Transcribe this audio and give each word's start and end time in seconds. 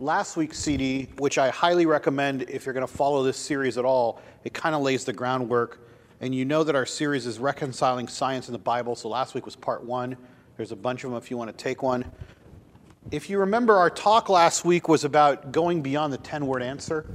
last 0.00 0.38
week's 0.38 0.58
CD, 0.58 1.08
which 1.18 1.36
I 1.36 1.50
highly 1.50 1.84
recommend 1.84 2.42
if 2.48 2.64
you're 2.64 2.72
going 2.72 2.86
to 2.86 2.92
follow 2.92 3.22
this 3.22 3.36
series 3.36 3.76
at 3.76 3.84
all, 3.84 4.20
it 4.44 4.54
kind 4.54 4.74
of 4.74 4.80
lays 4.80 5.04
the 5.04 5.12
groundwork. 5.12 5.86
And 6.22 6.34
you 6.34 6.44
know 6.44 6.64
that 6.64 6.74
our 6.74 6.86
series 6.86 7.26
is 7.26 7.38
Reconciling 7.38 8.08
Science 8.08 8.48
and 8.48 8.54
the 8.54 8.58
Bible. 8.58 8.96
So 8.96 9.08
last 9.08 9.34
week 9.34 9.44
was 9.44 9.56
part 9.56 9.84
one. 9.84 10.16
There's 10.56 10.72
a 10.72 10.76
bunch 10.76 11.04
of 11.04 11.10
them 11.10 11.18
if 11.18 11.30
you 11.30 11.36
want 11.36 11.56
to 11.56 11.64
take 11.64 11.82
one. 11.82 12.10
If 13.10 13.30
you 13.30 13.38
remember, 13.38 13.76
our 13.76 13.90
talk 13.90 14.28
last 14.28 14.64
week 14.64 14.88
was 14.88 15.04
about 15.04 15.52
going 15.52 15.82
beyond 15.82 16.12
the 16.12 16.18
10 16.18 16.46
word 16.46 16.62
answer. 16.62 17.06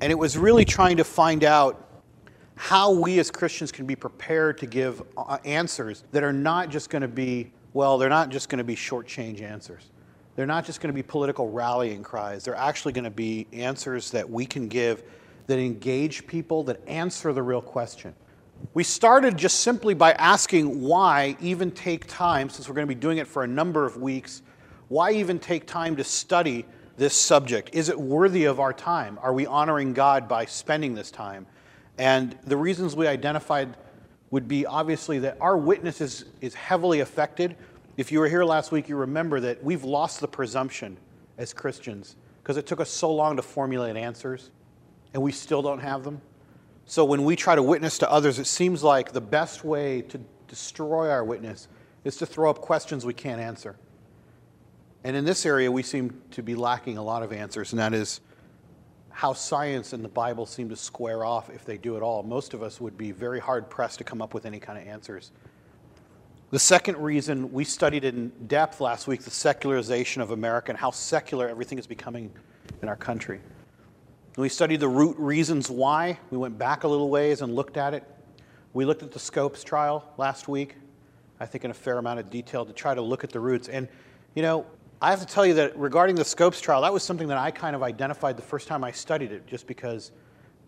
And 0.00 0.10
it 0.10 0.18
was 0.18 0.36
really 0.36 0.64
trying 0.64 0.98
to 0.98 1.04
find 1.04 1.44
out 1.44 1.80
how 2.56 2.92
we 2.92 3.18
as 3.18 3.30
Christians 3.30 3.72
can 3.72 3.86
be 3.86 3.96
prepared 3.96 4.58
to 4.58 4.66
give 4.66 5.02
uh, 5.16 5.38
answers 5.44 6.04
that 6.12 6.22
are 6.22 6.32
not 6.32 6.68
just 6.68 6.90
going 6.90 7.02
to 7.02 7.08
be, 7.08 7.52
well, 7.72 7.98
they're 7.98 8.08
not 8.08 8.28
just 8.28 8.48
going 8.48 8.58
to 8.58 8.64
be 8.64 8.74
short-change 8.74 9.40
answers. 9.40 9.90
They're 10.36 10.46
not 10.46 10.64
just 10.64 10.80
going 10.80 10.92
to 10.92 10.94
be 10.94 11.02
political 11.02 11.50
rallying 11.50 12.02
cries. 12.02 12.44
They're 12.44 12.56
actually 12.56 12.92
going 12.92 13.04
to 13.04 13.10
be 13.10 13.46
answers 13.52 14.10
that 14.10 14.28
we 14.28 14.46
can 14.46 14.68
give 14.68 15.02
that 15.46 15.58
engage 15.58 16.26
people, 16.26 16.64
that 16.64 16.80
answer 16.88 17.32
the 17.32 17.42
real 17.42 17.60
question. 17.60 18.14
We 18.72 18.82
started 18.82 19.36
just 19.36 19.60
simply 19.60 19.94
by 19.94 20.12
asking 20.12 20.80
why 20.80 21.36
even 21.40 21.70
take 21.70 22.06
time, 22.06 22.48
since 22.48 22.68
we're 22.68 22.74
going 22.74 22.86
to 22.86 22.94
be 22.94 23.00
doing 23.00 23.18
it 23.18 23.26
for 23.26 23.44
a 23.44 23.46
number 23.46 23.84
of 23.84 23.98
weeks, 23.98 24.42
why 24.88 25.12
even 25.12 25.38
take 25.38 25.66
time 25.66 25.96
to 25.96 26.04
study 26.04 26.64
this 26.96 27.18
subject? 27.18 27.70
Is 27.72 27.88
it 27.88 27.98
worthy 27.98 28.44
of 28.44 28.60
our 28.60 28.72
time? 28.72 29.18
Are 29.22 29.32
we 29.32 29.46
honoring 29.46 29.92
God 29.92 30.28
by 30.28 30.46
spending 30.46 30.94
this 30.94 31.10
time? 31.10 31.46
And 31.98 32.36
the 32.46 32.56
reasons 32.56 32.96
we 32.96 33.06
identified 33.06 33.76
would 34.30 34.48
be 34.48 34.66
obviously 34.66 35.18
that 35.20 35.36
our 35.40 35.56
witness 35.56 36.00
is, 36.00 36.24
is 36.40 36.54
heavily 36.54 37.00
affected. 37.00 37.56
If 37.96 38.10
you 38.10 38.18
were 38.18 38.28
here 38.28 38.44
last 38.44 38.72
week, 38.72 38.88
you 38.88 38.96
remember 38.96 39.40
that 39.40 39.62
we've 39.62 39.84
lost 39.84 40.20
the 40.20 40.28
presumption 40.28 40.96
as 41.38 41.52
Christians 41.52 42.16
because 42.42 42.56
it 42.56 42.66
took 42.66 42.80
us 42.80 42.90
so 42.90 43.12
long 43.12 43.36
to 43.36 43.42
formulate 43.42 43.96
answers 43.96 44.50
and 45.12 45.22
we 45.22 45.32
still 45.32 45.62
don't 45.62 45.78
have 45.78 46.02
them. 46.02 46.20
So 46.86 47.04
when 47.04 47.24
we 47.24 47.36
try 47.36 47.54
to 47.54 47.62
witness 47.62 47.98
to 47.98 48.10
others, 48.10 48.38
it 48.38 48.46
seems 48.46 48.82
like 48.82 49.12
the 49.12 49.20
best 49.20 49.64
way 49.64 50.02
to 50.02 50.20
destroy 50.48 51.08
our 51.08 51.24
witness 51.24 51.68
is 52.02 52.16
to 52.18 52.26
throw 52.26 52.50
up 52.50 52.60
questions 52.60 53.06
we 53.06 53.14
can't 53.14 53.40
answer. 53.40 53.76
And 55.04 55.16
in 55.16 55.24
this 55.24 55.46
area, 55.46 55.70
we 55.70 55.82
seem 55.82 56.20
to 56.32 56.42
be 56.42 56.54
lacking 56.54 56.98
a 56.98 57.02
lot 57.02 57.22
of 57.22 57.32
answers, 57.32 57.72
and 57.72 57.78
that 57.78 57.94
is 57.94 58.20
how 59.10 59.32
science 59.32 59.92
and 59.92 60.04
the 60.04 60.08
Bible 60.08 60.44
seem 60.44 60.68
to 60.70 60.76
square 60.76 61.24
off 61.24 61.48
if 61.50 61.64
they 61.64 61.78
do 61.78 61.96
at 61.96 62.02
all. 62.02 62.22
Most 62.22 62.52
of 62.52 62.62
us 62.62 62.80
would 62.80 62.98
be 62.98 63.12
very 63.12 63.38
hard 63.38 63.70
pressed 63.70 63.98
to 63.98 64.04
come 64.04 64.20
up 64.20 64.34
with 64.34 64.44
any 64.44 64.58
kind 64.58 64.78
of 64.78 64.86
answers. 64.86 65.30
The 66.54 66.60
second 66.60 66.98
reason 66.98 67.52
we 67.52 67.64
studied 67.64 68.04
in 68.04 68.30
depth 68.46 68.80
last 68.80 69.08
week 69.08 69.22
the 69.22 69.30
secularization 69.32 70.22
of 70.22 70.30
America 70.30 70.70
and 70.70 70.78
how 70.78 70.92
secular 70.92 71.48
everything 71.48 71.80
is 71.80 71.86
becoming 71.88 72.30
in 72.80 72.88
our 72.88 72.94
country. 72.94 73.40
We 74.36 74.48
studied 74.48 74.78
the 74.78 74.86
root 74.86 75.16
reasons 75.18 75.68
why. 75.68 76.16
We 76.30 76.38
went 76.38 76.56
back 76.56 76.84
a 76.84 76.86
little 76.86 77.10
ways 77.10 77.42
and 77.42 77.56
looked 77.56 77.76
at 77.76 77.92
it. 77.92 78.04
We 78.72 78.84
looked 78.84 79.02
at 79.02 79.10
the 79.10 79.18
Scopes 79.18 79.64
trial 79.64 80.08
last 80.16 80.46
week, 80.46 80.76
I 81.40 81.46
think 81.46 81.64
in 81.64 81.72
a 81.72 81.74
fair 81.74 81.98
amount 81.98 82.20
of 82.20 82.30
detail 82.30 82.64
to 82.64 82.72
try 82.72 82.94
to 82.94 83.02
look 83.02 83.24
at 83.24 83.30
the 83.30 83.40
roots. 83.40 83.68
And, 83.68 83.88
you 84.36 84.42
know, 84.42 84.64
I 85.02 85.10
have 85.10 85.18
to 85.18 85.26
tell 85.26 85.44
you 85.44 85.54
that 85.54 85.76
regarding 85.76 86.14
the 86.14 86.24
Scopes 86.24 86.60
trial, 86.60 86.82
that 86.82 86.92
was 86.92 87.02
something 87.02 87.26
that 87.26 87.36
I 87.36 87.50
kind 87.50 87.74
of 87.74 87.82
identified 87.82 88.36
the 88.36 88.42
first 88.42 88.68
time 88.68 88.84
I 88.84 88.92
studied 88.92 89.32
it, 89.32 89.44
just 89.48 89.66
because 89.66 90.12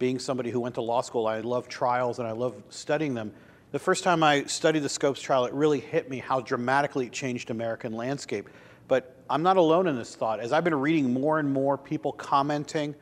being 0.00 0.18
somebody 0.18 0.50
who 0.50 0.58
went 0.58 0.74
to 0.74 0.82
law 0.82 1.00
school, 1.00 1.28
I 1.28 1.38
love 1.42 1.68
trials 1.68 2.18
and 2.18 2.26
I 2.26 2.32
love 2.32 2.60
studying 2.70 3.14
them. 3.14 3.32
The 3.72 3.80
first 3.80 4.04
time 4.04 4.22
I 4.22 4.44
studied 4.44 4.80
the 4.80 4.88
Scopes 4.88 5.20
trial, 5.20 5.44
it 5.44 5.52
really 5.52 5.80
hit 5.80 6.08
me 6.08 6.18
how 6.18 6.40
dramatically 6.40 7.06
it 7.06 7.12
changed 7.12 7.50
American 7.50 7.92
landscape. 7.92 8.48
But 8.86 9.16
I'm 9.28 9.42
not 9.42 9.56
alone 9.56 9.88
in 9.88 9.96
this 9.96 10.14
thought. 10.14 10.38
As 10.38 10.52
I've 10.52 10.62
been 10.62 10.76
reading 10.76 11.12
more 11.12 11.40
and 11.40 11.52
more 11.52 11.76
people 11.76 12.12
commenting 12.12 12.94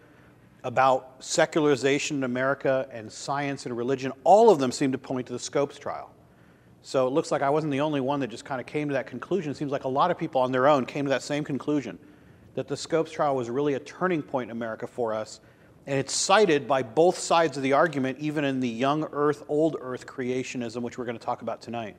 about 0.63 1.17
secularization 1.23 2.17
in 2.17 2.25
America 2.25 2.89
and 2.91 3.13
science 3.13 3.67
and 3.67 3.77
religion, 3.77 4.11
all 4.25 4.49
of 4.49 4.59
them 4.59 4.73
seem 4.73 4.91
to 4.93 4.99
point 4.99 5.27
to 5.27 5.35
the 5.35 5.39
Scopes 5.39 5.79
trial. 5.79 6.11
So 6.81 7.07
it 7.07 7.11
looks 7.11 7.31
like 7.31 7.43
I 7.43 7.51
wasn't 7.51 7.71
the 7.71 7.83
only 7.83 8.01
one 8.01 8.21
that 8.21 8.29
just 8.29 8.47
kind 8.47 8.59
of 8.59 8.67
came 8.67 8.89
to 8.89 8.95
that 8.95 9.07
conclusion. 9.07 9.53
It 9.53 9.59
seems 9.59 9.71
like 9.71 9.85
a 9.85 9.89
lot 9.89 10.11
of 10.11 10.17
people 10.17 10.41
on 10.41 10.51
their 10.51 10.67
own 10.67 10.87
came 10.87 11.05
to 11.05 11.11
that 11.11 11.23
same 11.23 11.45
conclusion 11.45 11.99
that 12.55 12.69
the 12.69 12.77
Scopes 12.77 13.11
trial 13.11 13.37
was 13.37 13.51
really 13.51 13.75
a 13.75 13.81
turning 13.81 14.23
point 14.23 14.51
in 14.51 14.57
America 14.57 14.87
for 14.87 15.13
us. 15.13 15.41
And 15.87 15.99
it's 15.99 16.15
cited 16.15 16.67
by 16.67 16.83
both 16.83 17.19
sides 17.19 17.57
of 17.57 17.63
the 17.63 17.75
argument, 17.75 18.19
even 18.19 18.45
in 18.45 18.61
the 18.61 18.69
young 18.69 19.07
earth, 19.13 19.43
old 19.49 19.77
earth 19.81 20.07
creationism, 20.07 20.81
which 20.81 20.97
we're 20.97 21.05
going 21.05 21.19
to 21.19 21.25
talk 21.25 21.43
about 21.43 21.61
tonight. 21.61 21.97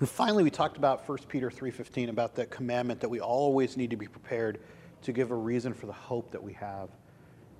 And 0.00 0.08
finally, 0.08 0.42
we 0.42 0.50
talked 0.50 0.76
about 0.76 1.08
1 1.08 1.18
Peter 1.28 1.48
3.15, 1.48 2.08
about 2.08 2.34
the 2.34 2.46
commandment 2.46 3.00
that 3.00 3.08
we 3.08 3.20
always 3.20 3.76
need 3.76 3.90
to 3.90 3.96
be 3.96 4.08
prepared 4.08 4.60
to 5.02 5.12
give 5.12 5.30
a 5.30 5.36
reason 5.36 5.72
for 5.72 5.86
the 5.86 5.92
hope 5.92 6.32
that 6.32 6.42
we 6.42 6.52
have. 6.54 6.88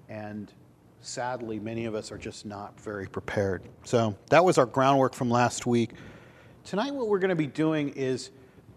And 0.09 0.53
sadly, 1.01 1.61
many 1.61 1.85
of 1.85 1.95
us 1.95 2.11
are 2.11 2.19
just 2.19 2.45
not 2.45 2.81
very 2.81 3.07
prepared. 3.07 3.63
So 3.85 4.17
that 4.31 4.45
was 4.45 4.59
our 4.59 4.67
groundwork 4.67 5.15
from 5.15 5.31
last 5.31 5.67
week. 5.67 5.93
Tonight, 6.65 6.95
what 6.95 7.09
we're 7.09 7.21
going 7.21 7.29
to 7.29 7.37
be 7.37 7.47
doing 7.47 7.91
is 7.91 8.31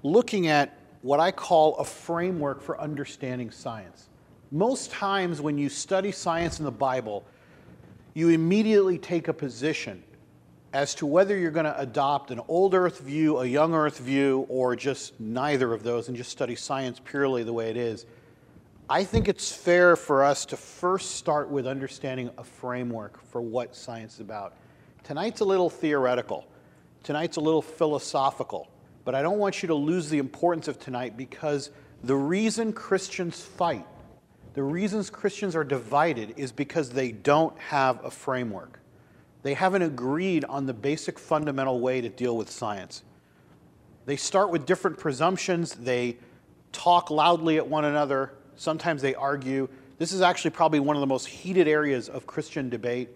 looking 0.03 0.47
at 0.47 0.77
what 1.01 1.19
I 1.19 1.31
call 1.31 1.75
a 1.77 1.85
framework 1.85 2.61
for 2.61 2.79
understanding 2.79 3.49
science. 3.49 4.09
Most 4.51 4.91
times, 4.91 5.41
when 5.41 5.57
you 5.57 5.69
study 5.69 6.11
science 6.11 6.59
in 6.59 6.65
the 6.65 6.71
Bible, 6.71 7.25
you 8.13 8.29
immediately 8.29 8.97
take 8.97 9.27
a 9.27 9.33
position 9.33 10.03
as 10.73 10.95
to 10.95 11.05
whether 11.05 11.37
you're 11.37 11.51
going 11.51 11.65
to 11.65 11.79
adopt 11.79 12.31
an 12.31 12.41
old 12.47 12.73
earth 12.73 12.99
view, 12.99 13.39
a 13.39 13.45
young 13.45 13.73
earth 13.73 13.99
view, 13.99 14.45
or 14.49 14.75
just 14.75 15.19
neither 15.19 15.73
of 15.73 15.83
those 15.83 16.07
and 16.07 16.15
just 16.15 16.31
study 16.31 16.55
science 16.55 17.01
purely 17.03 17.43
the 17.43 17.53
way 17.53 17.69
it 17.69 17.77
is. 17.77 18.05
I 18.89 19.03
think 19.03 19.27
it's 19.27 19.51
fair 19.51 19.97
for 19.97 20.23
us 20.23 20.45
to 20.45 20.57
first 20.57 21.15
start 21.15 21.49
with 21.49 21.67
understanding 21.67 22.29
a 22.37 22.43
framework 22.43 23.21
for 23.25 23.41
what 23.41 23.75
science 23.75 24.15
is 24.15 24.19
about. 24.21 24.53
Tonight's 25.03 25.41
a 25.41 25.45
little 25.45 25.69
theoretical, 25.69 26.47
tonight's 27.03 27.35
a 27.35 27.41
little 27.41 27.61
philosophical, 27.61 28.69
but 29.03 29.13
I 29.13 29.21
don't 29.21 29.39
want 29.39 29.61
you 29.61 29.67
to 29.67 29.75
lose 29.75 30.09
the 30.09 30.19
importance 30.19 30.67
of 30.67 30.79
tonight 30.79 31.17
because 31.17 31.69
the 32.03 32.15
reason 32.15 32.71
Christians 32.71 33.41
fight, 33.41 33.85
the 34.57 34.63
reasons 34.63 35.09
Christians 35.09 35.55
are 35.55 35.63
divided, 35.63 36.33
is 36.37 36.51
because 36.51 36.89
they 36.89 37.11
don't 37.11 37.57
have 37.59 38.03
a 38.03 38.11
framework. 38.11 38.79
They 39.43 39.53
haven't 39.53 39.83
agreed 39.83 40.43
on 40.45 40.65
the 40.65 40.73
basic 40.73 41.17
fundamental 41.17 41.79
way 41.79 42.01
to 42.01 42.09
deal 42.09 42.35
with 42.35 42.49
science. 42.49 43.03
They 44.05 44.17
start 44.17 44.49
with 44.49 44.65
different 44.65 44.97
presumptions, 44.97 45.73
they 45.73 46.17
talk 46.71 47.09
loudly 47.09 47.57
at 47.57 47.67
one 47.67 47.85
another, 47.85 48.33
Sometimes 48.57 49.01
they 49.01 49.15
argue. 49.15 49.69
This 49.99 50.11
is 50.11 50.21
actually 50.21 50.51
probably 50.51 50.79
one 50.79 50.95
of 50.95 50.99
the 50.99 51.07
most 51.07 51.27
heated 51.27 51.67
areas 51.67 52.09
of 52.09 52.27
Christian 52.27 52.69
debate. 52.69 53.09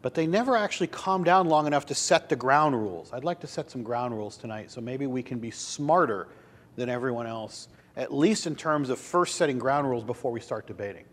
But 0.00 0.14
they 0.14 0.26
never 0.26 0.56
actually 0.56 0.88
calm 0.88 1.22
down 1.22 1.48
long 1.48 1.66
enough 1.66 1.86
to 1.86 1.94
set 1.94 2.28
the 2.28 2.36
ground 2.36 2.74
rules. 2.74 3.12
I'd 3.12 3.24
like 3.24 3.40
to 3.40 3.46
set 3.46 3.70
some 3.70 3.82
ground 3.82 4.14
rules 4.14 4.36
tonight 4.36 4.70
so 4.70 4.80
maybe 4.80 5.06
we 5.06 5.22
can 5.22 5.38
be 5.38 5.50
smarter 5.50 6.28
than 6.74 6.88
everyone 6.88 7.26
else, 7.26 7.68
at 7.96 8.12
least 8.12 8.46
in 8.46 8.56
terms 8.56 8.90
of 8.90 8.98
first 8.98 9.36
setting 9.36 9.58
ground 9.58 9.88
rules 9.88 10.04
before 10.04 10.32
we 10.32 10.40
start 10.40 10.66
debating. 10.66 11.04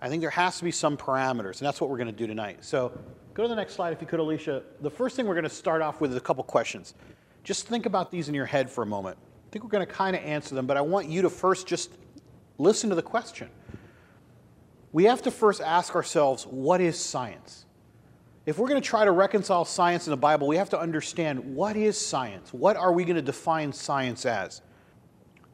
I 0.00 0.08
think 0.08 0.20
there 0.20 0.30
has 0.30 0.58
to 0.58 0.64
be 0.64 0.72
some 0.72 0.96
parameters, 0.96 1.58
and 1.58 1.66
that's 1.66 1.80
what 1.80 1.90
we're 1.90 1.98
going 1.98 2.06
to 2.08 2.12
do 2.12 2.26
tonight. 2.26 2.64
So 2.64 2.98
go 3.34 3.42
to 3.42 3.48
the 3.48 3.54
next 3.54 3.74
slide 3.74 3.92
if 3.92 4.00
you 4.00 4.06
could, 4.06 4.20
Alicia. 4.20 4.62
The 4.80 4.90
first 4.90 5.16
thing 5.16 5.26
we're 5.26 5.34
going 5.34 5.44
to 5.44 5.50
start 5.50 5.82
off 5.82 6.00
with 6.00 6.10
is 6.10 6.16
a 6.16 6.20
couple 6.20 6.42
questions. 6.44 6.94
Just 7.44 7.68
think 7.68 7.86
about 7.86 8.10
these 8.10 8.28
in 8.28 8.34
your 8.34 8.46
head 8.46 8.70
for 8.70 8.82
a 8.82 8.86
moment. 8.86 9.16
I 9.20 9.52
think 9.52 9.64
we're 9.64 9.70
going 9.70 9.86
to 9.86 9.92
kind 9.92 10.16
of 10.16 10.22
answer 10.22 10.54
them, 10.54 10.66
but 10.66 10.76
I 10.76 10.80
want 10.80 11.08
you 11.08 11.22
to 11.22 11.30
first 11.30 11.66
just 11.66 11.90
Listen 12.58 12.90
to 12.90 12.96
the 12.96 13.02
question. 13.02 13.48
We 14.92 15.04
have 15.04 15.22
to 15.22 15.32
first 15.32 15.60
ask 15.60 15.96
ourselves 15.96 16.44
what 16.44 16.80
is 16.80 16.96
science? 16.98 17.66
If 18.46 18.58
we're 18.58 18.68
going 18.68 18.80
to 18.80 18.86
try 18.86 19.04
to 19.04 19.10
reconcile 19.10 19.64
science 19.64 20.06
and 20.06 20.12
the 20.12 20.18
Bible, 20.18 20.46
we 20.46 20.56
have 20.56 20.70
to 20.70 20.78
understand 20.78 21.40
what 21.56 21.76
is 21.76 21.98
science? 21.98 22.52
What 22.52 22.76
are 22.76 22.92
we 22.92 23.04
going 23.04 23.16
to 23.16 23.22
define 23.22 23.72
science 23.72 24.26
as? 24.26 24.62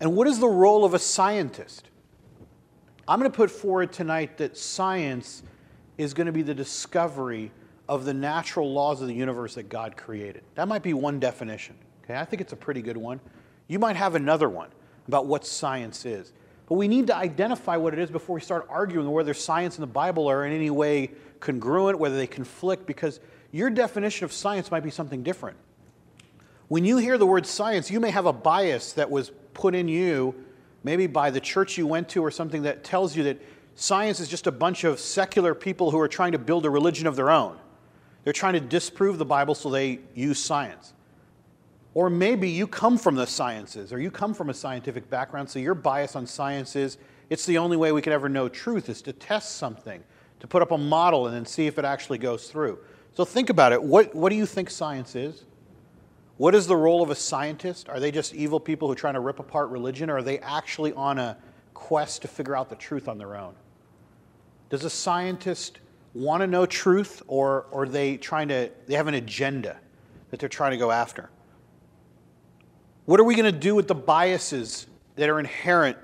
And 0.00 0.14
what 0.14 0.26
is 0.26 0.38
the 0.38 0.48
role 0.48 0.84
of 0.84 0.94
a 0.94 0.98
scientist? 0.98 1.88
I'm 3.06 3.18
going 3.18 3.30
to 3.30 3.36
put 3.36 3.50
forward 3.50 3.92
tonight 3.92 4.38
that 4.38 4.56
science 4.56 5.42
is 5.96 6.14
going 6.14 6.26
to 6.26 6.32
be 6.32 6.42
the 6.42 6.54
discovery 6.54 7.50
of 7.88 8.04
the 8.04 8.14
natural 8.14 8.72
laws 8.72 9.00
of 9.00 9.08
the 9.08 9.14
universe 9.14 9.54
that 9.54 9.68
God 9.68 9.96
created. 9.96 10.42
That 10.54 10.68
might 10.68 10.82
be 10.82 10.92
one 10.92 11.18
definition. 11.18 11.74
Okay, 12.04 12.16
I 12.16 12.24
think 12.24 12.40
it's 12.40 12.52
a 12.52 12.56
pretty 12.56 12.82
good 12.82 12.96
one. 12.96 13.18
You 13.66 13.78
might 13.78 13.96
have 13.96 14.14
another 14.14 14.48
one 14.48 14.68
about 15.08 15.26
what 15.26 15.46
science 15.46 16.04
is. 16.04 16.32
But 16.66 16.74
we 16.74 16.86
need 16.86 17.06
to 17.06 17.16
identify 17.16 17.78
what 17.78 17.94
it 17.94 17.98
is 17.98 18.10
before 18.10 18.34
we 18.34 18.40
start 18.42 18.66
arguing 18.68 19.10
whether 19.10 19.32
science 19.32 19.76
and 19.76 19.82
the 19.82 19.92
Bible 19.92 20.28
are 20.28 20.44
in 20.44 20.52
any 20.52 20.70
way 20.70 21.10
congruent, 21.40 21.98
whether 21.98 22.16
they 22.16 22.26
conflict, 22.26 22.86
because 22.86 23.20
your 23.52 23.70
definition 23.70 24.26
of 24.26 24.32
science 24.32 24.70
might 24.70 24.82
be 24.82 24.90
something 24.90 25.22
different. 25.22 25.56
When 26.68 26.84
you 26.84 26.98
hear 26.98 27.16
the 27.16 27.26
word 27.26 27.46
science, 27.46 27.90
you 27.90 27.98
may 27.98 28.10
have 28.10 28.26
a 28.26 28.32
bias 28.32 28.92
that 28.92 29.10
was 29.10 29.32
put 29.54 29.74
in 29.74 29.88
you, 29.88 30.34
maybe 30.84 31.06
by 31.06 31.30
the 31.30 31.40
church 31.40 31.78
you 31.78 31.86
went 31.86 32.08
to 32.10 32.22
or 32.22 32.30
something 32.30 32.62
that 32.62 32.84
tells 32.84 33.16
you 33.16 33.24
that 33.24 33.40
science 33.74 34.20
is 34.20 34.28
just 34.28 34.46
a 34.46 34.52
bunch 34.52 34.84
of 34.84 35.00
secular 35.00 35.54
people 35.54 35.90
who 35.90 35.98
are 35.98 36.08
trying 36.08 36.32
to 36.32 36.38
build 36.38 36.66
a 36.66 36.70
religion 36.70 37.06
of 37.06 37.16
their 37.16 37.30
own. 37.30 37.58
They're 38.24 38.32
trying 38.32 38.52
to 38.54 38.60
disprove 38.60 39.16
the 39.16 39.24
Bible, 39.24 39.54
so 39.54 39.70
they 39.70 40.00
use 40.14 40.38
science. 40.38 40.92
Or 41.94 42.10
maybe 42.10 42.50
you 42.50 42.66
come 42.66 42.98
from 42.98 43.14
the 43.14 43.26
sciences 43.26 43.92
or 43.92 43.98
you 43.98 44.10
come 44.10 44.34
from 44.34 44.50
a 44.50 44.54
scientific 44.54 45.08
background, 45.08 45.48
so 45.48 45.58
your 45.58 45.74
bias 45.74 46.14
on 46.14 46.26
science 46.26 46.76
is 46.76 46.98
It's 47.30 47.44
the 47.44 47.58
only 47.58 47.76
way 47.76 47.92
we 47.92 48.02
can 48.02 48.12
ever 48.12 48.28
know 48.28 48.48
truth 48.48 48.88
is 48.88 49.02
to 49.02 49.12
test 49.12 49.56
something, 49.56 50.02
to 50.40 50.46
put 50.46 50.62
up 50.62 50.70
a 50.70 50.78
model 50.78 51.26
and 51.26 51.36
then 51.36 51.44
see 51.44 51.66
if 51.66 51.78
it 51.78 51.84
actually 51.84 52.18
goes 52.18 52.50
through. 52.50 52.78
So 53.14 53.24
think 53.24 53.50
about 53.50 53.72
it. 53.72 53.82
What, 53.82 54.14
what 54.14 54.30
do 54.30 54.36
you 54.36 54.46
think 54.46 54.70
science 54.70 55.14
is? 55.14 55.44
What 56.38 56.54
is 56.54 56.68
the 56.68 56.76
role 56.76 57.02
of 57.02 57.10
a 57.10 57.16
scientist? 57.16 57.88
Are 57.88 57.98
they 57.98 58.12
just 58.12 58.32
evil 58.32 58.60
people 58.60 58.86
who 58.86 58.92
are 58.92 58.96
trying 58.96 59.14
to 59.14 59.20
rip 59.20 59.40
apart 59.40 59.70
religion, 59.70 60.08
or 60.08 60.18
are 60.18 60.22
they 60.22 60.38
actually 60.38 60.92
on 60.92 61.18
a 61.18 61.36
quest 61.74 62.22
to 62.22 62.28
figure 62.28 62.56
out 62.56 62.70
the 62.70 62.76
truth 62.76 63.08
on 63.08 63.18
their 63.18 63.36
own? 63.36 63.54
Does 64.70 64.84
a 64.84 64.90
scientist 64.90 65.80
want 66.14 66.42
to 66.42 66.46
know 66.46 66.64
truth, 66.64 67.22
or, 67.26 67.66
or 67.72 67.82
are 67.82 67.88
they 67.88 68.16
trying 68.16 68.48
to, 68.48 68.70
they 68.86 68.94
have 68.94 69.08
an 69.08 69.14
agenda 69.14 69.78
that 70.30 70.38
they're 70.38 70.48
trying 70.48 70.70
to 70.70 70.76
go 70.76 70.92
after? 70.92 71.28
What 73.06 73.18
are 73.18 73.24
we 73.24 73.34
going 73.34 73.52
to 73.52 73.58
do 73.58 73.74
with 73.74 73.88
the 73.88 73.94
biases 73.96 74.86
that 75.16 75.28
are 75.28 75.40
inherent 75.40 75.98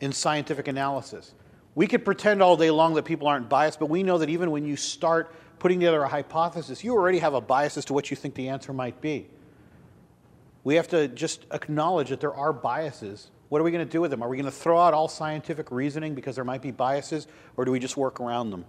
in 0.00 0.10
scientific 0.10 0.66
analysis? 0.66 1.32
We 1.76 1.86
could 1.86 2.04
pretend 2.04 2.42
all 2.42 2.56
day 2.56 2.72
long 2.72 2.94
that 2.94 3.04
people 3.04 3.28
aren't 3.28 3.48
biased, 3.48 3.78
but 3.78 3.88
we 3.88 4.02
know 4.02 4.18
that 4.18 4.30
even 4.30 4.50
when 4.50 4.64
you 4.64 4.74
start 4.74 5.32
putting 5.60 5.78
together 5.78 6.02
a 6.02 6.08
hypothesis, 6.08 6.82
you 6.82 6.92
already 6.92 7.20
have 7.20 7.34
a 7.34 7.40
bias 7.40 7.76
as 7.76 7.84
to 7.84 7.92
what 7.92 8.10
you 8.10 8.16
think 8.16 8.34
the 8.34 8.48
answer 8.48 8.72
might 8.72 9.00
be. 9.00 9.28
We 10.66 10.74
have 10.74 10.88
to 10.88 11.06
just 11.06 11.46
acknowledge 11.52 12.08
that 12.08 12.18
there 12.18 12.34
are 12.34 12.52
biases. 12.52 13.30
What 13.50 13.60
are 13.60 13.62
we 13.62 13.70
going 13.70 13.86
to 13.86 13.92
do 13.92 14.00
with 14.00 14.10
them? 14.10 14.20
Are 14.20 14.28
we 14.28 14.36
going 14.36 14.46
to 14.46 14.50
throw 14.50 14.80
out 14.80 14.94
all 14.94 15.06
scientific 15.06 15.70
reasoning 15.70 16.16
because 16.16 16.34
there 16.34 16.44
might 16.44 16.60
be 16.60 16.72
biases, 16.72 17.28
or 17.56 17.64
do 17.64 17.70
we 17.70 17.78
just 17.78 17.96
work 17.96 18.18
around 18.18 18.50
them? 18.50 18.64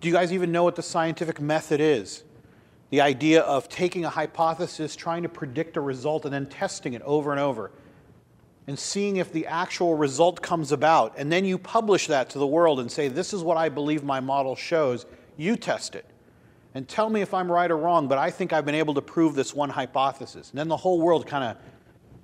Do 0.00 0.08
you 0.08 0.14
guys 0.14 0.32
even 0.32 0.50
know 0.50 0.64
what 0.64 0.76
the 0.76 0.82
scientific 0.82 1.42
method 1.42 1.78
is? 1.78 2.24
The 2.88 3.02
idea 3.02 3.42
of 3.42 3.68
taking 3.68 4.06
a 4.06 4.08
hypothesis, 4.08 4.96
trying 4.96 5.24
to 5.24 5.28
predict 5.28 5.76
a 5.76 5.82
result, 5.82 6.24
and 6.24 6.32
then 6.32 6.46
testing 6.46 6.94
it 6.94 7.02
over 7.02 7.32
and 7.32 7.40
over 7.40 7.70
and 8.66 8.78
seeing 8.78 9.16
if 9.16 9.30
the 9.30 9.46
actual 9.46 9.94
result 9.94 10.40
comes 10.40 10.72
about. 10.72 11.18
And 11.18 11.30
then 11.30 11.44
you 11.44 11.58
publish 11.58 12.06
that 12.06 12.30
to 12.30 12.38
the 12.38 12.46
world 12.46 12.80
and 12.80 12.90
say, 12.90 13.08
This 13.08 13.34
is 13.34 13.42
what 13.42 13.58
I 13.58 13.68
believe 13.68 14.04
my 14.04 14.20
model 14.20 14.56
shows. 14.56 15.04
You 15.36 15.56
test 15.56 15.96
it 15.96 16.06
and 16.74 16.88
tell 16.88 17.08
me 17.08 17.22
if 17.22 17.32
I'm 17.32 17.50
right 17.50 17.70
or 17.70 17.76
wrong, 17.76 18.08
but 18.08 18.18
I 18.18 18.30
think 18.30 18.52
I've 18.52 18.66
been 18.66 18.74
able 18.74 18.94
to 18.94 19.02
prove 19.02 19.34
this 19.34 19.54
one 19.54 19.70
hypothesis. 19.70 20.50
And 20.50 20.58
then 20.58 20.68
the 20.68 20.76
whole 20.76 21.00
world 21.00 21.26
kind 21.26 21.44
of 21.44 21.56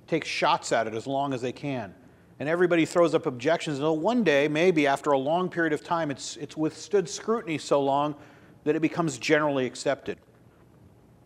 takes 0.07 0.27
shots 0.27 0.73
at 0.73 0.87
it 0.87 0.93
as 0.93 1.07
long 1.07 1.33
as 1.33 1.41
they 1.41 1.53
can. 1.53 1.95
And 2.39 2.49
everybody 2.49 2.85
throws 2.85 3.15
up 3.15 3.25
objections. 3.25 3.79
And 3.79 4.01
one 4.01 4.23
day, 4.23 4.47
maybe 4.47 4.87
after 4.87 5.11
a 5.11 5.17
long 5.17 5.49
period 5.49 5.73
of 5.73 5.83
time, 5.83 6.11
it's, 6.11 6.35
it's 6.37 6.57
withstood 6.57 7.07
scrutiny 7.07 7.57
so 7.57 7.81
long 7.81 8.15
that 8.65 8.75
it 8.75 8.81
becomes 8.81 9.17
generally 9.17 9.65
accepted. 9.65 10.17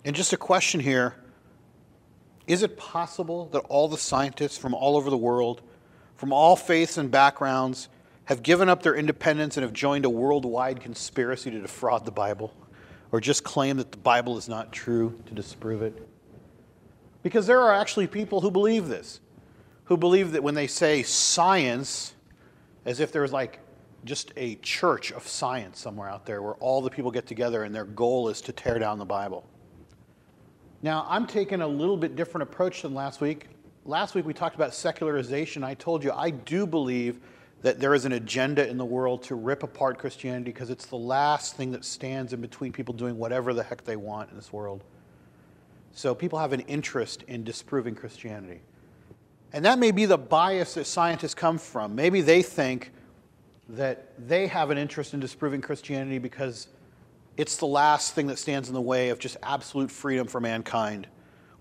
And 0.03 0.15
just 0.15 0.33
a 0.33 0.37
question 0.37 0.79
here 0.79 1.15
is 2.45 2.61
it 2.61 2.77
possible 2.77 3.47
that 3.47 3.59
all 3.61 3.87
the 3.87 3.97
scientists 3.97 4.55
from 4.55 4.75
all 4.75 4.97
over 4.97 5.09
the 5.09 5.17
world, 5.17 5.63
from 6.15 6.31
all 6.31 6.55
faiths 6.55 6.97
and 6.97 7.09
backgrounds, 7.09 7.89
have 8.25 8.43
given 8.43 8.69
up 8.69 8.83
their 8.83 8.93
independence 8.93 9.57
and 9.57 9.63
have 9.63 9.73
joined 9.73 10.05
a 10.05 10.09
worldwide 10.09 10.79
conspiracy 10.79 11.49
to 11.49 11.59
defraud 11.59 12.05
the 12.05 12.11
Bible? 12.11 12.53
Or 13.15 13.21
just 13.21 13.45
claim 13.45 13.77
that 13.77 13.93
the 13.93 13.97
Bible 13.97 14.37
is 14.37 14.49
not 14.49 14.73
true 14.73 15.17
to 15.25 15.33
disprove 15.33 15.81
it. 15.81 16.05
Because 17.23 17.47
there 17.47 17.61
are 17.61 17.73
actually 17.73 18.07
people 18.07 18.41
who 18.41 18.51
believe 18.51 18.89
this, 18.89 19.21
who 19.85 19.95
believe 19.95 20.33
that 20.33 20.43
when 20.43 20.53
they 20.53 20.67
say 20.67 21.01
science, 21.01 22.13
as 22.83 22.99
if 22.99 23.13
there's 23.13 23.31
like 23.31 23.61
just 24.03 24.33
a 24.35 24.55
church 24.55 25.13
of 25.13 25.25
science 25.25 25.79
somewhere 25.79 26.09
out 26.09 26.25
there 26.25 26.41
where 26.41 26.55
all 26.55 26.81
the 26.81 26.89
people 26.89 27.09
get 27.09 27.25
together 27.25 27.63
and 27.63 27.73
their 27.73 27.85
goal 27.85 28.27
is 28.27 28.41
to 28.41 28.51
tear 28.51 28.79
down 28.79 28.99
the 28.99 29.05
Bible. 29.05 29.47
Now, 30.81 31.05
I'm 31.07 31.25
taking 31.25 31.61
a 31.61 31.67
little 31.67 31.95
bit 31.95 32.17
different 32.17 32.43
approach 32.43 32.81
than 32.81 32.93
last 32.93 33.21
week. 33.21 33.47
Last 33.85 34.13
week 34.13 34.25
we 34.25 34.33
talked 34.33 34.55
about 34.55 34.73
secularization. 34.73 35.63
I 35.63 35.75
told 35.75 36.03
you 36.03 36.11
I 36.11 36.31
do 36.31 36.67
believe 36.67 37.21
that 37.65 37.79
there 37.79 37.95
is 37.95 38.05
an 38.05 38.11
agenda 38.11 38.69
in 38.69 38.77
the 38.77 38.85
world 38.85 39.23
to 39.23 39.33
rip 39.33 39.63
apart 39.63 39.97
Christianity 39.97 40.51
because 40.51 40.69
it's 40.69 40.85
the 40.85 40.95
last 40.97 41.55
thing 41.55 41.71
that 41.71 41.83
stands 41.83 42.31
in 42.31 42.39
between 42.39 42.71
people 42.71 42.93
doing 42.93 43.17
whatever 43.17 43.55
the 43.55 43.63
heck 43.63 43.83
they 43.83 43.95
want 43.95 44.29
in 44.29 44.35
this 44.35 44.53
world. 44.53 44.83
So 45.91 46.13
people 46.13 46.37
have 46.37 46.53
an 46.53 46.59
interest 46.59 47.23
in 47.23 47.43
disproving 47.43 47.95
Christianity. 47.95 48.61
And 49.51 49.65
that 49.65 49.79
may 49.79 49.89
be 49.89 50.05
the 50.05 50.15
bias 50.15 50.75
that 50.75 50.85
scientists 50.85 51.33
come 51.33 51.57
from. 51.57 51.95
Maybe 51.95 52.21
they 52.21 52.43
think 52.43 52.91
that 53.69 54.11
they 54.27 54.45
have 54.45 54.69
an 54.69 54.77
interest 54.77 55.15
in 55.15 55.19
disproving 55.19 55.59
Christianity 55.59 56.19
because 56.19 56.67
it's 57.35 57.57
the 57.57 57.65
last 57.65 58.13
thing 58.13 58.27
that 58.27 58.37
stands 58.37 58.67
in 58.67 58.75
the 58.75 58.81
way 58.81 59.09
of 59.09 59.17
just 59.17 59.37
absolute 59.41 59.89
freedom 59.89 60.27
for 60.27 60.39
mankind. 60.39 61.07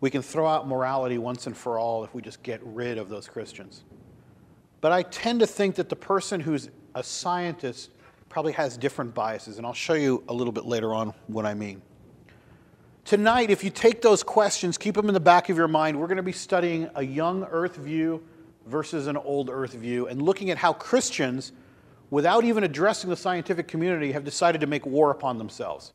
We 0.03 0.11
can 0.11 0.21
throw 0.21 0.47
out 0.47 0.69
morality 0.69 1.17
once 1.17 1.47
and 1.47 1.56
for 1.56 1.79
all 1.79 2.05
if 2.05 2.15
we 2.15 2.21
just 2.21 2.43
get 2.43 2.61
rid 2.62 2.99
of 2.99 3.09
those 3.09 3.27
Christians. 3.27 3.85
But 4.84 4.92
I 4.92 5.02
tend 5.02 5.40
to 5.40 5.46
think 5.46 5.76
that 5.76 5.88
the 5.88 5.96
person 5.96 6.40
who's 6.40 6.69
a 6.94 7.02
scientist 7.02 7.88
probably 8.28 8.52
has 8.52 8.76
different 8.76 9.14
biases, 9.14 9.56
and 9.56 9.66
I'll 9.66 9.72
show 9.72 9.94
you 9.94 10.22
a 10.28 10.34
little 10.34 10.52
bit 10.52 10.66
later 10.66 10.92
on 10.92 11.14
what 11.26 11.46
I 11.46 11.54
mean. 11.54 11.81
Tonight, 13.06 13.48
if 13.48 13.64
you 13.64 13.70
take 13.70 14.02
those 14.02 14.22
questions, 14.22 14.76
keep 14.76 14.94
them 14.94 15.08
in 15.08 15.14
the 15.14 15.20
back 15.20 15.48
of 15.48 15.56
your 15.56 15.69
mind, 15.69 15.98
we're 15.98 16.06
going 16.06 16.19
to 16.19 16.22
be 16.22 16.32
studying 16.32 16.90
a 16.96 17.02
young 17.02 17.44
earth 17.44 17.76
view 17.76 18.22
versus 18.66 19.06
an 19.06 19.16
old 19.16 19.48
earth 19.48 19.72
view 19.72 20.06
and 20.06 20.20
looking 20.20 20.50
at 20.50 20.58
how 20.58 20.75
Christians, 20.75 21.52
without 22.10 22.44
even 22.44 22.62
addressing 22.62 23.08
the 23.08 23.16
scientific 23.16 23.66
community, 23.66 24.12
have 24.12 24.22
decided 24.22 24.60
to 24.60 24.66
make 24.66 24.84
war 24.84 25.10
upon 25.10 25.38
themselves. 25.38 25.94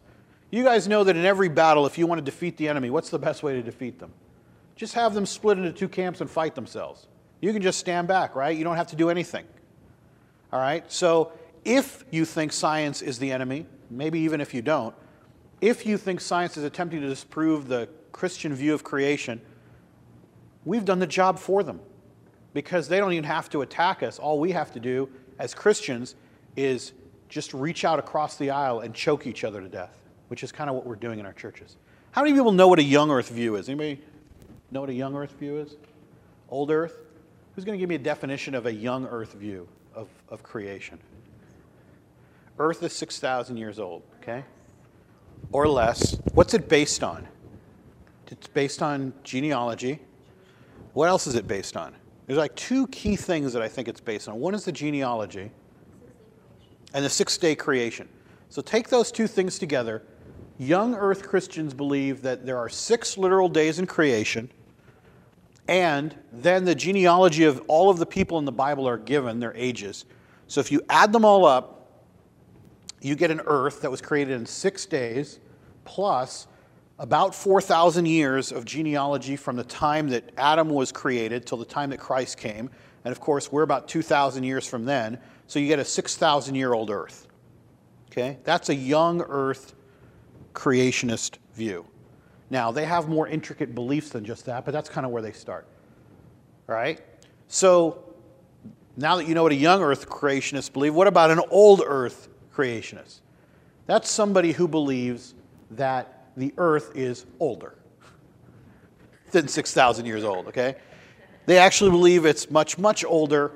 You 0.49 0.63
guys 0.63 0.87
know 0.87 1.03
that 1.03 1.15
in 1.15 1.25
every 1.25 1.49
battle, 1.49 1.85
if 1.85 1.99
you 1.99 2.07
want 2.07 2.17
to 2.17 2.25
defeat 2.25 2.57
the 2.57 2.67
enemy, 2.67 2.89
what's 2.89 3.11
the 3.11 3.19
best 3.19 3.43
way 3.43 3.53
to 3.53 3.61
defeat 3.61 3.99
them? 3.99 4.11
Just 4.75 4.95
have 4.95 5.13
them 5.13 5.27
split 5.27 5.59
into 5.59 5.71
two 5.73 5.89
camps 5.89 6.21
and 6.21 6.27
fight 6.27 6.55
themselves. 6.55 7.05
You 7.41 7.53
can 7.53 7.61
just 7.61 7.79
stand 7.79 8.07
back, 8.07 8.35
right? 8.35 8.55
You 8.55 8.63
don't 8.63 8.75
have 8.75 8.87
to 8.87 8.95
do 8.95 9.09
anything. 9.09 9.45
All 10.51 10.59
right? 10.59 10.89
So 10.91 11.31
if 11.63 12.03
you 12.11 12.25
think 12.25 12.51
science 12.51 13.01
is 13.01 13.19
the 13.19 13.31
enemy, 13.31 13.65
maybe 13.89 14.19
even 14.19 14.41
if 14.41 14.53
you 14.53 14.61
don't, 14.61 14.95
if 15.61 15.85
you 15.85 15.97
think 15.97 16.21
science 16.21 16.57
is 16.57 16.63
attempting 16.63 17.01
to 17.01 17.07
disprove 17.07 17.67
the 17.67 17.89
Christian 18.11 18.53
view 18.53 18.73
of 18.73 18.83
creation, 18.83 19.41
we've 20.65 20.85
done 20.85 20.99
the 20.99 21.07
job 21.07 21.37
for 21.39 21.63
them 21.63 21.79
because 22.53 22.87
they 22.87 22.97
don't 22.97 23.13
even 23.13 23.25
have 23.25 23.49
to 23.49 23.61
attack 23.61 24.03
us. 24.03 24.19
All 24.19 24.39
we 24.39 24.51
have 24.51 24.71
to 24.73 24.79
do 24.79 25.09
as 25.37 25.53
Christians 25.53 26.15
is 26.55 26.93
just 27.29 27.53
reach 27.53 27.85
out 27.85 27.99
across 27.99 28.37
the 28.37 28.49
aisle 28.49 28.79
and 28.79 28.93
choke 28.93 29.27
each 29.27 29.43
other 29.43 29.61
to 29.61 29.67
death, 29.67 30.01
which 30.29 30.43
is 30.43 30.51
kind 30.51 30.69
of 30.69 30.75
what 30.75 30.85
we're 30.85 30.95
doing 30.95 31.19
in 31.19 31.25
our 31.25 31.33
churches. 31.33 31.77
How 32.11 32.23
many 32.23 32.33
people 32.33 32.51
know 32.51 32.67
what 32.67 32.79
a 32.79 32.83
young 32.83 33.11
earth 33.11 33.29
view 33.29 33.55
is? 33.55 33.69
Anybody 33.69 34.01
know 34.71 34.81
what 34.81 34.89
a 34.89 34.93
young 34.93 35.15
earth 35.15 35.33
view 35.39 35.57
is? 35.57 35.75
Old 36.49 36.71
earth? 36.71 36.97
Who's 37.59 37.65
going 37.65 37.77
to 37.77 37.81
give 37.81 37.89
me 37.89 37.95
a 37.95 37.99
definition 37.99 38.55
of 38.55 38.67
a 38.67 38.73
young 38.73 39.05
Earth 39.05 39.33
view 39.33 39.67
of, 39.93 40.07
of 40.29 40.41
creation? 40.43 40.97
Earth 42.57 42.81
is 42.83 42.93
6,000 42.93 43.57
years 43.57 43.79
old, 43.79 44.01
okay? 44.21 44.45
Or 45.51 45.67
less. 45.67 46.17
What's 46.33 46.53
it 46.53 46.69
based 46.69 47.03
on? 47.03 47.27
It's 48.27 48.47
based 48.47 48.81
on 48.81 49.11
genealogy. 49.25 49.99
What 50.93 51.09
else 51.09 51.27
is 51.27 51.35
it 51.35 51.49
based 51.49 51.75
on? 51.75 51.93
There's 52.27 52.39
like 52.39 52.55
two 52.55 52.87
key 52.87 53.17
things 53.17 53.51
that 53.51 53.61
I 53.61 53.67
think 53.67 53.89
it's 53.89 53.99
based 53.99 54.29
on. 54.29 54.39
One 54.39 54.55
is 54.55 54.63
the 54.63 54.71
genealogy 54.71 55.51
and 56.93 57.03
the 57.03 57.09
six 57.09 57.37
day 57.37 57.55
creation. 57.55 58.07
So 58.47 58.61
take 58.61 58.87
those 58.87 59.11
two 59.11 59.27
things 59.27 59.59
together. 59.59 60.03
Young 60.59 60.95
earth 60.95 61.27
Christians 61.27 61.73
believe 61.73 62.21
that 62.21 62.45
there 62.45 62.57
are 62.57 62.69
six 62.69 63.17
literal 63.17 63.49
days 63.49 63.79
in 63.79 63.85
creation 63.85 64.49
and 65.69 66.17
then 66.31 66.65
the 66.65 66.73
genealogy 66.73 67.43
of 67.43 67.61
all 67.67 67.91
of 67.91 67.99
the 67.99 68.05
people 68.05 68.39
in 68.39 68.45
the 68.45 68.51
Bible 68.51 68.89
are 68.89 68.97
given, 68.97 69.39
their 69.39 69.55
ages. 69.55 70.05
So 70.47 70.59
if 70.59 70.71
you 70.71 70.81
add 70.89 71.13
them 71.13 71.23
all 71.23 71.45
up, 71.45 72.01
you 73.01 73.15
get 73.15 73.29
an 73.29 73.41
earth 73.45 73.81
that 73.81 73.91
was 73.91 74.01
created 74.01 74.33
in 74.33 74.47
six 74.47 74.87
days, 74.87 75.39
plus 75.85 76.47
about 76.97 77.35
4,000 77.35 78.07
years 78.07 78.51
of 78.51 78.65
genealogy 78.65 79.35
from 79.35 79.55
the 79.55 79.63
time 79.63 80.09
that 80.09 80.31
Adam 80.37 80.69
was 80.69 80.91
created 80.91 81.45
till 81.45 81.59
the 81.59 81.65
time 81.65 81.91
that 81.91 81.99
Christ 81.99 82.39
came. 82.39 82.71
And 83.05 83.11
of 83.11 83.19
course, 83.19 83.51
we're 83.51 83.61
about 83.61 83.87
2,000 83.87 84.43
years 84.43 84.65
from 84.65 84.85
then. 84.85 85.19
So 85.45 85.59
you 85.59 85.67
get 85.67 85.77
a 85.77 85.85
6,000 85.85 86.55
year 86.55 86.73
old 86.73 86.89
earth. 86.89 87.27
Okay? 88.11 88.39
That's 88.43 88.69
a 88.69 88.75
young 88.75 89.21
earth 89.21 89.75
creationist 90.53 91.37
view. 91.53 91.85
Now, 92.49 92.71
they 92.71 92.85
have 92.85 93.07
more 93.07 93.27
intricate 93.27 93.75
beliefs 93.75 94.09
than 94.09 94.25
just 94.25 94.45
that, 94.45 94.65
but 94.65 94.71
that's 94.71 94.89
kind 94.89 95.05
of 95.05 95.11
where 95.11 95.21
they 95.21 95.31
start. 95.31 95.67
Right? 96.67 97.01
So, 97.47 98.03
now 98.97 99.15
that 99.15 99.27
you 99.27 99.35
know 99.35 99.43
what 99.43 99.51
a 99.51 99.55
young 99.55 99.81
earth 99.81 100.09
creationist 100.09 100.73
believe, 100.73 100.93
what 100.93 101.07
about 101.07 101.31
an 101.31 101.41
old 101.49 101.81
earth 101.85 102.27
creationist? 102.53 103.21
That's 103.85 104.09
somebody 104.09 104.51
who 104.51 104.67
believes 104.67 105.35
that 105.71 106.31
the 106.37 106.53
earth 106.57 106.91
is 106.95 107.25
older 107.39 107.75
than 109.31 109.47
6,000 109.47 110.05
years 110.05 110.23
old, 110.23 110.47
okay? 110.47 110.75
They 111.45 111.57
actually 111.57 111.91
believe 111.91 112.25
it's 112.25 112.49
much, 112.51 112.77
much 112.77 113.05
older. 113.05 113.51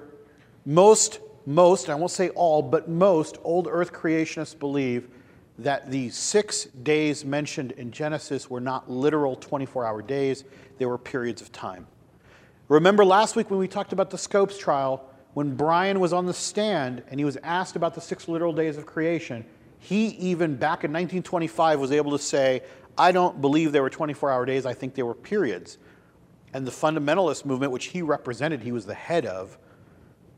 Most, 0.66 1.20
most, 1.46 1.90
I 1.90 1.96
won't 1.96 2.12
say 2.12 2.30
all, 2.30 2.62
but 2.62 2.90
most 2.90 3.38
old 3.44 3.68
earth 3.70 3.92
creationists 3.92 4.58
believe 4.58 5.10
that 5.60 5.92
the 5.92 6.10
six 6.10 6.66
days 6.66 7.24
mentioned 7.24 7.74
in 7.74 7.92
Genesis 7.92 8.50
were 8.50 8.60
not 8.60 8.90
literal 8.90 9.36
24 9.36 9.86
hour 9.86 10.02
days, 10.02 10.44
they 10.78 10.86
were 10.86 10.98
periods 10.98 11.42
of 11.42 11.52
time. 11.52 11.88
Remember 12.70 13.06
last 13.06 13.36
week 13.36 13.50
when 13.50 13.60
we 13.60 13.68
talked 13.68 13.94
about 13.94 14.10
the 14.10 14.18
Scopes 14.18 14.58
trial, 14.58 15.08
when 15.34 15.56
Bryan 15.56 16.00
was 16.00 16.14
on 16.14 16.26
the 16.26 16.34
stand 16.34 17.04
and 17.10 17.20
he 17.20 17.26
was 17.26 17.38
asked 17.44 17.76
about 17.76 17.94
the 17.94 18.02
six 18.02 18.28
literal 18.28 18.54
days 18.54 18.78
of 18.78 18.86
creation, 18.86 19.46
he 19.80 20.08
even 20.10 20.56
back 20.56 20.84
in 20.84 20.92
1925 20.92 21.80
was 21.80 21.92
able 21.92 22.12
to 22.12 22.20
say, 22.20 22.62
I 22.98 23.12
don't 23.12 23.42
believe 23.42 23.72
there 23.72 23.82
were 23.82 23.90
24 23.90 24.32
hour 24.32 24.46
days, 24.46 24.66
I 24.66 24.74
think 24.74 24.96
there 24.96 25.06
were 25.06 25.16
periods. 25.16 25.78
And 26.54 26.66
the 26.66 26.72
fundamentalist 26.72 27.46
movement, 27.46 27.72
which 27.72 27.86
he 27.86 28.02
represented, 28.02 28.62
he 28.62 28.72
was 28.72 28.86
the 28.86 28.94
head 28.94 29.26
of, 29.26 29.58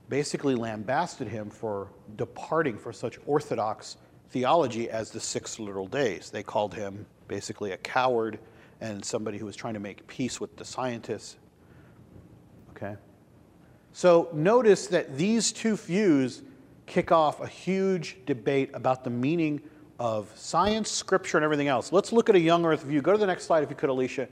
basically 0.10 0.56
lambasted 0.56 1.28
him 1.28 1.50
for 1.50 1.90
departing 2.16 2.78
for 2.78 2.94
such 2.94 3.20
orthodox 3.26 3.98
theology 4.30 4.90
as 4.90 5.12
the 5.12 5.20
six 5.20 5.60
literal 5.60 5.88
days. 5.88 6.30
They 6.30 6.44
called 6.44 6.74
him 6.74 7.06
basically 7.28 7.72
a 7.72 7.78
coward 7.78 8.40
and 8.82 9.04
somebody 9.04 9.38
who 9.38 9.46
was 9.46 9.56
trying 9.56 9.74
to 9.74 9.80
make 9.80 10.06
peace 10.08 10.40
with 10.40 10.56
the 10.58 10.66
scientists. 10.66 11.38
Okay? 12.72 12.96
So 13.94 14.30
notice 14.34 14.88
that 14.88 15.18
these 15.18 15.52
two 15.52 15.78
views 15.78 16.44
kick 16.86 17.12
off 17.12 17.40
a 17.42 17.48
huge 17.48 18.18
debate 18.26 18.70
about 18.74 19.04
the 19.04 19.10
meaning 19.10 19.62
of 20.00 20.30
science, 20.36 20.92
scripture, 20.92 21.38
and 21.38 21.44
everything 21.44 21.68
else. 21.68 21.92
Let's 21.92 22.12
look 22.12 22.30
at 22.30 22.36
a 22.36 22.40
young 22.40 22.66
earth 22.66 22.84
view. 22.84 23.02
Go 23.02 23.14
to 23.14 23.18
the 23.18 23.26
next 23.26 23.46
slide 23.46 23.64
if 23.64 23.70
you 23.70 23.76
could, 23.76 23.90
Alicia. 23.90 24.28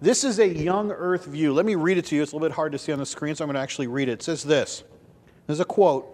This 0.00 0.24
is 0.24 0.38
a 0.38 0.48
young 0.48 0.90
earth 0.90 1.26
view. 1.26 1.52
Let 1.52 1.66
me 1.66 1.74
read 1.74 1.98
it 1.98 2.06
to 2.06 2.16
you. 2.16 2.22
It's 2.22 2.32
a 2.32 2.36
little 2.36 2.48
bit 2.48 2.54
hard 2.54 2.72
to 2.72 2.78
see 2.78 2.92
on 2.92 2.98
the 2.98 3.06
screen, 3.06 3.34
so 3.34 3.44
I'm 3.44 3.48
going 3.48 3.54
to 3.54 3.60
actually 3.60 3.86
read 3.86 4.08
it. 4.08 4.12
It 4.12 4.22
says 4.22 4.42
this 4.42 4.82
There's 5.46 5.60
a 5.60 5.64
quote 5.64 6.10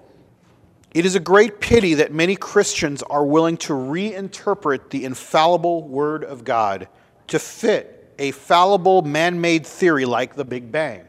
It 0.92 1.06
is 1.06 1.14
a 1.14 1.20
great 1.20 1.60
pity 1.60 1.94
that 1.94 2.12
many 2.12 2.34
Christians 2.34 3.02
are 3.04 3.24
willing 3.24 3.56
to 3.58 3.72
reinterpret 3.72 4.90
the 4.90 5.04
infallible 5.04 5.86
Word 5.86 6.24
of 6.24 6.42
God 6.42 6.88
to 7.28 7.38
fit 7.38 8.12
a 8.18 8.32
fallible 8.32 9.02
man 9.02 9.40
made 9.40 9.64
theory 9.64 10.04
like 10.04 10.34
the 10.34 10.44
Big 10.44 10.72
Bang. 10.72 11.04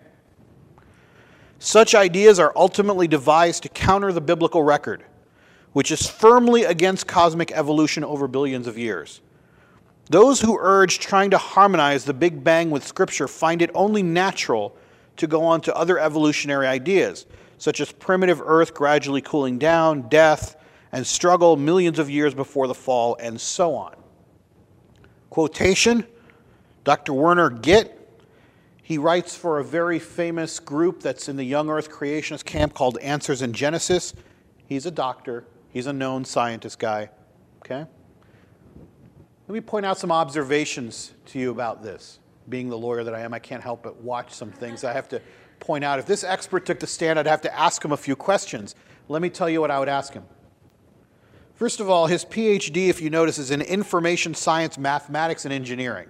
Such 1.58 1.96
ideas 1.96 2.40
are 2.40 2.54
ultimately 2.56 3.08
devised 3.08 3.64
to 3.64 3.70
counter 3.70 4.12
the 4.14 4.22
biblical 4.22 4.62
record, 4.64 5.04
which 5.74 5.92
is 5.92 6.08
firmly 6.08 6.64
against 6.64 7.08
cosmic 7.08 7.52
evolution 7.52 8.04
over 8.04 8.28
billions 8.28 8.68
of 8.68 8.78
years. 8.78 9.22
Those 10.10 10.42
who 10.42 10.58
urge 10.60 11.00
trying 11.00 11.32
to 11.32 11.38
harmonize 11.38 12.06
the 12.06 12.14
Big 12.14 12.44
Bang 12.44 12.70
with 12.70 12.86
Scripture 12.86 13.28
find 13.28 13.62
it 13.62 13.72
only 13.74 14.04
natural 14.04 14.76
to 15.18 15.26
go 15.26 15.44
on 15.44 15.62
to 15.62 15.76
other 15.76 15.98
evolutionary 15.98 16.68
ideas, 16.68 17.26
such 17.62 17.80
as 17.80 17.92
primitive 17.92 18.42
Earth 18.44 18.74
gradually 18.74 19.22
cooling 19.22 19.60
down, 19.60 20.02
death, 20.10 20.56
and 20.92 21.06
struggle 21.06 21.56
millions 21.56 22.00
of 22.00 22.10
years 22.10 22.34
before 22.34 22.66
the 22.66 22.74
fall, 22.74 23.16
and 23.20 23.40
so 23.40 23.76
on. 23.76 23.96
Quotation 25.30 26.08
Dr. 26.84 27.14
Werner 27.14 27.52
Gitt, 27.52 27.92
he 28.82 28.98
writes 28.98 29.36
for 29.36 29.60
a 29.60 29.64
very 29.64 30.00
famous 30.00 30.60
group 30.60 31.04
that's 31.04 31.30
in 31.30 31.36
the 31.36 31.44
young 31.44 31.70
earth 31.70 31.92
creationist 31.92 32.46
camp 32.46 32.74
called 32.74 32.98
Answers 32.98 33.44
in 33.44 33.54
Genesis. 33.54 34.16
He's 34.66 34.88
a 34.88 34.92
doctor, 34.92 35.46
he's 35.70 35.86
a 35.86 35.94
known 35.94 36.26
scientist 36.26 36.80
guy. 36.80 37.12
Okay? 37.60 37.86
Let 39.48 39.54
me 39.54 39.62
point 39.62 39.86
out 39.86 40.00
some 40.00 40.12
observations 40.12 41.14
to 41.28 41.38
you 41.38 41.52
about 41.52 41.84
this. 41.84 42.18
Being 42.50 42.70
the 42.70 42.78
lawyer 42.78 43.04
that 43.04 43.14
I 43.14 43.20
am, 43.20 43.36
I 43.36 43.40
can't 43.40 43.62
help 43.62 43.84
but 43.84 44.02
watch 44.02 44.32
some 44.32 44.52
things 44.52 44.84
I 44.84 44.94
have 44.94 45.08
to 45.10 45.22
point 45.62 45.86
out. 45.86 46.00
If 46.00 46.06
this 46.06 46.26
expert 46.26 46.66
took 46.66 46.80
the 46.80 46.88
stand, 46.88 47.18
I'd 47.18 47.28
have 47.28 47.42
to 47.42 47.58
ask 47.58 47.84
him 47.86 47.94
a 47.94 47.98
few 47.98 48.18
questions. 48.18 48.76
Let 49.08 49.22
me 49.22 49.30
tell 49.30 49.50
you 49.50 49.62
what 49.62 49.72
I 49.72 49.80
would 49.80 49.88
ask 49.88 50.12
him. 50.12 50.26
First 51.56 51.80
of 51.80 51.90
all, 51.90 52.08
his 52.08 52.26
PhD, 52.26 52.90
if 52.90 53.00
you 53.00 53.10
notice, 53.10 53.38
is 53.38 53.52
in 53.52 53.62
information 53.62 54.34
science, 54.34 54.78
mathematics, 54.78 55.46
and 55.46 55.54
engineering. 55.54 56.10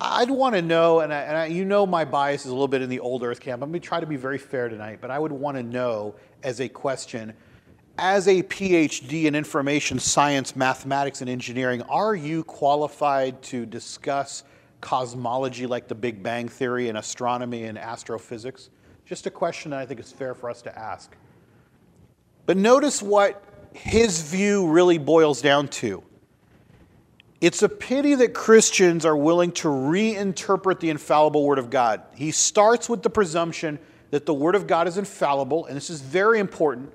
I'd 0.00 0.28
want 0.28 0.54
to 0.56 0.62
know, 0.62 1.00
and, 1.00 1.14
I, 1.14 1.20
and 1.20 1.36
I, 1.36 1.46
you 1.46 1.64
know 1.64 1.86
my 1.86 2.04
bias 2.04 2.44
is 2.44 2.50
a 2.50 2.52
little 2.54 2.68
bit 2.68 2.82
in 2.82 2.90
the 2.90 3.00
old 3.00 3.22
Earth 3.22 3.40
camp. 3.40 3.62
I'm 3.62 3.70
going 3.70 3.80
to 3.80 3.86
try 3.86 4.00
to 4.00 4.06
be 4.06 4.16
very 4.16 4.36
fair 4.36 4.68
tonight, 4.68 4.98
but 5.00 5.10
I 5.10 5.18
would 5.18 5.32
want 5.32 5.56
to 5.56 5.62
know 5.62 6.16
as 6.42 6.60
a 6.60 6.68
question, 6.68 7.32
as 7.96 8.28
a 8.28 8.42
PhD 8.42 9.24
in 9.24 9.34
information 9.34 9.98
science, 9.98 10.54
mathematics, 10.54 11.22
and 11.22 11.30
engineering, 11.30 11.80
are 11.82 12.14
you 12.14 12.44
qualified 12.44 13.40
to 13.44 13.64
discuss 13.64 14.44
cosmology 14.80 15.66
like 15.66 15.88
the 15.88 15.94
Big 15.94 16.22
Bang 16.22 16.48
Theory 16.48 16.88
and 16.88 16.98
astronomy 16.98 17.64
and 17.64 17.78
astrophysics? 17.78 18.70
Just 19.04 19.26
a 19.26 19.30
question 19.30 19.70
that 19.70 19.80
I 19.80 19.86
think 19.86 20.00
is 20.00 20.12
fair 20.12 20.34
for 20.34 20.50
us 20.50 20.62
to 20.62 20.78
ask. 20.78 21.14
But 22.44 22.56
notice 22.56 23.02
what 23.02 23.42
his 23.72 24.22
view 24.22 24.68
really 24.68 24.98
boils 24.98 25.42
down 25.42 25.68
to. 25.68 26.02
It's 27.40 27.62
a 27.62 27.68
pity 27.68 28.14
that 28.14 28.32
Christians 28.32 29.04
are 29.04 29.16
willing 29.16 29.52
to 29.52 29.68
reinterpret 29.68 30.80
the 30.80 30.90
infallible 30.90 31.44
Word 31.44 31.58
of 31.58 31.68
God. 31.68 32.02
He 32.14 32.30
starts 32.30 32.88
with 32.88 33.02
the 33.02 33.10
presumption 33.10 33.78
that 34.10 34.24
the 34.24 34.32
Word 34.32 34.54
of 34.54 34.66
God 34.66 34.88
is 34.88 34.96
infallible, 34.96 35.66
and 35.66 35.76
this 35.76 35.90
is 35.90 36.00
very 36.00 36.38
important 36.38 36.92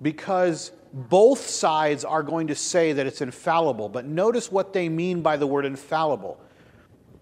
because 0.00 0.72
both 0.96 1.46
sides 1.46 2.04
are 2.04 2.22
going 2.22 2.46
to 2.46 2.54
say 2.54 2.94
that 2.94 3.06
it's 3.06 3.20
infallible. 3.20 3.90
But 3.90 4.06
notice 4.06 4.50
what 4.50 4.72
they 4.72 4.88
mean 4.88 5.20
by 5.20 5.36
the 5.36 5.46
word 5.46 5.66
infallible. 5.66 6.40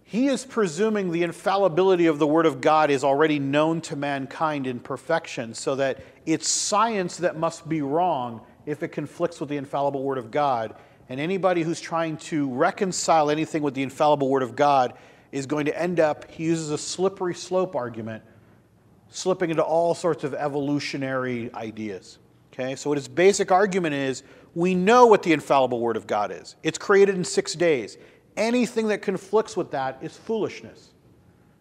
He 0.05 0.29
is 0.29 0.45
presuming 0.45 1.11
the 1.11 1.25
infallibility 1.25 2.07
of 2.07 2.21
the 2.21 2.27
Word 2.27 2.47
of 2.47 2.61
God 2.61 2.91
is 2.91 3.03
already 3.03 3.41
known 3.41 3.81
to 3.81 3.97
mankind 3.97 4.67
in 4.67 4.79
perfection, 4.79 5.55
so 5.55 5.75
that 5.77 6.05
it's 6.25 6.47
science 6.47 7.17
that 7.17 7.37
must 7.37 7.69
be 7.69 7.83
wrong 7.83 8.43
if 8.65 8.83
it 8.83 8.89
conflicts 8.89 9.41
with 9.41 9.49
the 9.49 9.57
infallible 9.57 10.05
Word 10.05 10.19
of 10.19 10.31
God. 10.31 10.77
And 11.09 11.19
anybody 11.19 11.63
who's 11.63 11.81
trying 11.81 12.19
to 12.19 12.49
reconcile 12.51 13.31
anything 13.31 13.63
with 13.63 13.75
the 13.75 13.83
infallible 13.83 14.29
Word 14.29 14.43
of 14.43 14.55
God 14.55 14.93
is 15.33 15.47
going 15.47 15.65
to 15.67 15.77
end 15.77 15.99
up, 15.99 16.31
he 16.31 16.45
uses 16.45 16.71
a 16.71 16.79
slippery 16.79 17.35
slope 17.35 17.75
argument, 17.75 18.23
slipping 19.09 19.51
into 19.51 19.65
all 19.65 19.95
sorts 19.95 20.23
of 20.23 20.35
evolutionary 20.35 21.53
ideas. 21.55 22.19
Okay, 22.55 22.77
so 22.77 22.93
his 22.93 23.09
basic 23.09 23.51
argument 23.51 23.97
is 23.97 24.23
we 24.55 24.77
know 24.77 25.07
what 25.07 25.25
the 25.25 25.33
infallible 25.33 25.81
Word 25.81 25.97
of 25.97 26.07
God 26.07 26.31
is. 26.31 26.55
It's 26.63 26.79
created 26.79 27.17
in 27.17 27.25
six 27.25 27.55
days. 27.55 27.99
Anything 28.37 28.89
that 28.89 29.03
conflicts 29.03 29.57
with 29.57 29.73
that 29.73 29.99
is 30.01 30.17
foolishness 30.17 30.91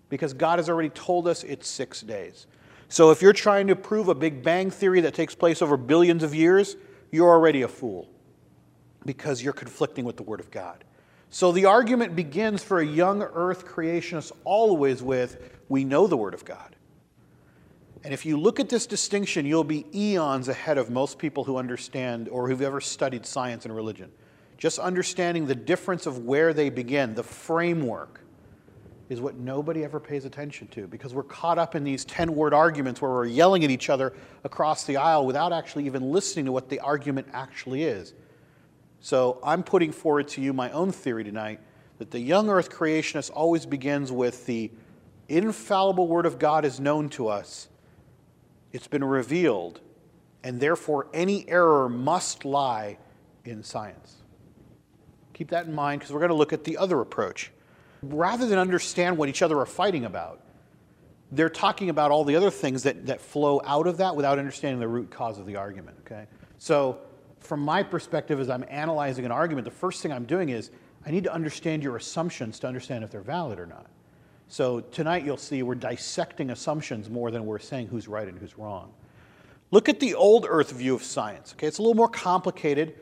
because 0.10 0.34
God 0.34 0.60
has 0.60 0.70
already 0.70 0.90
told 0.90 1.28
us 1.28 1.44
it's 1.44 1.68
six 1.68 2.02
days. 2.02 2.46
So 2.90 3.10
if 3.10 3.24
you're 3.24 3.34
trying 3.34 3.66
to 3.68 3.76
prove 3.76 4.08
a 4.08 4.14
Big 4.14 4.44
Bang 4.44 4.70
theory 4.70 5.02
that 5.02 5.16
takes 5.16 5.34
place 5.34 5.64
over 5.64 5.78
billions 5.78 6.22
of 6.22 6.36
years, 6.36 6.76
you're 7.12 7.30
already 7.30 7.64
a 7.64 7.68
fool 7.68 8.08
because 9.04 9.42
you're 9.42 9.54
conflicting 9.54 10.06
with 10.06 10.18
the 10.18 10.24
Word 10.24 10.40
of 10.40 10.52
God. 10.52 10.84
So 11.32 11.52
the 11.52 11.66
argument 11.66 12.16
begins 12.16 12.64
for 12.64 12.80
a 12.80 12.86
young 12.86 13.24
earth 13.24 13.66
creationist 13.66 14.32
always 14.44 15.02
with 15.02 15.58
we 15.70 15.86
know 15.86 16.06
the 16.06 16.18
Word 16.18 16.36
of 16.36 16.46
God. 16.46 16.73
And 18.04 18.14
if 18.14 18.26
you 18.26 18.38
look 18.38 18.60
at 18.60 18.68
this 18.68 18.86
distinction, 18.86 19.46
you'll 19.46 19.64
be 19.64 19.86
eons 19.94 20.50
ahead 20.50 20.78
of 20.78 20.90
most 20.90 21.18
people 21.18 21.44
who 21.44 21.58
understand 21.58 22.28
or 22.30 22.50
who've 22.50 22.62
ever 22.62 22.82
studied 22.82 23.26
science 23.26 23.66
and 23.66 23.74
religion. 23.74 24.12
Just 24.58 24.78
understanding 24.78 25.46
the 25.46 25.56
difference 25.56 26.06
of 26.06 26.20
where 26.26 26.54
they 26.54 26.70
begin, 26.70 27.16
the 27.16 27.24
framework, 27.24 28.20
is 29.10 29.22
what 29.22 29.36
nobody 29.36 29.84
ever 29.84 30.00
pays 30.00 30.26
attention 30.26 30.68
to 30.68 30.88
because 30.88 31.14
we're 31.14 31.24
caught 31.24 31.58
up 31.58 31.76
in 31.76 31.84
these 31.84 32.04
10 32.06 32.34
word 32.36 32.54
arguments 32.54 33.02
where 33.02 33.12
we're 33.12 33.26
yelling 33.26 33.64
at 33.64 33.70
each 33.70 33.90
other 33.90 34.14
across 34.44 34.86
the 34.86 34.98
aisle 34.98 35.26
without 35.26 35.54
actually 35.54 35.86
even 35.86 36.12
listening 36.12 36.46
to 36.46 36.52
what 36.52 36.70
the 36.70 36.80
argument 36.80 37.28
actually 37.34 37.84
is. 37.84 38.14
So 39.00 39.40
I'm 39.44 39.64
putting 39.64 39.92
forward 39.92 40.28
to 40.30 40.42
you 40.42 40.54
my 40.54 40.72
own 40.72 40.92
theory 40.92 41.24
tonight 41.24 41.60
that 42.00 42.12
the 42.12 42.20
young 42.20 42.50
earth 42.50 42.70
creationist 42.70 43.32
always 43.34 43.66
begins 43.66 44.12
with 44.12 44.46
the 44.46 44.72
infallible 45.28 46.08
word 46.08 46.26
of 46.26 46.40
God 46.40 46.66
is 46.66 46.80
known 46.80 47.10
to 47.10 47.28
us, 47.28 47.68
it's 48.74 48.88
been 48.88 49.04
revealed, 49.04 49.80
and 50.44 50.60
therefore 50.60 51.08
any 51.14 51.48
error 51.48 51.88
must 51.88 52.44
lie 52.44 52.98
in 53.46 53.64
science. 53.64 54.18
Keep 55.34 55.52
that 55.52 55.68
in 55.68 55.74
mind 55.74 56.00
because 56.00 56.14
we're 56.14 56.20
going 56.20 56.30
to 56.30 56.36
look 56.36 56.54
at 56.54 56.64
the 56.64 56.78
other 56.78 57.00
approach. 57.00 57.52
Rather 58.02 58.46
than 58.46 58.60
understand 58.60 59.18
what 59.18 59.30
each 59.30 59.42
other 59.42 59.58
are 59.60 59.66
fighting 59.66 60.06
about, 60.06 60.42
they're 61.32 61.50
talking 61.50 61.90
about 61.90 62.12
all 62.12 62.24
the 62.24 62.36
other 62.36 62.52
things 62.52 62.84
that, 62.84 63.06
that 63.06 63.22
flow 63.22 63.62
out 63.66 63.88
of 63.88 63.98
that 63.98 64.16
without 64.16 64.38
understanding 64.38 64.80
the 64.80 64.88
root 64.88 65.10
cause 65.10 65.40
of 65.40 65.46
the 65.46 65.56
argument. 65.56 65.98
Okay? 66.06 66.28
So, 66.58 67.00
from 67.40 67.60
my 67.60 67.84
perspective, 67.84 68.40
as 68.40 68.50
I'm 68.50 68.64
analyzing 68.70 69.26
an 69.26 69.32
argument, 69.32 69.66
the 69.66 69.72
first 69.72 70.02
thing 70.02 70.12
I'm 70.12 70.26
doing 70.26 70.50
is 70.50 70.72
I 71.06 71.12
need 71.12 71.26
to 71.26 71.34
understand 71.34 71.84
your 71.84 71.98
assumptions 71.98 72.60
to 72.60 72.68
understand 72.68 73.04
if 73.04 73.12
they're 73.12 73.22
valid 73.22 73.60
or 73.60 73.66
not. 73.66 73.88
So, 74.48 74.82
tonight 74.82 75.24
you'll 75.24 75.38
see 75.38 75.64
we're 75.64 75.76
dissecting 75.76 76.52
assumptions 76.52 77.10
more 77.10 77.32
than 77.32 77.46
we're 77.46 77.60
saying 77.60 77.88
who's 77.88 78.08
right 78.08 78.28
and 78.28 78.38
who's 78.38 78.58
wrong. 78.58 78.94
Look 79.72 79.90
at 79.90 80.00
the 80.00 80.14
old 80.14 80.46
earth 80.48 80.72
view 80.72 80.94
of 80.94 81.04
science. 81.04 81.54
Okay, 81.54 81.68
it's 81.68 81.80
a 81.80 81.82
little 81.82 81.96
more 81.96 82.10
complicated 82.10 82.96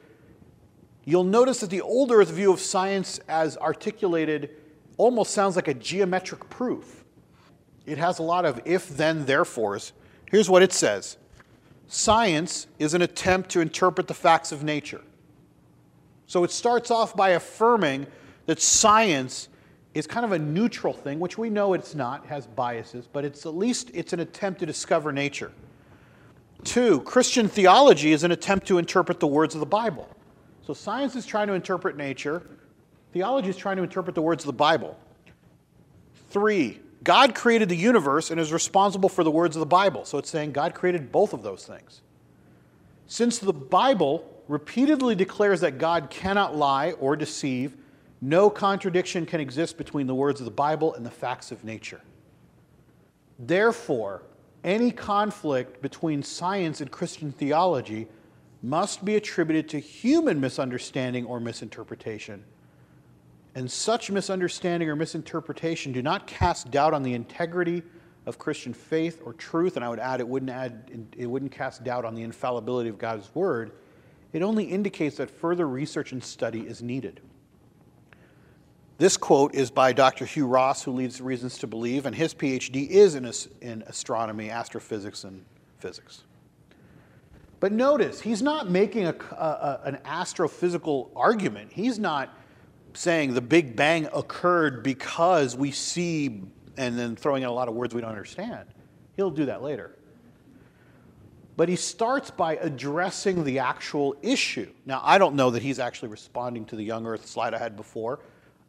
you'll 1.05 1.23
notice 1.23 1.59
that 1.61 1.69
the 1.69 1.81
old 1.81 2.11
Earth 2.11 2.29
view 2.29 2.53
of 2.53 2.59
science 2.59 3.19
as 3.27 3.57
articulated 3.57 4.49
almost 4.97 5.31
sounds 5.31 5.55
like 5.55 5.67
a 5.67 5.73
geometric 5.73 6.49
proof. 6.49 7.03
It 7.85 7.97
has 7.97 8.19
a 8.19 8.23
lot 8.23 8.45
of 8.45 8.61
if, 8.65 8.87
then, 8.89 9.25
therefores. 9.25 9.91
Here's 10.29 10.49
what 10.49 10.61
it 10.61 10.71
says 10.71 11.17
Science 11.87 12.67
is 12.79 12.93
an 12.93 13.01
attempt 13.01 13.49
to 13.51 13.61
interpret 13.61 14.07
the 14.07 14.13
facts 14.13 14.51
of 14.51 14.63
nature. 14.63 15.01
So 16.27 16.43
it 16.43 16.51
starts 16.51 16.91
off 16.91 17.15
by 17.15 17.29
affirming 17.29 18.07
that 18.45 18.61
science 18.61 19.49
is 19.93 20.07
kind 20.07 20.25
of 20.25 20.31
a 20.31 20.39
neutral 20.39 20.93
thing, 20.93 21.19
which 21.19 21.37
we 21.37 21.49
know 21.49 21.73
it's 21.73 21.95
not, 21.95 22.25
has 22.25 22.47
biases, 22.47 23.07
but 23.11 23.25
it's 23.25 23.45
at 23.45 23.55
least 23.55 23.91
it's 23.93 24.13
an 24.13 24.21
attempt 24.21 24.59
to 24.61 24.65
discover 24.65 25.11
nature. 25.11 25.51
Two, 26.63 27.01
Christian 27.01 27.47
theology 27.47 28.13
is 28.13 28.23
an 28.23 28.31
attempt 28.31 28.67
to 28.67 28.77
interpret 28.77 29.19
the 29.19 29.27
words 29.27 29.53
of 29.55 29.59
the 29.59 29.65
Bible. 29.65 30.07
So 30.65 30.73
science 30.73 31.15
is 31.15 31.25
trying 31.25 31.47
to 31.47 31.53
interpret 31.53 31.97
nature, 31.97 32.43
theology 33.11 33.49
is 33.49 33.57
trying 33.57 33.77
to 33.77 33.83
interpret 33.83 34.15
the 34.15 34.21
words 34.21 34.43
of 34.43 34.47
the 34.47 34.53
Bible. 34.53 34.97
Three, 36.29 36.79
God 37.03 37.35
created 37.35 37.67
the 37.67 37.75
universe 37.75 38.31
and 38.31 38.39
is 38.39 38.53
responsible 38.53 39.09
for 39.09 39.23
the 39.23 39.31
words 39.31 39.55
of 39.55 39.59
the 39.59 39.65
Bible. 39.65 40.05
So 40.05 40.17
it's 40.17 40.29
saying 40.29 40.51
God 40.51 40.73
created 40.73 41.11
both 41.11 41.33
of 41.33 41.41
those 41.43 41.65
things. 41.65 42.01
Since 43.07 43.39
the 43.39 43.51
Bible 43.51 44.25
repeatedly 44.47 45.15
declares 45.15 45.61
that 45.61 45.77
God 45.77 46.09
cannot 46.09 46.55
lie 46.55 46.91
or 46.93 47.15
deceive, 47.15 47.75
no 48.21 48.49
contradiction 48.49 49.25
can 49.25 49.41
exist 49.41 49.77
between 49.77 50.05
the 50.05 50.15
words 50.15 50.39
of 50.39 50.45
the 50.45 50.51
Bible 50.51 50.93
and 50.93 51.03
the 51.05 51.11
facts 51.11 51.51
of 51.51 51.63
nature. 51.63 52.01
Therefore, 53.39 54.21
any 54.63 54.91
conflict 54.91 55.81
between 55.81 56.21
science 56.21 56.81
and 56.81 56.91
Christian 56.91 57.31
theology 57.31 58.07
must 58.61 59.03
be 59.03 59.15
attributed 59.15 59.67
to 59.69 59.79
human 59.79 60.39
misunderstanding 60.39 61.25
or 61.25 61.39
misinterpretation. 61.39 62.43
And 63.55 63.69
such 63.69 64.11
misunderstanding 64.11 64.87
or 64.87 64.95
misinterpretation 64.95 65.91
do 65.91 66.03
not 66.03 66.27
cast 66.27 66.69
doubt 66.69 66.93
on 66.93 67.01
the 67.01 67.15
integrity 67.15 67.81
of 68.27 68.37
Christian 68.37 68.71
faith 68.71 69.21
or 69.25 69.33
truth, 69.33 69.77
and 69.77 69.83
I 69.83 69.89
would 69.89 69.99
add 69.99 70.19
it 70.19 70.27
wouldn't 70.27 70.51
add 70.51 71.09
it 71.17 71.25
wouldn't 71.25 71.51
cast 71.51 71.83
doubt 71.83 72.05
on 72.05 72.13
the 72.13 72.21
infallibility 72.21 72.87
of 72.87 72.99
God's 72.99 73.33
word. 73.33 73.71
It 74.31 74.43
only 74.43 74.65
indicates 74.65 75.17
that 75.17 75.29
further 75.29 75.67
research 75.67 76.11
and 76.11 76.23
study 76.23 76.61
is 76.61 76.83
needed. 76.83 77.19
This 79.01 79.17
quote 79.17 79.55
is 79.55 79.71
by 79.71 79.93
Dr. 79.93 80.25
Hugh 80.25 80.45
Ross, 80.45 80.83
who 80.83 80.91
leads 80.91 81.19
Reasons 81.19 81.57
to 81.57 81.65
Believe, 81.65 82.05
and 82.05 82.15
his 82.15 82.35
PhD 82.35 82.87
is 82.87 83.15
in, 83.15 83.25
in 83.59 83.81
astronomy, 83.87 84.51
astrophysics, 84.51 85.23
and 85.23 85.43
physics. 85.79 86.23
But 87.59 87.71
notice, 87.71 88.21
he's 88.21 88.43
not 88.43 88.69
making 88.69 89.07
a, 89.07 89.15
a, 89.31 89.79
an 89.85 89.97
astrophysical 90.05 91.09
argument. 91.15 91.71
He's 91.73 91.97
not 91.97 92.37
saying 92.93 93.33
the 93.33 93.41
Big 93.41 93.75
Bang 93.75 94.07
occurred 94.13 94.83
because 94.83 95.55
we 95.55 95.71
see 95.71 96.43
and 96.77 96.95
then 96.95 97.15
throwing 97.15 97.41
in 97.41 97.49
a 97.49 97.51
lot 97.51 97.67
of 97.67 97.73
words 97.73 97.95
we 97.95 98.01
don't 98.01 98.11
understand. 98.11 98.67
He'll 99.17 99.31
do 99.31 99.47
that 99.47 99.63
later. 99.63 99.97
But 101.57 101.69
he 101.69 101.75
starts 101.75 102.29
by 102.29 102.57
addressing 102.57 103.45
the 103.45 103.57
actual 103.57 104.15
issue. 104.21 104.71
Now, 104.85 105.01
I 105.03 105.17
don't 105.17 105.33
know 105.33 105.49
that 105.49 105.63
he's 105.63 105.79
actually 105.79 106.09
responding 106.09 106.65
to 106.65 106.75
the 106.75 106.83
young 106.83 107.07
earth 107.07 107.25
slide 107.25 107.55
I 107.55 107.57
had 107.57 107.75
before. 107.75 108.19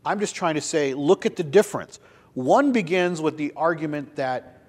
I'm 0.04 0.18
just 0.20 0.34
trying 0.34 0.54
to 0.54 0.60
say, 0.60 0.94
look 0.94 1.26
at 1.26 1.36
the 1.36 1.44
difference. 1.44 2.00
One 2.34 2.72
begins 2.72 3.20
with 3.20 3.36
the 3.36 3.52
argument 3.56 4.16
that 4.16 4.62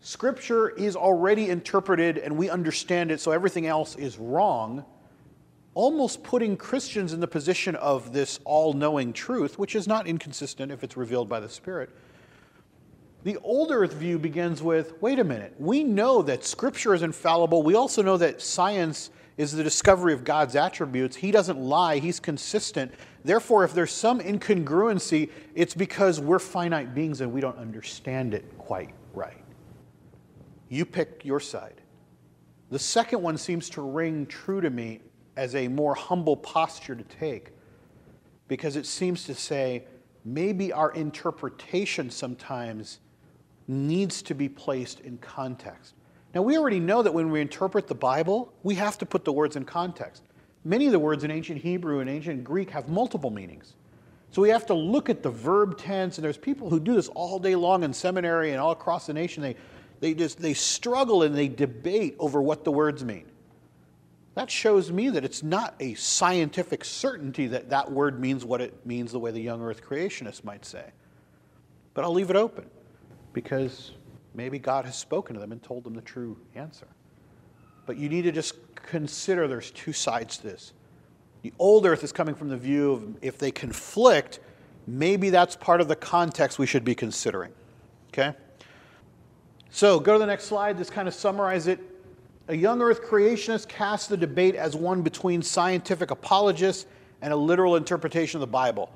Scripture 0.00 0.68
is 0.68 0.94
already 0.94 1.48
interpreted 1.50 2.18
and 2.18 2.36
we 2.36 2.48
understand 2.48 3.10
it, 3.10 3.20
so 3.20 3.32
everything 3.32 3.66
else 3.66 3.96
is 3.96 4.18
wrong, 4.18 4.84
almost 5.74 6.22
putting 6.22 6.56
Christians 6.56 7.12
in 7.12 7.20
the 7.20 7.26
position 7.26 7.74
of 7.76 8.12
this 8.12 8.38
all 8.44 8.72
knowing 8.72 9.12
truth, 9.12 9.58
which 9.58 9.74
is 9.74 9.88
not 9.88 10.06
inconsistent 10.06 10.70
if 10.70 10.84
it's 10.84 10.96
revealed 10.96 11.28
by 11.28 11.40
the 11.40 11.48
Spirit. 11.48 11.90
The 13.24 13.38
old 13.38 13.72
earth 13.72 13.94
view 13.94 14.20
begins 14.20 14.62
with 14.62 15.02
wait 15.02 15.18
a 15.18 15.24
minute, 15.24 15.54
we 15.58 15.82
know 15.82 16.22
that 16.22 16.44
Scripture 16.44 16.94
is 16.94 17.02
infallible. 17.02 17.64
We 17.64 17.74
also 17.74 18.00
know 18.00 18.16
that 18.18 18.40
science 18.40 19.10
is 19.36 19.52
the 19.52 19.64
discovery 19.64 20.12
of 20.12 20.22
God's 20.22 20.54
attributes. 20.54 21.16
He 21.16 21.32
doesn't 21.32 21.58
lie, 21.58 21.98
He's 21.98 22.20
consistent. 22.20 22.92
Therefore, 23.26 23.64
if 23.64 23.74
there's 23.74 23.90
some 23.90 24.20
incongruency, 24.20 25.30
it's 25.56 25.74
because 25.74 26.20
we're 26.20 26.38
finite 26.38 26.94
beings 26.94 27.20
and 27.20 27.32
we 27.32 27.40
don't 27.40 27.58
understand 27.58 28.34
it 28.34 28.44
quite 28.56 28.90
right. 29.14 29.42
You 30.68 30.84
pick 30.84 31.24
your 31.24 31.40
side. 31.40 31.80
The 32.70 32.78
second 32.78 33.22
one 33.22 33.36
seems 33.36 33.68
to 33.70 33.82
ring 33.82 34.26
true 34.26 34.60
to 34.60 34.70
me 34.70 35.00
as 35.36 35.56
a 35.56 35.66
more 35.66 35.96
humble 35.96 36.36
posture 36.36 36.94
to 36.94 37.02
take 37.02 37.50
because 38.46 38.76
it 38.76 38.86
seems 38.86 39.24
to 39.24 39.34
say 39.34 39.82
maybe 40.24 40.72
our 40.72 40.92
interpretation 40.92 42.10
sometimes 42.10 43.00
needs 43.66 44.22
to 44.22 44.36
be 44.36 44.48
placed 44.48 45.00
in 45.00 45.18
context. 45.18 45.94
Now, 46.32 46.42
we 46.42 46.56
already 46.56 46.78
know 46.78 47.02
that 47.02 47.12
when 47.12 47.32
we 47.32 47.40
interpret 47.40 47.88
the 47.88 47.94
Bible, 47.96 48.52
we 48.62 48.76
have 48.76 48.96
to 48.98 49.06
put 49.06 49.24
the 49.24 49.32
words 49.32 49.56
in 49.56 49.64
context. 49.64 50.22
Many 50.66 50.86
of 50.86 50.92
the 50.92 50.98
words 50.98 51.22
in 51.22 51.30
ancient 51.30 51.62
Hebrew 51.62 52.00
and 52.00 52.10
ancient 52.10 52.42
Greek 52.42 52.70
have 52.70 52.88
multiple 52.88 53.30
meanings. 53.30 53.76
So 54.32 54.42
we 54.42 54.48
have 54.48 54.66
to 54.66 54.74
look 54.74 55.08
at 55.08 55.22
the 55.22 55.30
verb 55.30 55.78
tense, 55.78 56.18
and 56.18 56.24
there's 56.24 56.36
people 56.36 56.68
who 56.68 56.80
do 56.80 56.96
this 56.96 57.06
all 57.10 57.38
day 57.38 57.54
long 57.54 57.84
in 57.84 57.92
seminary 57.92 58.50
and 58.50 58.58
all 58.58 58.72
across 58.72 59.06
the 59.06 59.14
nation. 59.14 59.44
They, 59.44 59.54
they 60.00 60.12
just 60.12 60.40
they 60.40 60.54
struggle 60.54 61.22
and 61.22 61.36
they 61.36 61.46
debate 61.46 62.16
over 62.18 62.42
what 62.42 62.64
the 62.64 62.72
words 62.72 63.04
mean. 63.04 63.26
That 64.34 64.50
shows 64.50 64.90
me 64.90 65.08
that 65.10 65.24
it's 65.24 65.44
not 65.44 65.76
a 65.78 65.94
scientific 65.94 66.84
certainty 66.84 67.46
that 67.46 67.70
that 67.70 67.92
word 67.92 68.18
means 68.18 68.44
what 68.44 68.60
it 68.60 68.84
means 68.84 69.12
the 69.12 69.20
way 69.20 69.30
the 69.30 69.40
young 69.40 69.62
earth 69.62 69.84
creationists 69.88 70.42
might 70.42 70.64
say. 70.64 70.84
But 71.94 72.02
I'll 72.02 72.12
leave 72.12 72.30
it 72.30 72.36
open 72.36 72.68
because 73.32 73.92
maybe 74.34 74.58
God 74.58 74.84
has 74.84 74.96
spoken 74.96 75.34
to 75.34 75.40
them 75.40 75.52
and 75.52 75.62
told 75.62 75.84
them 75.84 75.94
the 75.94 76.02
true 76.02 76.36
answer. 76.56 76.88
But 77.86 77.96
you 77.96 78.08
need 78.08 78.22
to 78.22 78.32
just 78.32 78.54
consider 78.74 79.48
there's 79.48 79.70
two 79.70 79.92
sides 79.92 80.36
to 80.38 80.42
this. 80.44 80.72
The 81.42 81.52
old 81.58 81.86
earth 81.86 82.02
is 82.02 82.12
coming 82.12 82.34
from 82.34 82.48
the 82.48 82.56
view 82.56 82.92
of 82.92 83.16
if 83.22 83.38
they 83.38 83.52
conflict, 83.52 84.40
maybe 84.86 85.30
that's 85.30 85.56
part 85.56 85.80
of 85.80 85.88
the 85.88 85.96
context 85.96 86.58
we 86.58 86.66
should 86.66 86.84
be 86.84 86.94
considering. 86.94 87.52
Okay? 88.08 88.36
So 89.70 90.00
go 90.00 90.14
to 90.14 90.18
the 90.18 90.26
next 90.26 90.44
slide. 90.44 90.76
This 90.78 90.90
kind 90.90 91.06
of 91.06 91.14
summarizes 91.14 91.68
it. 91.68 91.80
A 92.48 92.56
young 92.56 92.80
earth 92.80 93.02
creationist 93.02 93.68
casts 93.68 94.06
the 94.06 94.16
debate 94.16 94.54
as 94.54 94.76
one 94.76 95.02
between 95.02 95.42
scientific 95.42 96.10
apologists 96.10 96.86
and 97.20 97.32
a 97.32 97.36
literal 97.36 97.76
interpretation 97.76 98.38
of 98.38 98.40
the 98.40 98.52
Bible. 98.52 98.90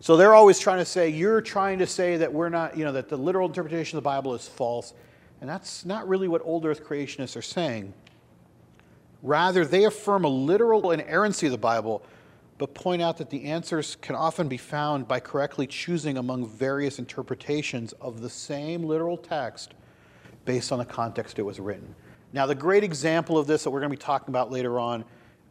So 0.00 0.16
they're 0.16 0.34
always 0.34 0.58
trying 0.58 0.78
to 0.78 0.84
say, 0.84 1.08
you're 1.08 1.40
trying 1.40 1.78
to 1.78 1.86
say 1.86 2.16
that 2.18 2.32
we're 2.32 2.48
not, 2.48 2.76
you 2.76 2.84
know, 2.84 2.92
that 2.92 3.08
the 3.08 3.16
literal 3.16 3.48
interpretation 3.48 3.96
of 3.96 4.04
the 4.04 4.08
Bible 4.08 4.34
is 4.34 4.46
false. 4.46 4.94
And 5.40 5.50
that's 5.50 5.84
not 5.84 6.06
really 6.08 6.28
what 6.28 6.42
old 6.44 6.64
earth 6.66 6.84
creationists 6.84 7.36
are 7.36 7.42
saying. 7.42 7.92
Rather, 9.24 9.64
they 9.64 9.84
affirm 9.84 10.24
a 10.24 10.28
literal 10.28 10.90
inerrancy 10.90 11.46
of 11.46 11.52
the 11.52 11.58
Bible, 11.58 12.04
but 12.58 12.74
point 12.74 13.00
out 13.00 13.16
that 13.16 13.30
the 13.30 13.46
answers 13.46 13.96
can 14.02 14.14
often 14.14 14.48
be 14.48 14.58
found 14.58 15.08
by 15.08 15.18
correctly 15.18 15.66
choosing 15.66 16.18
among 16.18 16.46
various 16.46 16.98
interpretations 16.98 17.92
of 17.94 18.20
the 18.20 18.28
same 18.28 18.82
literal 18.82 19.16
text 19.16 19.72
based 20.44 20.70
on 20.70 20.78
the 20.78 20.84
context 20.84 21.38
it 21.38 21.42
was 21.42 21.58
written. 21.58 21.94
Now, 22.34 22.44
the 22.44 22.54
great 22.54 22.84
example 22.84 23.38
of 23.38 23.46
this 23.46 23.64
that 23.64 23.70
we're 23.70 23.80
going 23.80 23.90
to 23.90 23.96
be 23.96 24.02
talking 24.02 24.28
about 24.28 24.50
later 24.50 24.78
on, 24.78 25.06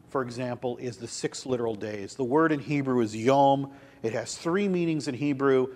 for 0.08 0.22
example, 0.22 0.76
is 0.76 0.96
the 0.96 1.08
six 1.08 1.44
literal 1.44 1.74
days. 1.74 2.14
The 2.14 2.22
word 2.22 2.52
in 2.52 2.60
Hebrew 2.60 3.00
is 3.00 3.16
yom. 3.16 3.72
It 4.04 4.12
has 4.12 4.36
three 4.36 4.68
meanings 4.68 5.08
in 5.08 5.16
Hebrew. 5.16 5.74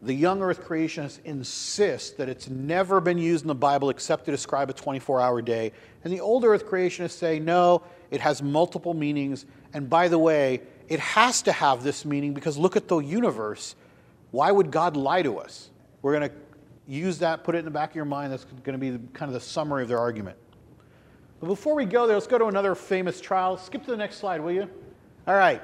The 0.00 0.14
young 0.14 0.42
earth 0.42 0.64
creationists 0.64 1.18
insist 1.24 2.18
that 2.18 2.28
it's 2.28 2.48
never 2.48 3.00
been 3.00 3.18
used 3.18 3.42
in 3.42 3.48
the 3.48 3.54
Bible 3.54 3.90
except 3.90 4.26
to 4.26 4.30
describe 4.30 4.70
a 4.70 4.72
24 4.72 5.20
hour 5.20 5.42
day. 5.42 5.72
And 6.04 6.12
the 6.12 6.20
old 6.20 6.44
earth 6.44 6.66
creationists 6.66 7.12
say, 7.12 7.40
no, 7.40 7.82
it 8.10 8.20
has 8.20 8.40
multiple 8.40 8.94
meanings. 8.94 9.44
And 9.74 9.90
by 9.90 10.06
the 10.06 10.18
way, 10.18 10.62
it 10.88 11.00
has 11.00 11.42
to 11.42 11.52
have 11.52 11.82
this 11.82 12.04
meaning 12.04 12.32
because 12.32 12.56
look 12.56 12.76
at 12.76 12.86
the 12.86 12.98
universe. 12.98 13.74
Why 14.30 14.52
would 14.52 14.70
God 14.70 14.96
lie 14.96 15.22
to 15.22 15.38
us? 15.38 15.70
We're 16.02 16.16
going 16.16 16.30
to 16.30 16.36
use 16.86 17.18
that, 17.18 17.42
put 17.42 17.56
it 17.56 17.58
in 17.58 17.64
the 17.64 17.70
back 17.72 17.90
of 17.90 17.96
your 17.96 18.04
mind. 18.04 18.32
That's 18.32 18.44
going 18.44 18.78
to 18.78 18.98
be 18.98 19.08
kind 19.12 19.28
of 19.28 19.32
the 19.32 19.40
summary 19.40 19.82
of 19.82 19.88
their 19.88 19.98
argument. 19.98 20.38
But 21.40 21.48
before 21.48 21.74
we 21.74 21.84
go 21.84 22.06
there, 22.06 22.16
let's 22.16 22.26
go 22.28 22.38
to 22.38 22.46
another 22.46 22.74
famous 22.76 23.20
trial. 23.20 23.56
Skip 23.56 23.84
to 23.84 23.90
the 23.90 23.96
next 23.96 24.18
slide, 24.18 24.40
will 24.40 24.52
you? 24.52 24.70
All 25.26 25.34
right. 25.34 25.62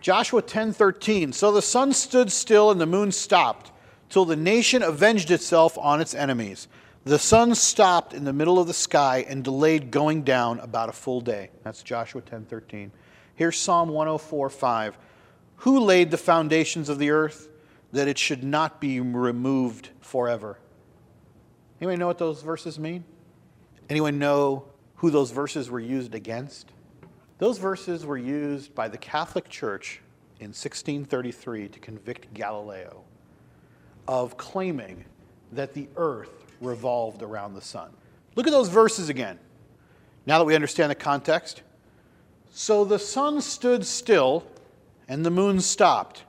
Joshua 0.00 0.42
10:13. 0.42 1.32
So 1.32 1.52
the 1.52 1.62
sun 1.62 1.92
stood 1.92 2.32
still 2.32 2.70
and 2.70 2.80
the 2.80 2.86
moon 2.86 3.12
stopped 3.12 3.70
till 4.08 4.24
the 4.24 4.36
nation 4.36 4.82
avenged 4.82 5.30
itself 5.30 5.76
on 5.78 6.00
its 6.00 6.14
enemies. 6.14 6.68
The 7.04 7.18
sun 7.18 7.54
stopped 7.54 8.12
in 8.12 8.24
the 8.24 8.32
middle 8.32 8.58
of 8.58 8.66
the 8.66 8.74
sky 8.74 9.24
and 9.28 9.44
delayed 9.44 9.90
going 9.90 10.22
down 10.22 10.60
about 10.60 10.88
a 10.88 10.92
full 10.92 11.20
day. 11.20 11.50
That's 11.62 11.82
Joshua 11.82 12.22
10:13. 12.22 12.92
Here's 13.34 13.58
Psalm 13.58 13.90
104:5. 13.90 14.98
Who 15.56 15.80
laid 15.80 16.10
the 16.10 16.18
foundations 16.18 16.88
of 16.88 16.98
the 16.98 17.10
earth 17.10 17.48
that 17.92 18.08
it 18.08 18.18
should 18.18 18.42
not 18.42 18.80
be 18.80 19.00
removed 19.00 19.90
forever? 20.00 20.58
Anyone 21.80 21.98
know 21.98 22.06
what 22.06 22.18
those 22.18 22.42
verses 22.42 22.78
mean? 22.78 23.04
Anyone 23.88 24.18
know 24.18 24.64
who 24.96 25.10
those 25.10 25.30
verses 25.30 25.70
were 25.70 25.80
used 25.80 26.14
against? 26.14 26.70
Those 27.40 27.56
verses 27.56 28.04
were 28.04 28.18
used 28.18 28.74
by 28.74 28.88
the 28.88 28.98
Catholic 28.98 29.48
Church 29.48 30.02
in 30.40 30.48
1633 30.48 31.68
to 31.68 31.80
convict 31.80 32.32
Galileo 32.34 33.02
of 34.06 34.36
claiming 34.36 35.06
that 35.52 35.72
the 35.72 35.88
earth 35.96 36.44
revolved 36.60 37.22
around 37.22 37.54
the 37.54 37.62
sun. 37.62 37.90
Look 38.36 38.46
at 38.46 38.50
those 38.50 38.68
verses 38.68 39.08
again. 39.08 39.38
Now 40.26 40.38
that 40.38 40.44
we 40.44 40.54
understand 40.54 40.90
the 40.90 40.96
context. 40.96 41.62
So 42.50 42.84
the 42.84 42.98
sun 42.98 43.40
stood 43.40 43.86
still 43.86 44.46
and 45.08 45.24
the 45.24 45.30
moon 45.30 45.60
stopped 45.60 46.24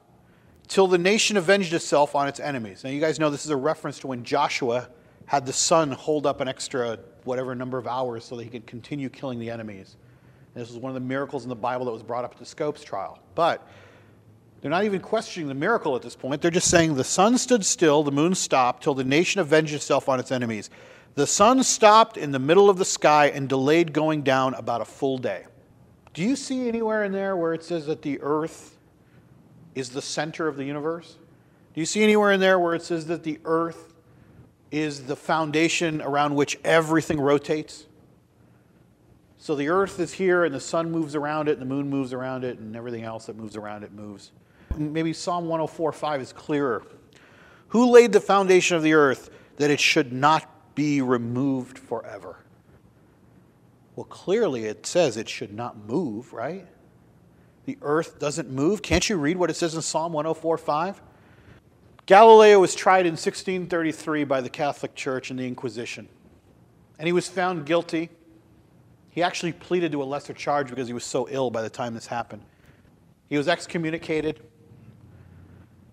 till 0.70 0.88
the 0.88 0.98
nation 0.98 1.36
avenged 1.36 1.74
itself 1.74 2.16
on 2.16 2.30
its 2.30 2.40
enemies. 2.40 2.86
Now, 2.86 2.90
you 2.90 3.02
guys 3.02 3.20
know 3.20 3.30
this 3.30 3.44
is 3.44 3.52
a 3.52 3.58
reference 3.58 4.00
to 4.00 4.08
when 4.08 4.24
Joshua 4.24 4.88
had 5.26 5.46
the 5.46 5.52
sun 5.52 5.92
hold 5.92 6.26
up 6.26 6.40
an 6.40 6.48
extra 6.48 7.00
whatever 7.26 7.54
number 7.54 7.78
of 7.78 7.86
hours 7.86 8.24
so 8.24 8.38
that 8.38 8.46
he 8.46 8.50
could 8.50 8.66
continue 8.66 9.10
killing 9.10 9.40
the 9.40 9.50
enemies. 9.50 9.98
And 10.54 10.62
this 10.62 10.70
was 10.70 10.80
one 10.80 10.90
of 10.90 10.94
the 10.96 11.08
miracles 11.08 11.44
in 11.44 11.50
the 11.50 11.56
Bible 11.56 11.86
that 11.86 11.92
was 11.92 12.04
brought 12.04 12.26
up 12.26 12.34
at 12.34 12.40
the 12.40 12.46
Scopes 12.46 12.84
trial. 12.84 13.20
But 13.36 13.68
they're 14.62 14.72
not 14.72 14.84
even 14.84 15.00
questioning 15.00 15.48
the 15.48 15.56
miracle 15.56 15.96
at 15.96 16.02
this 16.02 16.16
point. 16.16 16.42
They're 16.42 16.52
just 16.52 16.70
saying 16.70 16.96
the 16.96 17.04
sun 17.04 17.38
stood 17.38 17.66
still, 17.66 18.04
the 18.04 18.12
moon 18.12 18.36
stopped, 18.36 18.84
till 18.84 18.94
the 18.94 19.04
nation 19.04 19.42
avenged 19.42 19.74
itself 19.74 20.08
on 20.08 20.20
its 20.20 20.32
enemies. 20.32 20.70
The 21.16 21.28
sun 21.28 21.64
stopped 21.64 22.16
in 22.16 22.32
the 22.32 22.40
middle 22.40 22.70
of 22.70 22.78
the 22.78 22.86
sky 22.86 23.28
and 23.28 23.50
delayed 23.50 23.92
going 23.92 24.22
down 24.22 24.54
about 24.54 24.82
a 24.82 24.86
full 24.86 25.18
day. 25.18 25.46
Do 26.14 26.22
you 26.22 26.36
see 26.36 26.68
anywhere 26.68 27.04
in 27.04 27.12
there 27.12 27.36
where 27.36 27.54
it 27.54 27.64
says 27.64 27.86
that 27.88 28.02
the 28.02 28.20
earth 28.22 28.78
is 29.74 29.90
the 29.90 30.02
center 30.02 30.48
of 30.48 30.58
the 30.58 30.64
universe? 30.64 31.18
Do 31.74 31.80
you 31.80 31.86
see 31.86 32.04
anywhere 32.04 32.32
in 32.32 32.40
there 32.40 32.60
where 32.60 32.76
it 32.76 32.84
says 32.84 33.08
that 33.08 33.24
the 33.24 33.40
earth 33.46 33.94
is 34.72 35.06
the 35.06 35.16
foundation 35.16 36.02
around 36.02 36.36
which 36.36 36.60
everything 36.64 37.20
rotates? 37.20 37.86
So 39.42 39.56
the 39.56 39.70
earth 39.70 40.00
is 40.00 40.14
here 40.14 40.46
and 40.46 40.54
the 40.54 40.60
sun 40.60 40.92
moves 40.92 41.16
around 41.16 41.50
it 41.50 41.54
and 41.54 41.62
the 41.62 41.66
moon 41.66 41.90
moves 41.90 42.14
around 42.14 42.44
it 42.44 42.60
and 42.60 42.76
everything 42.76 43.04
else 43.04 43.26
that 43.26 43.36
moves 43.36 43.56
around 43.56 43.84
it 43.84 43.92
moves. 43.92 44.32
Maybe 44.78 45.14
Psalm 45.14 45.48
104:5 45.48 46.22
is 46.22 46.32
clearer. 46.32 46.84
Who 47.70 47.90
laid 47.90 48.14
the 48.14 48.20
foundation 48.20 48.78
of 48.78 48.84
the 48.84 48.94
earth 48.94 49.32
that 49.58 49.72
it 49.72 49.80
should 49.80 50.14
not 50.14 50.76
be 50.76 51.02
removed 51.02 51.80
forever? 51.80 52.38
Well, 53.96 54.04
clearly 54.04 54.66
it 54.66 54.86
says 54.86 55.18
it 55.18 55.28
should 55.28 55.56
not 55.56 55.88
move, 55.88 56.34
right? 56.34 56.68
The 57.66 57.80
earth 57.82 58.20
doesn't 58.20 58.52
move. 58.52 58.84
Can't 58.84 59.10
you 59.10 59.18
read 59.18 59.38
what 59.38 59.50
it 59.50 59.56
says 59.56 59.74
in 59.74 59.82
Psalm 59.82 60.14
104:5? 60.14 61.02
Galileo 62.06 62.60
was 62.60 62.76
tried 62.76 63.08
in 63.08 63.18
1633 63.18 64.24
by 64.24 64.40
the 64.40 64.50
Catholic 64.50 64.94
Church 64.94 65.32
in 65.32 65.38
the 65.38 65.48
Inquisition, 65.48 66.10
and 67.00 67.08
he 67.08 67.12
was 67.12 67.28
found 67.28 67.66
guilty. 67.66 68.12
He 69.12 69.22
actually 69.22 69.54
pleaded 69.54 69.92
to 69.92 70.02
a 70.02 70.06
lesser 70.06 70.34
charge 70.34 70.70
because 70.70 70.88
he 70.88 70.94
was 70.94 71.04
so 71.04 71.28
ill 71.30 71.52
by 71.52 71.62
the 71.62 71.70
time 71.70 71.94
this 71.94 72.08
happened. 72.08 72.44
He 73.30 73.38
was 73.38 73.48
excommunicated. 73.48 74.42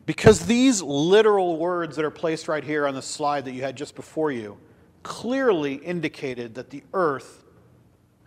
Because 0.06 0.46
these 0.46 0.80
literal 0.80 1.58
words 1.58 1.96
that 1.96 2.04
are 2.04 2.10
placed 2.10 2.48
right 2.48 2.64
here 2.64 2.86
on 2.86 2.94
the 2.94 3.02
slide 3.02 3.44
that 3.44 3.52
you 3.52 3.62
had 3.62 3.76
just 3.76 3.94
before 3.94 4.32
you 4.32 4.56
clearly 5.02 5.74
indicated 5.74 6.54
that 6.54 6.70
the 6.70 6.82
earth 6.94 7.44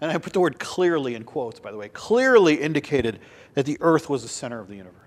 and 0.02 0.12
I 0.12 0.18
put 0.18 0.34
the 0.34 0.40
word 0.40 0.58
clearly 0.58 1.14
in 1.14 1.24
quotes, 1.24 1.60
by 1.60 1.72
the 1.72 1.78
way, 1.78 1.88
clearly 1.90 2.56
indicated 2.56 3.20
that 3.54 3.68
the 3.68 3.78
earth 3.82 4.10
was 4.10 4.24
the 4.24 4.30
center 4.30 4.60
of 4.60 4.68
the 4.68 4.76
universe. 4.76 4.98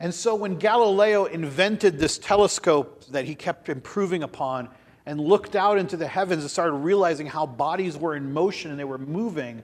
And 0.00 0.12
so 0.12 0.34
when 0.34 0.58
Galileo 0.58 1.24
invented 1.26 1.98
this 1.98 2.18
telescope 2.18 3.04
that 3.06 3.24
he 3.24 3.36
kept 3.36 3.68
improving 3.68 4.24
upon 4.24 4.68
and 5.08 5.18
looked 5.18 5.56
out 5.56 5.78
into 5.78 5.96
the 5.96 6.06
heavens 6.06 6.42
and 6.42 6.50
started 6.50 6.74
realizing 6.74 7.26
how 7.26 7.46
bodies 7.46 7.96
were 7.96 8.14
in 8.14 8.30
motion 8.30 8.70
and 8.70 8.78
they 8.78 8.84
were 8.84 8.98
moving, 8.98 9.62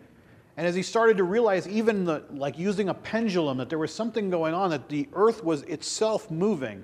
and 0.56 0.66
as 0.66 0.74
he 0.74 0.82
started 0.82 1.18
to 1.18 1.24
realize, 1.24 1.68
even 1.68 2.06
the, 2.06 2.24
like 2.30 2.58
using 2.58 2.88
a 2.88 2.94
pendulum, 2.94 3.58
that 3.58 3.68
there 3.68 3.78
was 3.78 3.92
something 3.92 4.30
going 4.30 4.54
on, 4.54 4.70
that 4.70 4.88
the 4.88 5.06
earth 5.12 5.44
was 5.44 5.60
itself 5.64 6.30
moving, 6.30 6.82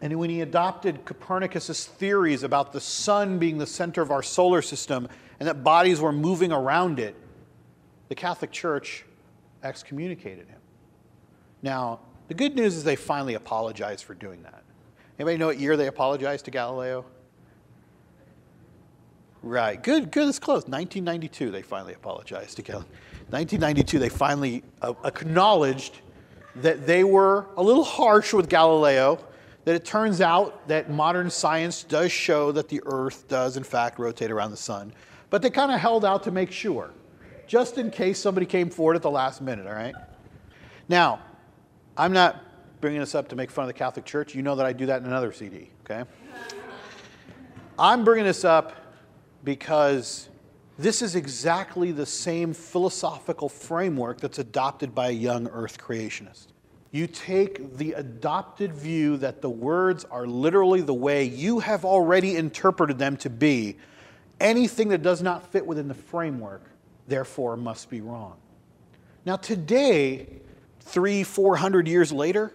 and 0.00 0.16
when 0.16 0.30
he 0.30 0.42
adopted 0.42 1.04
Copernicus's 1.04 1.86
theories 1.86 2.44
about 2.44 2.72
the 2.72 2.80
sun 2.80 3.40
being 3.40 3.58
the 3.58 3.66
center 3.66 4.02
of 4.02 4.12
our 4.12 4.22
solar 4.22 4.62
system 4.62 5.08
and 5.40 5.48
that 5.48 5.64
bodies 5.64 6.00
were 6.00 6.12
moving 6.12 6.52
around 6.52 7.00
it, 7.00 7.16
the 8.08 8.14
Catholic 8.14 8.52
Church 8.52 9.04
excommunicated 9.64 10.46
him. 10.46 10.60
Now, 11.60 11.98
the 12.28 12.34
good 12.34 12.54
news 12.54 12.76
is 12.76 12.84
they 12.84 12.94
finally 12.94 13.34
apologized 13.34 14.04
for 14.04 14.14
doing 14.14 14.44
that. 14.44 14.62
Anybody 15.18 15.38
know 15.38 15.46
what 15.46 15.58
year 15.58 15.76
they 15.76 15.88
apologized 15.88 16.44
to 16.44 16.52
Galileo? 16.52 17.04
Right. 19.46 19.80
Good, 19.80 20.10
good. 20.10 20.28
It's 20.28 20.40
close. 20.40 20.66
1992, 20.66 21.52
they 21.52 21.62
finally 21.62 21.94
apologized 21.94 22.56
to 22.56 22.62
Galileo. 22.62 22.88
1992, 23.30 24.00
they 24.00 24.08
finally 24.08 24.64
uh, 24.82 24.92
acknowledged 25.04 26.00
that 26.56 26.84
they 26.84 27.04
were 27.04 27.46
a 27.56 27.62
little 27.62 27.84
harsh 27.84 28.32
with 28.32 28.48
Galileo 28.48 29.24
that 29.64 29.76
it 29.76 29.84
turns 29.84 30.20
out 30.20 30.66
that 30.66 30.90
modern 30.90 31.30
science 31.30 31.84
does 31.84 32.10
show 32.10 32.50
that 32.50 32.68
the 32.68 32.82
Earth 32.86 33.28
does, 33.28 33.56
in 33.56 33.62
fact, 33.62 34.00
rotate 34.00 34.32
around 34.32 34.50
the 34.50 34.56
sun. 34.56 34.92
But 35.30 35.42
they 35.42 35.50
kind 35.50 35.70
of 35.70 35.78
held 35.78 36.04
out 36.04 36.24
to 36.24 36.32
make 36.32 36.50
sure, 36.50 36.90
just 37.46 37.78
in 37.78 37.92
case 37.92 38.18
somebody 38.18 38.46
came 38.46 38.68
forward 38.68 38.96
at 38.96 39.02
the 39.02 39.10
last 39.12 39.40
minute, 39.40 39.68
all 39.68 39.74
right? 39.74 39.94
Now, 40.88 41.20
I'm 41.96 42.12
not 42.12 42.42
bringing 42.80 42.98
this 42.98 43.14
up 43.14 43.28
to 43.28 43.36
make 43.36 43.52
fun 43.52 43.62
of 43.62 43.68
the 43.68 43.74
Catholic 43.74 44.06
Church. 44.06 44.34
You 44.34 44.42
know 44.42 44.56
that 44.56 44.66
I 44.66 44.72
do 44.72 44.86
that 44.86 45.02
in 45.02 45.06
another 45.06 45.32
CD, 45.32 45.70
okay? 45.84 46.02
I'm 47.78 48.04
bringing 48.04 48.24
this 48.24 48.44
up 48.44 48.85
because 49.46 50.28
this 50.76 51.00
is 51.00 51.14
exactly 51.14 51.92
the 51.92 52.04
same 52.04 52.52
philosophical 52.52 53.48
framework 53.48 54.20
that's 54.20 54.40
adopted 54.40 54.92
by 54.92 55.08
a 55.08 55.12
young 55.12 55.46
earth 55.46 55.78
creationist. 55.78 56.48
You 56.90 57.06
take 57.06 57.76
the 57.76 57.92
adopted 57.92 58.72
view 58.72 59.16
that 59.18 59.42
the 59.42 59.48
words 59.48 60.04
are 60.04 60.26
literally 60.26 60.80
the 60.80 60.94
way 60.94 61.24
you 61.24 61.60
have 61.60 61.84
already 61.84 62.36
interpreted 62.36 62.98
them 62.98 63.16
to 63.18 63.30
be. 63.30 63.76
Anything 64.40 64.88
that 64.88 65.02
does 65.02 65.22
not 65.22 65.50
fit 65.52 65.64
within 65.64 65.86
the 65.86 65.94
framework, 65.94 66.64
therefore, 67.06 67.56
must 67.56 67.88
be 67.88 68.00
wrong. 68.00 68.36
Now, 69.24 69.36
today, 69.36 70.26
three, 70.80 71.22
four 71.22 71.56
hundred 71.56 71.86
years 71.86 72.10
later, 72.10 72.52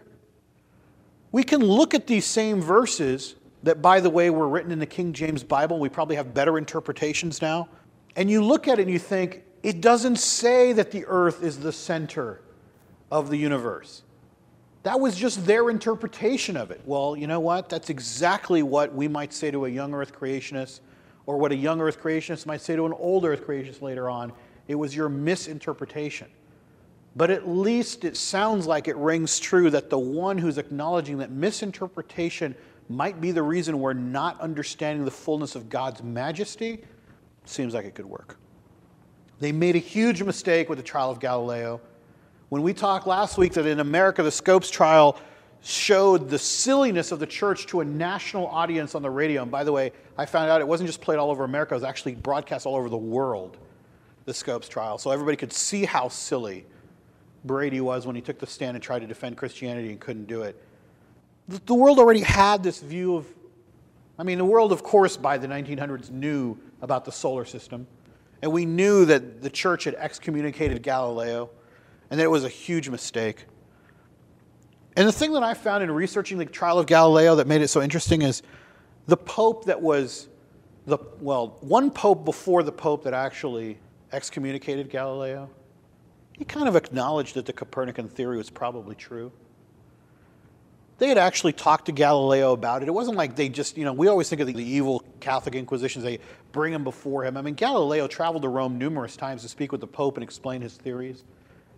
we 1.31 1.43
can 1.43 1.61
look 1.61 1.93
at 1.93 2.07
these 2.07 2.25
same 2.25 2.61
verses 2.61 3.35
that, 3.63 3.81
by 3.81 3.99
the 3.99 4.09
way, 4.09 4.29
were 4.29 4.49
written 4.49 4.71
in 4.71 4.79
the 4.79 4.85
King 4.85 5.13
James 5.13 5.43
Bible. 5.43 5.79
We 5.79 5.89
probably 5.89 6.15
have 6.15 6.33
better 6.33 6.57
interpretations 6.57 7.41
now. 7.41 7.69
And 8.15 8.29
you 8.29 8.43
look 8.43 8.67
at 8.67 8.79
it 8.79 8.83
and 8.83 8.91
you 8.91 8.99
think, 8.99 9.43
it 9.63 9.81
doesn't 9.81 10.17
say 10.17 10.73
that 10.73 10.91
the 10.91 11.05
earth 11.05 11.43
is 11.43 11.59
the 11.59 11.71
center 11.71 12.41
of 13.11 13.29
the 13.29 13.37
universe. 13.37 14.03
That 14.83 14.99
was 14.99 15.15
just 15.15 15.45
their 15.45 15.69
interpretation 15.69 16.57
of 16.57 16.71
it. 16.71 16.81
Well, 16.85 17.15
you 17.15 17.27
know 17.27 17.39
what? 17.39 17.69
That's 17.69 17.91
exactly 17.91 18.63
what 18.63 18.93
we 18.93 19.07
might 19.07 19.31
say 19.31 19.51
to 19.51 19.65
a 19.65 19.69
young 19.69 19.93
earth 19.93 20.17
creationist, 20.17 20.79
or 21.27 21.37
what 21.37 21.51
a 21.51 21.55
young 21.55 21.79
earth 21.79 22.01
creationist 22.01 22.47
might 22.47 22.61
say 22.61 22.75
to 22.75 22.85
an 22.87 22.93
old 22.93 23.25
earth 23.25 23.45
creationist 23.45 23.83
later 23.83 24.09
on. 24.09 24.33
It 24.67 24.75
was 24.75 24.95
your 24.95 25.07
misinterpretation. 25.07 26.27
But 27.15 27.29
at 27.29 27.47
least 27.47 28.05
it 28.05 28.17
sounds 28.17 28.65
like 28.65 28.87
it 28.87 28.95
rings 28.95 29.39
true 29.39 29.69
that 29.69 29.89
the 29.89 29.99
one 29.99 30.37
who's 30.37 30.57
acknowledging 30.57 31.17
that 31.19 31.29
misinterpretation 31.29 32.55
might 32.91 33.21
be 33.21 33.31
the 33.31 33.43
reason 33.43 33.79
we're 33.79 33.93
not 33.93 34.39
understanding 34.41 35.05
the 35.05 35.11
fullness 35.11 35.55
of 35.55 35.69
God's 35.69 36.03
majesty 36.03 36.83
seems 37.45 37.73
like 37.73 37.85
it 37.85 37.95
could 37.95 38.05
work. 38.05 38.37
They 39.39 39.51
made 39.51 39.75
a 39.75 39.79
huge 39.79 40.21
mistake 40.21 40.69
with 40.69 40.77
the 40.77 40.83
trial 40.83 41.09
of 41.09 41.19
Galileo. 41.19 41.81
When 42.49 42.61
we 42.61 42.73
talked 42.73 43.07
last 43.07 43.37
week 43.37 43.53
that 43.53 43.65
in 43.65 43.79
America, 43.79 44.21
the 44.21 44.31
Scopes 44.31 44.69
trial 44.69 45.17
showed 45.63 46.29
the 46.29 46.39
silliness 46.39 47.11
of 47.11 47.19
the 47.19 47.25
church 47.25 47.67
to 47.67 47.81
a 47.81 47.85
national 47.85 48.47
audience 48.47 48.95
on 48.95 49.01
the 49.01 49.09
radio. 49.09 49.41
And 49.41 49.51
by 49.51 49.63
the 49.63 49.71
way, 49.71 49.91
I 50.17 50.25
found 50.25 50.49
out 50.49 50.61
it 50.61 50.67
wasn't 50.67 50.87
just 50.87 51.01
played 51.01 51.17
all 51.17 51.31
over 51.31 51.43
America, 51.43 51.73
it 51.73 51.77
was 51.77 51.83
actually 51.83 52.15
broadcast 52.15 52.65
all 52.65 52.75
over 52.75 52.89
the 52.89 52.97
world, 52.97 53.57
the 54.25 54.33
Scopes 54.33 54.67
trial. 54.67 54.97
So 54.97 55.11
everybody 55.11 55.37
could 55.37 55.53
see 55.53 55.85
how 55.85 56.09
silly 56.09 56.65
Brady 57.45 57.81
was 57.81 58.05
when 58.05 58.15
he 58.15 58.21
took 58.21 58.39
the 58.39 58.47
stand 58.47 58.75
and 58.75 58.83
tried 58.83 58.99
to 58.99 59.07
defend 59.07 59.37
Christianity 59.37 59.89
and 59.89 59.99
couldn't 59.99 60.25
do 60.25 60.43
it. 60.43 60.61
The 61.47 61.73
world 61.73 61.99
already 61.99 62.21
had 62.21 62.63
this 62.63 62.79
view 62.79 63.15
of, 63.15 63.27
I 64.17 64.23
mean, 64.23 64.37
the 64.37 64.45
world, 64.45 64.71
of 64.71 64.83
course, 64.83 65.17
by 65.17 65.37
the 65.37 65.47
1900s 65.47 66.09
knew 66.09 66.57
about 66.81 67.05
the 67.05 67.11
solar 67.11 67.45
system. 67.45 67.87
And 68.41 68.51
we 68.51 68.65
knew 68.65 69.05
that 69.05 69.41
the 69.41 69.49
church 69.49 69.83
had 69.83 69.95
excommunicated 69.95 70.81
Galileo 70.81 71.49
and 72.09 72.19
that 72.19 72.23
it 72.23 72.31
was 72.31 72.43
a 72.43 72.49
huge 72.49 72.89
mistake. 72.89 73.45
And 74.95 75.07
the 75.07 75.11
thing 75.11 75.33
that 75.33 75.43
I 75.43 75.53
found 75.53 75.83
in 75.83 75.91
researching 75.91 76.37
the 76.37 76.45
trial 76.45 76.77
of 76.79 76.85
Galileo 76.85 77.35
that 77.35 77.47
made 77.47 77.61
it 77.61 77.69
so 77.69 77.81
interesting 77.81 78.21
is 78.21 78.41
the 79.07 79.17
pope 79.17 79.65
that 79.65 79.81
was 79.81 80.27
the 80.85 80.97
well, 81.19 81.57
one 81.61 81.91
pope 81.91 82.25
before 82.25 82.63
the 82.63 82.71
pope 82.71 83.03
that 83.03 83.13
actually 83.13 83.77
excommunicated 84.11 84.89
Galileo, 84.89 85.49
he 86.37 86.43
kind 86.43 86.67
of 86.67 86.75
acknowledged 86.75 87.35
that 87.35 87.45
the 87.45 87.53
Copernican 87.53 88.09
theory 88.09 88.37
was 88.37 88.49
probably 88.49 88.95
true. 88.95 89.31
They 91.01 91.07
had 91.07 91.17
actually 91.17 91.53
talked 91.53 91.87
to 91.87 91.91
Galileo 91.91 92.53
about 92.53 92.83
it. 92.83 92.87
It 92.87 92.91
wasn't 92.91 93.17
like 93.17 93.35
they 93.35 93.49
just, 93.49 93.75
you 93.75 93.85
know, 93.85 93.91
we 93.91 94.07
always 94.07 94.29
think 94.29 94.39
of 94.39 94.45
the, 94.45 94.53
the 94.53 94.63
evil 94.63 95.03
Catholic 95.19 95.55
Inquisitions, 95.55 96.05
they 96.05 96.19
bring 96.51 96.73
him 96.73 96.83
before 96.83 97.25
him. 97.25 97.37
I 97.37 97.41
mean, 97.41 97.55
Galileo 97.55 98.05
traveled 98.05 98.43
to 98.43 98.49
Rome 98.49 98.77
numerous 98.77 99.17
times 99.17 99.41
to 99.41 99.49
speak 99.49 99.71
with 99.71 99.81
the 99.81 99.87
Pope 99.87 100.17
and 100.17 100.23
explain 100.23 100.61
his 100.61 100.75
theories. 100.75 101.23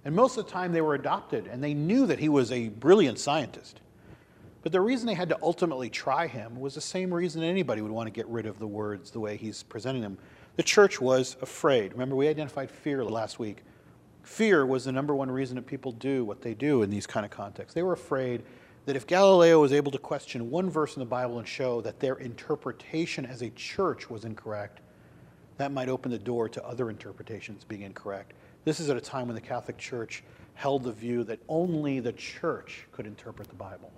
And 0.04 0.14
most 0.14 0.38
of 0.38 0.46
the 0.46 0.52
time 0.52 0.74
they 0.74 0.82
were 0.82 0.94
adopted, 0.94 1.48
and 1.48 1.64
they 1.64 1.74
knew 1.74 2.06
that 2.08 2.20
he 2.20 2.28
was 2.28 2.52
a 2.52 2.68
brilliant 2.68 3.18
scientist. 3.18 3.80
But 4.62 4.74
the 4.74 4.82
reason 4.82 5.08
they 5.08 5.14
had 5.14 5.30
to 5.30 5.40
ultimately 5.42 5.90
try 5.90 6.28
him 6.28 6.60
was 6.60 6.76
the 6.76 6.82
same 6.82 7.14
reason 7.14 7.44
anybody 7.44 7.82
would 7.82 7.94
want 7.94 8.08
to 8.08 8.12
get 8.12 8.28
rid 8.28 8.46
of 8.46 8.60
the 8.60 8.68
words 8.68 9.12
the 9.12 9.22
way 9.22 9.38
he's 9.38 9.64
presenting 9.64 10.02
them. 10.02 10.18
The 10.58 10.64
church 10.64 11.00
was 11.00 11.38
afraid. 11.42 11.94
Remember, 11.94 12.18
we 12.18 12.28
identified 12.28 12.70
fear 12.70 13.06
last 13.06 13.40
week. 13.40 13.64
Fear 14.24 14.66
was 14.66 14.84
the 14.84 14.92
number 14.92 15.16
one 15.16 15.32
reason 15.32 15.56
that 15.56 15.66
people 15.66 15.94
do 15.94 16.26
what 16.26 16.42
they 16.42 16.54
do 16.54 16.82
in 16.84 16.90
these 16.90 17.08
kind 17.08 17.26
of 17.26 17.32
contexts. 17.32 17.74
They 17.74 17.84
were 17.84 17.94
afraid 17.94 18.44
that 18.86 18.96
if 18.96 19.08
Galileo 19.08 19.62
was 19.62 19.72
able 19.72 19.92
to 19.92 19.98
question 19.98 20.52
one 20.52 20.70
verse 20.70 20.96
in 20.96 21.00
the 21.00 21.06
Bible 21.06 21.40
and 21.40 21.48
show 21.48 21.82
that 21.82 22.00
their 22.00 22.16
interpretation 22.16 23.26
as 23.26 23.42
a 23.42 23.50
church 23.52 24.10
was 24.10 24.26
incorrect, 24.26 24.82
that 25.58 25.72
might 25.72 25.90
open 25.90 26.12
the 26.12 26.20
door 26.20 26.50
to 26.50 26.66
other 26.66 26.90
interpretations 26.90 27.64
being 27.64 27.82
incorrect. 27.82 28.34
This 28.66 28.80
is 28.80 28.90
at 28.90 28.98
a 28.98 29.02
time 29.02 29.28
when 29.28 29.36
the 29.36 29.42
Catholic 29.42 29.78
Church 29.78 30.24
held 30.56 30.84
the 30.84 30.92
view 30.92 31.24
that 31.26 31.40
only 31.48 32.00
the 32.00 32.14
church 32.14 32.86
could 32.92 33.08
interpret 33.08 33.48
the 33.48 33.56
Bible. 33.56 33.92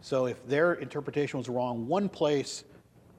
So 0.00 0.26
if 0.26 0.46
their 0.46 0.74
interpretation 0.74 1.38
was 1.38 1.48
wrong 1.48 1.88
one 1.88 2.08
place, 2.08 2.64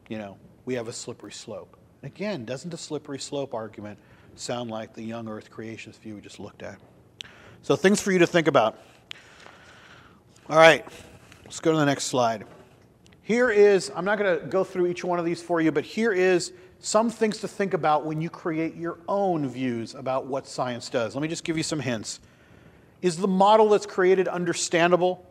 you 0.08 0.18
know, 0.18 0.38
we 0.66 0.76
have 0.76 0.88
a 0.88 0.94
slippery 0.94 1.32
slope. 1.32 1.78
Again, 2.04 2.46
doesn't 2.46 2.70
the 2.70 2.78
slippery 2.78 3.20
slope 3.20 3.54
argument 3.54 3.98
sound 4.36 4.70
like 4.70 4.94
the 4.94 5.02
young 5.02 5.28
earth 5.28 5.50
creationist 5.50 6.00
view 6.00 6.16
we 6.16 6.22
just 6.22 6.40
looked 6.40 6.62
at? 6.62 6.78
So 7.64 7.76
things 7.76 8.00
for 8.00 8.12
you 8.12 8.20
to 8.20 8.28
think 8.28 8.48
about. 8.48 8.80
All 10.48 10.58
right, 10.58 10.86
let's 11.44 11.60
go 11.60 11.72
to 11.72 11.78
the 11.80 11.88
next 11.88 12.04
slide. 12.04 12.46
Here 13.24 13.50
is, 13.50 13.92
I'm 13.96 14.06
not 14.06 14.20
going 14.20 14.40
to 14.40 14.46
go 14.46 14.64
through 14.64 14.86
each 14.86 15.04
one 15.04 15.18
of 15.18 15.26
these 15.26 15.42
for 15.42 15.60
you, 15.60 15.72
but 15.72 15.84
here 15.84 16.12
is 16.12 16.54
some 16.78 17.10
things 17.10 17.40
to 17.40 17.48
think 17.48 17.74
about 17.74 18.06
when 18.06 18.22
you 18.22 18.30
create 18.30 18.76
your 18.76 19.00
own 19.08 19.50
views 19.50 19.96
about 19.96 20.28
what 20.28 20.46
science 20.46 20.88
does. 20.88 21.16
Let 21.16 21.24
me 21.24 21.28
just 21.28 21.44
give 21.44 21.58
you 21.58 21.64
some 21.64 21.80
hints. 21.80 22.20
Is 23.02 23.18
the 23.18 23.28
model 23.28 23.70
that's 23.70 23.88
created 23.88 24.28
understandable? 24.28 25.26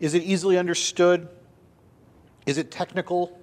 Is 0.00 0.12
it 0.12 0.22
easily 0.22 0.58
understood? 0.58 1.26
Is 2.44 2.58
it 2.58 2.70
technical? 2.70 3.40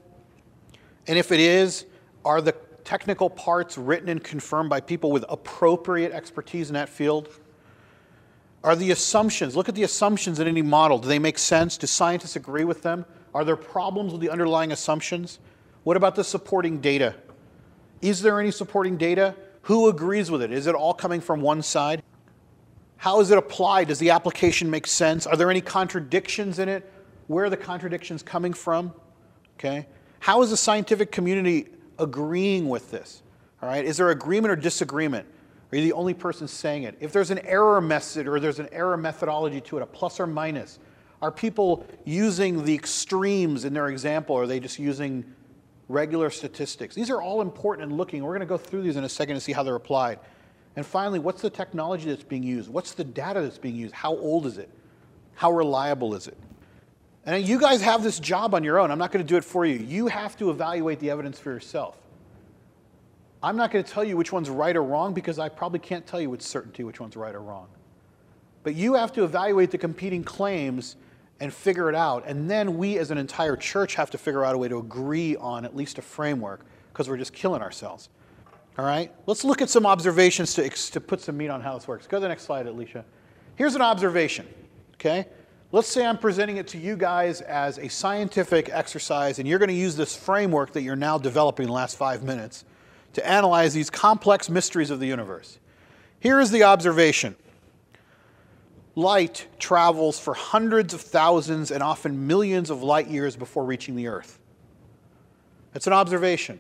And 1.07 1.17
if 1.17 1.31
it 1.31 1.39
is, 1.39 1.85
are 2.23 2.39
the 2.39 2.51
technical 2.83 3.31
parts 3.31 3.79
written 3.79 4.09
and 4.09 4.23
confirmed 4.23 4.69
by 4.69 4.81
people 4.81 5.11
with 5.11 5.25
appropriate 5.27 6.11
expertise 6.11 6.69
in 6.69 6.75
that 6.75 6.87
field? 6.87 7.29
Are 8.63 8.75
the 8.75 8.91
assumptions, 8.91 9.55
look 9.55 9.69
at 9.69 9.75
the 9.75 9.83
assumptions 9.83 10.39
in 10.39 10.47
any 10.47 10.61
model, 10.61 10.99
do 10.99 11.07
they 11.07 11.19
make 11.19 11.37
sense? 11.37 11.77
Do 11.77 11.87
scientists 11.87 12.35
agree 12.35 12.63
with 12.63 12.81
them? 12.81 13.05
Are 13.33 13.45
there 13.45 13.55
problems 13.55 14.11
with 14.11 14.21
the 14.21 14.29
underlying 14.29 14.71
assumptions? 14.71 15.39
What 15.83 15.95
about 15.95 16.15
the 16.15 16.23
supporting 16.23 16.81
data? 16.81 17.15
Is 18.01 18.21
there 18.21 18.39
any 18.39 18.51
supporting 18.51 18.97
data? 18.97 19.35
Who 19.63 19.89
agrees 19.89 20.31
with 20.31 20.41
it? 20.41 20.51
Is 20.51 20.67
it 20.67 20.75
all 20.75 20.93
coming 20.93 21.21
from 21.21 21.41
one 21.41 21.61
side? 21.61 22.01
How 22.97 23.19
is 23.19 23.31
it 23.31 23.37
applied? 23.37 23.89
Does 23.89 23.99
the 23.99 24.09
application 24.09 24.69
make 24.69 24.87
sense? 24.87 25.27
Are 25.27 25.37
there 25.37 25.51
any 25.51 25.61
contradictions 25.61 26.59
in 26.59 26.67
it? 26.67 26.91
Where 27.27 27.45
are 27.45 27.49
the 27.49 27.57
contradictions 27.57 28.23
coming 28.23 28.53
from? 28.53 28.93
Okay. 29.57 29.87
How 30.19 30.41
is 30.41 30.49
the 30.49 30.57
scientific 30.57 31.11
community 31.11 31.67
agreeing 31.99 32.69
with 32.69 32.89
this? 32.91 33.21
All 33.61 33.69
right. 33.69 33.85
Is 33.85 33.97
there 33.97 34.09
agreement 34.09 34.51
or 34.51 34.55
disagreement? 34.55 35.27
Are 35.71 35.77
you 35.77 35.83
the 35.83 35.93
only 35.93 36.13
person 36.13 36.47
saying 36.47 36.83
it? 36.83 36.97
If 36.99 37.11
there's 37.11 37.31
an 37.31 37.39
error 37.39 37.81
method 37.81 38.27
or 38.27 38.39
there's 38.39 38.59
an 38.59 38.69
error 38.71 38.97
methodology 38.97 39.61
to 39.61 39.77
it, 39.77 39.83
a 39.83 39.85
plus 39.85 40.19
or 40.19 40.27
minus, 40.27 40.79
are 41.21 41.31
people 41.31 41.85
using 42.05 42.63
the 42.63 42.73
extremes 42.73 43.65
in 43.65 43.73
their 43.73 43.89
example? 43.89 44.35
Or 44.35 44.43
are 44.43 44.47
they 44.47 44.59
just 44.59 44.79
using 44.79 45.25
regular 45.89 46.29
statistics. 46.29 46.95
These 46.95 47.09
are 47.09 47.21
all 47.21 47.41
important 47.41 47.89
and 47.89 47.97
looking. 47.97 48.23
We're 48.23 48.31
going 48.31 48.41
to 48.41 48.45
go 48.45 48.57
through 48.57 48.83
these 48.83 48.95
in 48.95 49.03
a 49.03 49.09
second 49.09 49.35
to 49.35 49.41
see 49.41 49.53
how 49.53 49.63
they're 49.63 49.75
applied. 49.75 50.19
And 50.75 50.85
finally, 50.85 51.19
what's 51.19 51.41
the 51.41 51.49
technology 51.49 52.09
that's 52.09 52.23
being 52.23 52.43
used? 52.43 52.69
What's 52.69 52.93
the 52.93 53.03
data 53.03 53.41
that's 53.41 53.57
being 53.57 53.75
used? 53.75 53.93
How 53.93 54.15
old 54.15 54.45
is 54.45 54.57
it? 54.57 54.69
How 55.35 55.51
reliable 55.51 56.13
is 56.13 56.27
it? 56.27 56.37
And 57.25 57.45
you 57.45 57.59
guys 57.59 57.81
have 57.81 58.03
this 58.03 58.19
job 58.19 58.53
on 58.53 58.63
your 58.63 58.79
own. 58.79 58.91
I'm 58.91 58.99
not 58.99 59.11
going 59.11 59.25
to 59.25 59.27
do 59.27 59.37
it 59.37 59.43
for 59.43 59.65
you. 59.65 59.77
You 59.77 60.07
have 60.07 60.37
to 60.37 60.49
evaluate 60.49 60.99
the 60.99 61.09
evidence 61.09 61.39
for 61.39 61.51
yourself. 61.51 61.97
I'm 63.41 63.55
not 63.55 63.71
going 63.71 63.83
to 63.83 63.91
tell 63.91 64.03
you 64.03 64.17
which 64.17 64.31
one's 64.31 64.49
right 64.49 64.75
or 64.75 64.83
wrong 64.83 65.13
because 65.13 65.37
I 65.37 65.49
probably 65.49 65.79
can't 65.79 66.05
tell 66.05 66.19
you 66.19 66.29
with 66.29 66.41
certainty 66.41 66.83
which 66.83 66.99
one's 66.99 67.15
right 67.15 67.35
or 67.35 67.41
wrong. 67.41 67.67
But 68.63 68.75
you 68.75 68.95
have 68.95 69.13
to 69.13 69.23
evaluate 69.23 69.71
the 69.71 69.77
competing 69.77 70.23
claims 70.23 70.95
and 71.39 71.53
figure 71.53 71.87
it 71.89 71.95
out. 71.95 72.23
And 72.25 72.49
then 72.49 72.77
we 72.77 72.97
as 72.97 73.11
an 73.11 73.17
entire 73.17 73.55
church 73.55 73.95
have 73.95 74.09
to 74.11 74.17
figure 74.17 74.43
out 74.43 74.55
a 74.55 74.57
way 74.57 74.67
to 74.67 74.79
agree 74.79 75.35
on 75.35 75.65
at 75.65 75.75
least 75.75 75.99
a 75.99 76.01
framework 76.01 76.65
because 76.91 77.07
we're 77.07 77.17
just 77.17 77.33
killing 77.33 77.61
ourselves. 77.61 78.09
All 78.77 78.85
right? 78.85 79.11
Let's 79.27 79.43
look 79.43 79.61
at 79.61 79.69
some 79.69 79.85
observations 79.85 80.53
to, 80.55 80.67
to 80.69 80.99
put 80.99 81.21
some 81.21 81.37
meat 81.37 81.49
on 81.49 81.61
how 81.61 81.75
this 81.75 81.87
works. 81.87 82.07
Go 82.07 82.17
to 82.17 82.21
the 82.21 82.27
next 82.27 82.43
slide, 82.43 82.65
Alicia. 82.65 83.05
Here's 83.55 83.75
an 83.75 83.81
observation, 83.81 84.47
okay? 84.95 85.27
Let's 85.71 85.87
say 85.87 86.05
I'm 86.05 86.17
presenting 86.17 86.57
it 86.57 86.67
to 86.69 86.77
you 86.77 86.95
guys 86.95 87.41
as 87.41 87.77
a 87.77 87.87
scientific 87.87 88.69
exercise, 88.71 89.39
and 89.39 89.47
you're 89.47 89.59
going 89.59 89.69
to 89.69 89.75
use 89.75 89.95
this 89.95 90.15
framework 90.15 90.73
that 90.73 90.81
you're 90.81 90.95
now 90.95 91.17
developing 91.17 91.63
in 91.63 91.67
the 91.67 91.73
last 91.73 91.97
five 91.97 92.23
minutes 92.23 92.65
to 93.17 93.27
analyze 93.27 93.73
these 93.73 93.89
complex 93.89 94.47
mysteries 94.47 94.91
of 94.91 94.99
the 94.99 95.07
universe. 95.07 95.57
Here 96.19 96.39
is 96.39 96.51
the 96.51 96.63
observation 96.63 97.35
light 98.93 99.47
travels 99.57 100.19
for 100.19 100.35
hundreds 100.35 100.93
of 100.93 101.01
thousands 101.01 101.71
and 101.71 101.81
often 101.81 102.27
millions 102.27 102.69
of 102.69 102.83
light 102.83 103.07
years 103.07 103.35
before 103.35 103.65
reaching 103.65 103.95
the 103.95 104.07
Earth. 104.07 104.37
It's 105.73 105.87
an 105.87 105.93
observation. 105.93 106.59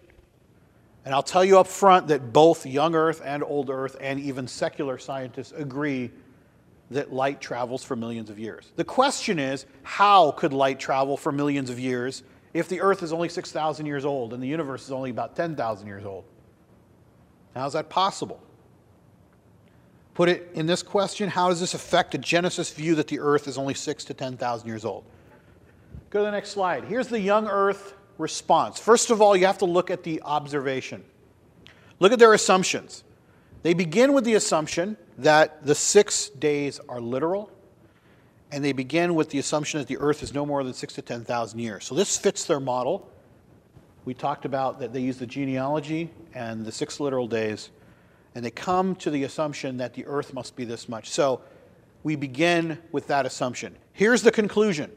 And 1.05 1.13
I'll 1.13 1.23
tell 1.23 1.45
you 1.45 1.59
up 1.59 1.67
front 1.67 2.07
that 2.07 2.33
both 2.33 2.65
young 2.65 2.95
Earth 2.95 3.21
and 3.23 3.43
old 3.43 3.69
Earth 3.69 3.95
and 4.01 4.19
even 4.19 4.47
secular 4.47 4.97
scientists 4.97 5.51
agree 5.51 6.11
that 6.89 7.13
light 7.13 7.39
travels 7.39 7.83
for 7.83 7.95
millions 7.95 8.31
of 8.31 8.39
years. 8.39 8.71
The 8.75 8.83
question 8.83 9.37
is 9.37 9.67
how 9.83 10.31
could 10.31 10.53
light 10.53 10.79
travel 10.79 11.17
for 11.17 11.31
millions 11.31 11.69
of 11.69 11.79
years 11.79 12.23
if 12.55 12.67
the 12.67 12.81
Earth 12.81 13.03
is 13.03 13.13
only 13.13 13.29
6,000 13.29 13.85
years 13.85 14.05
old 14.05 14.33
and 14.33 14.41
the 14.41 14.47
universe 14.47 14.85
is 14.85 14.91
only 14.91 15.11
about 15.11 15.35
10,000 15.35 15.85
years 15.85 16.03
old? 16.03 16.25
How 17.57 17.67
is 17.67 17.73
that 17.73 17.89
possible? 17.89 18.41
Put 20.13 20.29
it 20.29 20.49
in 20.53 20.65
this 20.65 20.81
question 20.81 21.29
how 21.29 21.49
does 21.49 21.59
this 21.59 21.73
affect 21.73 22.15
a 22.15 22.17
Genesis 22.17 22.71
view 22.71 22.95
that 22.95 23.07
the 23.07 23.19
earth 23.19 23.47
is 23.47 23.57
only 23.57 23.73
six 23.73 24.03
to 24.05 24.13
10,000 24.13 24.67
years 24.67 24.83
old? 24.83 25.03
Go 26.09 26.19
to 26.19 26.25
the 26.25 26.31
next 26.31 26.49
slide. 26.49 26.85
Here's 26.85 27.07
the 27.07 27.19
young 27.19 27.47
earth 27.47 27.93
response. 28.17 28.79
First 28.79 29.11
of 29.11 29.21
all, 29.21 29.35
you 29.35 29.45
have 29.45 29.59
to 29.59 29.65
look 29.65 29.91
at 29.91 30.03
the 30.03 30.21
observation. 30.23 31.03
Look 31.99 32.11
at 32.11 32.19
their 32.19 32.33
assumptions. 32.33 33.03
They 33.63 33.73
begin 33.73 34.13
with 34.13 34.23
the 34.23 34.35
assumption 34.35 34.97
that 35.17 35.65
the 35.65 35.75
six 35.75 36.29
days 36.29 36.79
are 36.87 37.01
literal, 37.01 37.51
and 38.51 38.63
they 38.63 38.71
begin 38.71 39.15
with 39.15 39.29
the 39.29 39.39
assumption 39.39 39.79
that 39.79 39.87
the 39.87 39.97
earth 39.97 40.23
is 40.23 40.33
no 40.33 40.45
more 40.45 40.63
than 40.63 40.73
six 40.73 40.93
to 40.95 41.01
10,000 41.01 41.59
years. 41.59 41.85
So 41.85 41.95
this 41.95 42.17
fits 42.17 42.45
their 42.45 42.59
model. 42.59 43.09
We 44.07 44.13
talked 44.13 44.45
about 44.45 44.79
that 44.79 44.93
they 44.93 45.01
use 45.01 45.17
the 45.17 45.27
genealogy 45.27 46.09
and 46.33 46.65
the 46.65 46.71
six 46.71 47.01
literal 47.01 47.27
days 47.27 47.71
and 48.33 48.45
they 48.45 48.49
come 48.49 48.95
to 48.95 49.11
the 49.11 49.25
assumption 49.25 49.75
that 49.79 49.95
the 49.95 50.05
earth 50.05 50.33
must 50.33 50.55
be 50.55 50.63
this 50.63 50.87
much. 50.87 51.09
So 51.09 51.41
we 52.03 52.15
begin 52.15 52.77
with 52.93 53.07
that 53.07 53.25
assumption. 53.25 53.75
Here's 53.91 54.21
the 54.23 54.31
conclusion. 54.31 54.93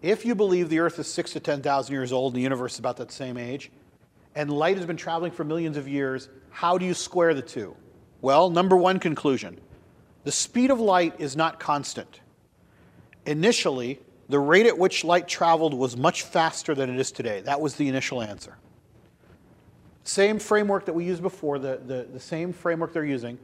If 0.00 0.24
you 0.24 0.36
believe 0.36 0.68
the 0.68 0.78
earth 0.78 0.96
is 1.00 1.08
6 1.08 1.32
to 1.32 1.40
10,000 1.40 1.92
years 1.92 2.12
old 2.12 2.34
and 2.34 2.38
the 2.38 2.42
universe 2.44 2.74
is 2.74 2.78
about 2.78 2.98
that 2.98 3.10
same 3.10 3.36
age, 3.36 3.72
and 4.36 4.48
light 4.48 4.76
has 4.76 4.86
been 4.86 4.96
traveling 4.96 5.32
for 5.32 5.42
millions 5.42 5.76
of 5.76 5.88
years, 5.88 6.28
how 6.50 6.78
do 6.78 6.86
you 6.86 6.94
square 6.94 7.34
the 7.34 7.42
two? 7.42 7.74
Well, 8.20 8.48
number 8.48 8.76
one 8.76 9.00
conclusion 9.00 9.60
the 10.22 10.30
speed 10.30 10.70
of 10.70 10.78
light 10.78 11.16
is 11.18 11.34
not 11.34 11.58
constant. 11.58 12.20
Initially, 13.26 13.98
the 14.28 14.38
rate 14.38 14.66
at 14.66 14.78
which 14.78 15.04
light 15.04 15.28
traveled 15.28 15.74
was 15.74 15.96
much 15.96 16.22
faster 16.22 16.74
than 16.74 16.90
it 16.90 16.98
is 16.98 17.12
today. 17.12 17.40
That 17.42 17.60
was 17.60 17.74
the 17.76 17.88
initial 17.88 18.22
answer. 18.22 18.56
Same 20.04 20.38
framework 20.38 20.86
that 20.86 20.92
we 20.94 21.04
used 21.04 21.22
before, 21.22 21.58
the, 21.58 21.80
the, 21.84 22.06
the 22.12 22.20
same 22.20 22.52
framework 22.52 22.92
they're 22.92 23.04
using. 23.04 23.38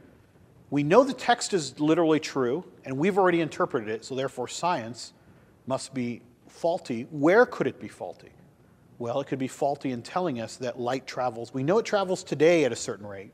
We 0.69 0.83
know 0.83 1.03
the 1.03 1.13
text 1.13 1.53
is 1.53 1.79
literally 1.79 2.19
true, 2.19 2.63
and 2.85 2.97
we've 2.97 3.17
already 3.17 3.41
interpreted 3.41 3.89
it, 3.89 4.05
so 4.05 4.15
therefore 4.15 4.47
science 4.47 5.13
must 5.67 5.93
be 5.93 6.21
faulty. 6.47 7.07
Where 7.11 7.45
could 7.45 7.67
it 7.67 7.79
be 7.79 7.87
faulty? 7.87 8.29
Well, 8.99 9.19
it 9.19 9.27
could 9.27 9.39
be 9.39 9.47
faulty 9.47 9.91
in 9.91 10.03
telling 10.03 10.39
us 10.39 10.57
that 10.57 10.79
light 10.79 11.07
travels. 11.07 11.53
We 11.53 11.63
know 11.63 11.79
it 11.79 11.85
travels 11.85 12.23
today 12.23 12.65
at 12.65 12.71
a 12.71 12.75
certain 12.75 13.07
rate, 13.07 13.31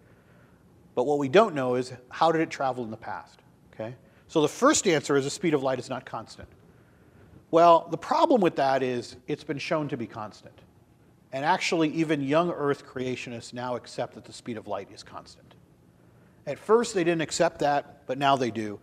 but 0.96 1.06
what 1.06 1.20
we 1.20 1.28
don't 1.28 1.54
know 1.54 1.76
is 1.76 1.94
how 2.10 2.32
did 2.32 2.42
it 2.42 2.50
travel 2.50 2.84
in 2.86 2.92
the 2.92 2.98
past? 2.98 3.40
Okay? 3.74 3.94
So 4.30 4.42
the 4.42 4.48
first 4.48 4.88
answer 4.88 5.18
is 5.18 5.26
the 5.26 5.30
speed 5.30 5.54
of 5.54 5.62
light 5.62 5.80
is 5.80 5.90
not 5.90 6.06
constant. 6.06 6.48
Well, 7.50 7.88
the 7.90 7.98
problem 7.98 8.42
with 8.42 8.58
that 8.58 8.84
is 8.84 9.16
it's 9.28 9.44
been 9.44 9.58
shown 9.58 9.88
to 9.90 9.98
be 9.98 10.08
constant. 10.08 10.60
And 11.32 11.46
actually, 11.46 11.90
even 11.90 12.22
young 12.22 12.52
Earth 12.52 12.86
creationists 12.86 13.54
now 13.54 13.76
accept 13.76 14.16
that 14.16 14.26
the 14.26 14.34
speed 14.34 14.58
of 14.58 14.68
light 14.68 14.90
is 14.94 15.04
constant. 15.04 15.56
At 16.46 16.58
first, 16.58 16.94
they 16.94 17.04
didn't 17.04 17.22
accept 17.22 17.60
that, 17.60 18.06
but 18.08 18.18
now 18.18 18.36
they 18.36 18.52
do. 18.52 18.80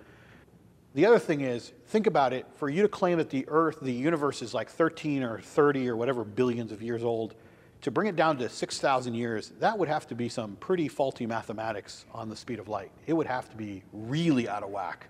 The 0.94 1.06
other 1.06 1.18
thing 1.18 1.40
is, 1.40 1.72
think 1.88 2.06
about 2.06 2.32
it 2.32 2.46
for 2.56 2.68
you 2.68 2.82
to 2.82 2.88
claim 2.88 3.18
that 3.18 3.30
the 3.30 3.44
Earth, 3.48 3.80
the 3.80 3.92
universe 3.92 4.42
is 4.42 4.54
like 4.54 4.70
13 4.70 5.22
or 5.22 5.40
30 5.40 5.88
or 5.88 5.96
whatever 5.96 6.24
billions 6.24 6.70
of 6.70 6.82
years 6.82 7.02
old, 7.02 7.34
to 7.80 7.90
bring 7.90 8.08
it 8.08 8.16
down 8.16 8.38
to 8.38 8.48
6,000 8.48 9.14
years, 9.14 9.52
that 9.58 9.78
would 9.78 9.88
have 9.88 10.06
to 10.06 10.14
be 10.14 10.28
some 10.28 10.56
pretty 10.56 10.88
faulty 10.88 11.26
mathematics 11.26 12.06
on 12.14 12.28
the 12.30 12.36
speed 12.36 12.58
of 12.58 12.68
light. 12.68 12.90
It 13.06 13.12
would 13.12 13.26
have 13.26 13.50
to 13.50 13.56
be 13.56 13.82
really 13.92 14.48
out 14.48 14.62
of 14.62 14.70
whack 14.70 15.08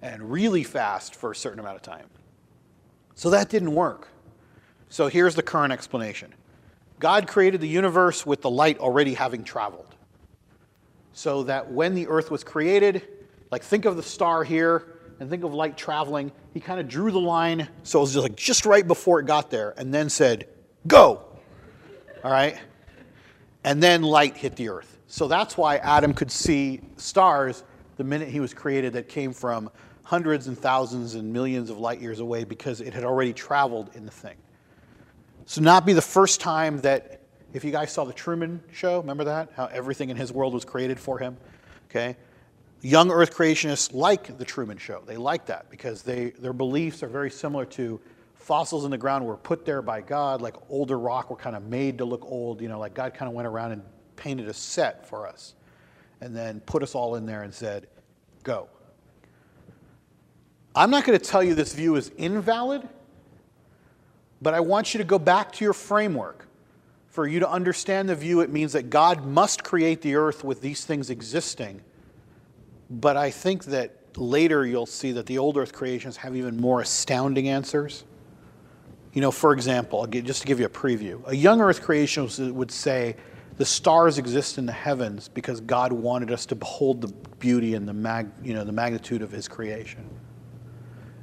and 0.00 0.32
really 0.32 0.64
fast 0.64 1.14
for 1.14 1.30
a 1.30 1.36
certain 1.36 1.60
amount 1.60 1.76
of 1.76 1.82
time. 1.82 2.06
So 3.14 3.30
that 3.30 3.48
didn't 3.48 3.74
work. 3.74 4.08
So 4.88 5.08
here's 5.08 5.34
the 5.34 5.42
current 5.42 5.72
explanation 5.72 6.34
God 6.98 7.26
created 7.26 7.60
the 7.60 7.68
universe 7.68 8.24
with 8.26 8.42
the 8.42 8.50
light 8.50 8.78
already 8.78 9.14
having 9.14 9.44
traveled. 9.44 9.94
so 11.12 11.42
that 11.44 11.70
when 11.70 11.94
the 11.94 12.06
earth 12.08 12.30
was 12.30 12.42
created, 12.44 13.06
like 13.50 13.62
think 13.62 13.84
of 13.84 13.96
the 13.96 14.02
star 14.02 14.44
here 14.44 14.94
and 15.20 15.28
think 15.28 15.44
of 15.44 15.52
light 15.52 15.76
traveling, 15.76 16.32
he 16.54 16.60
kind 16.60 16.80
of 16.80 16.88
drew 16.88 17.10
the 17.10 17.20
line 17.20 17.68
so 17.82 17.98
it 17.98 18.02
was 18.02 18.12
just 18.14 18.22
like 18.22 18.36
just 18.36 18.66
right 18.66 18.86
before 18.86 19.20
it 19.20 19.26
got 19.26 19.50
there 19.50 19.74
and 19.76 19.92
then 19.92 20.08
said, 20.08 20.48
Go. 20.86 21.24
All 22.24 22.30
right? 22.30 22.56
And 23.64 23.82
then 23.82 24.02
light 24.02 24.36
hit 24.36 24.56
the 24.56 24.68
earth. 24.68 24.98
So 25.06 25.28
that's 25.28 25.56
why 25.56 25.76
Adam 25.76 26.14
could 26.14 26.30
see 26.30 26.80
stars 26.96 27.62
the 27.96 28.04
minute 28.04 28.28
he 28.28 28.40
was 28.40 28.54
created 28.54 28.94
that 28.94 29.08
came 29.08 29.32
from 29.32 29.70
hundreds 30.02 30.48
and 30.48 30.58
thousands 30.58 31.14
and 31.14 31.32
millions 31.32 31.70
of 31.70 31.78
light 31.78 32.00
years 32.00 32.20
away 32.20 32.44
because 32.44 32.80
it 32.80 32.92
had 32.92 33.04
already 33.04 33.32
traveled 33.32 33.90
in 33.94 34.04
the 34.04 34.10
thing. 34.10 34.36
So, 35.46 35.60
not 35.60 35.84
be 35.84 35.92
the 35.92 36.02
first 36.02 36.40
time 36.40 36.80
that, 36.80 37.20
if 37.52 37.64
you 37.64 37.70
guys 37.70 37.92
saw 37.92 38.04
the 38.04 38.12
Truman 38.12 38.62
Show, 38.72 39.00
remember 39.00 39.24
that? 39.24 39.50
How 39.54 39.66
everything 39.66 40.10
in 40.10 40.16
his 40.16 40.32
world 40.32 40.54
was 40.54 40.64
created 40.64 40.98
for 40.98 41.18
him? 41.18 41.36
Okay? 41.90 42.16
Young 42.80 43.10
Earth 43.10 43.34
creationists 43.34 43.92
like 43.92 44.38
the 44.38 44.44
Truman 44.44 44.78
Show. 44.78 45.02
They 45.06 45.16
like 45.16 45.46
that 45.46 45.70
because 45.70 46.02
they, 46.02 46.30
their 46.30 46.52
beliefs 46.52 47.02
are 47.02 47.08
very 47.08 47.30
similar 47.30 47.64
to 47.66 48.00
fossils 48.34 48.84
in 48.84 48.90
the 48.90 48.98
ground 48.98 49.24
were 49.24 49.36
put 49.36 49.64
there 49.64 49.82
by 49.82 50.00
God, 50.00 50.40
like 50.42 50.56
older 50.68 50.98
rock 50.98 51.30
were 51.30 51.36
kind 51.36 51.54
of 51.54 51.64
made 51.64 51.98
to 51.98 52.04
look 52.04 52.24
old, 52.24 52.60
you 52.60 52.68
know, 52.68 52.78
like 52.78 52.94
God 52.94 53.14
kind 53.14 53.28
of 53.28 53.34
went 53.34 53.46
around 53.46 53.72
and 53.72 53.82
painted 54.16 54.48
a 54.48 54.54
set 54.54 55.06
for 55.06 55.26
us 55.28 55.54
and 56.20 56.34
then 56.34 56.60
put 56.60 56.82
us 56.82 56.94
all 56.94 57.14
in 57.14 57.24
there 57.24 57.42
and 57.42 57.54
said, 57.54 57.86
go. 58.42 58.68
I'm 60.74 60.90
not 60.90 61.04
going 61.04 61.18
to 61.18 61.24
tell 61.24 61.42
you 61.42 61.54
this 61.54 61.74
view 61.74 61.96
is 61.96 62.10
invalid, 62.16 62.88
but 64.40 64.54
I 64.54 64.60
want 64.60 64.94
you 64.94 64.98
to 64.98 65.04
go 65.04 65.18
back 65.18 65.52
to 65.52 65.64
your 65.64 65.74
framework. 65.74 66.48
For 67.08 67.26
you 67.26 67.40
to 67.40 67.50
understand 67.50 68.08
the 68.08 68.14
view, 68.14 68.40
it 68.40 68.48
means 68.48 68.72
that 68.72 68.88
God 68.88 69.26
must 69.26 69.62
create 69.62 70.00
the 70.00 70.14
earth 70.14 70.42
with 70.44 70.62
these 70.62 70.86
things 70.86 71.10
existing. 71.10 71.82
But 72.88 73.18
I 73.18 73.30
think 73.30 73.66
that 73.66 73.94
later 74.16 74.64
you'll 74.64 74.86
see 74.86 75.12
that 75.12 75.26
the 75.26 75.36
old 75.36 75.58
earth 75.58 75.74
creations 75.74 76.16
have 76.16 76.34
even 76.34 76.58
more 76.58 76.80
astounding 76.80 77.50
answers. 77.50 78.04
You 79.12 79.20
know, 79.20 79.30
for 79.30 79.52
example, 79.52 80.06
just 80.06 80.40
to 80.40 80.46
give 80.46 80.58
you 80.58 80.64
a 80.64 80.70
preview, 80.70 81.20
a 81.26 81.36
young 81.36 81.60
earth 81.60 81.82
creationist 81.82 82.50
would 82.50 82.70
say 82.70 83.16
the 83.58 83.66
stars 83.66 84.16
exist 84.16 84.56
in 84.56 84.64
the 84.64 84.72
heavens 84.72 85.28
because 85.28 85.60
God 85.60 85.92
wanted 85.92 86.30
us 86.30 86.46
to 86.46 86.54
behold 86.54 87.02
the 87.02 87.08
beauty 87.36 87.74
and 87.74 87.86
the, 87.86 87.92
mag, 87.92 88.30
you 88.42 88.54
know, 88.54 88.64
the 88.64 88.72
magnitude 88.72 89.20
of 89.20 89.30
his 89.30 89.48
creation 89.48 90.08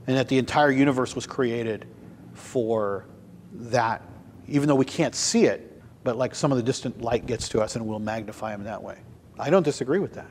and 0.08 0.18
that 0.18 0.28
the 0.28 0.38
entire 0.38 0.72
universe 0.72 1.16
was 1.16 1.28
created 1.28 1.86
for 2.34 3.06
that, 3.54 4.02
even 4.48 4.68
though 4.68 4.76
we 4.76 4.86
can't 4.86 5.16
see 5.16 5.46
it, 5.46 5.82
but 6.04 6.18
like 6.18 6.34
some 6.34 6.52
of 6.52 6.58
the 6.58 6.64
distant 6.64 7.02
light 7.02 7.26
gets 7.26 7.50
to 7.50 7.62
us 7.62 7.76
and 7.76 7.86
we'll 7.86 8.00
magnify 8.00 8.52
them 8.52 8.64
that 8.64 8.82
way. 8.82 8.98
I 9.38 9.50
don't 9.50 9.64
disagree 9.64 10.00
with 10.00 10.14
that. 10.14 10.30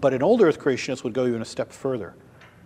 But 0.00 0.14
an 0.14 0.22
old 0.22 0.42
earth 0.42 0.58
creationist 0.58 1.04
would 1.04 1.12
go 1.12 1.26
even 1.26 1.42
a 1.42 1.46
step 1.46 1.72
further. 1.72 2.14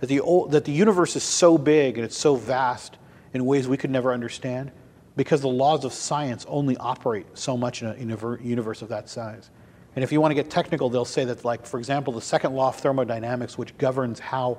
That 0.01 0.07
the, 0.07 0.21
old, 0.21 0.53
that 0.53 0.64
the 0.64 0.73
universe 0.73 1.17
is 1.17 1.23
so 1.23 1.59
big 1.59 1.97
and 1.97 2.05
it's 2.05 2.17
so 2.17 2.37
vast 2.37 2.99
in 3.33 3.45
ways 3.45 3.69
we 3.69 3.77
could 3.77 3.91
never 3.91 4.12
understand 4.12 4.71
because 5.17 5.41
the 5.41 5.49
laws 5.49 5.85
of 5.85 5.93
science 5.93 6.47
only 6.49 6.77
operate 6.77 7.27
so 7.35 7.57
much 7.57 7.83
in 7.83 7.88
a, 7.88 7.95
in 7.95 8.11
a 8.11 8.43
universe 8.43 8.83
of 8.83 8.88
that 8.88 9.09
size. 9.09 9.51
And 9.97 10.05
if 10.05 10.12
you 10.12 10.21
want 10.21 10.31
to 10.31 10.37
get 10.37 10.49
technical, 10.49 10.88
they'll 10.91 11.05
say 11.05 11.25
that, 11.25 11.45
like, 11.45 11.67
for 11.67 11.79
example, 11.79 12.12
the 12.12 12.21
second 12.21 12.55
law 12.55 12.69
of 12.69 12.77
thermodynamics, 12.77 13.59
which 13.59 13.77
governs 13.79 14.21
how 14.21 14.59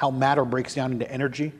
how 0.00 0.10
matter 0.10 0.46
breaks 0.46 0.74
down 0.74 0.92
into 0.92 1.10
energy 1.12 1.52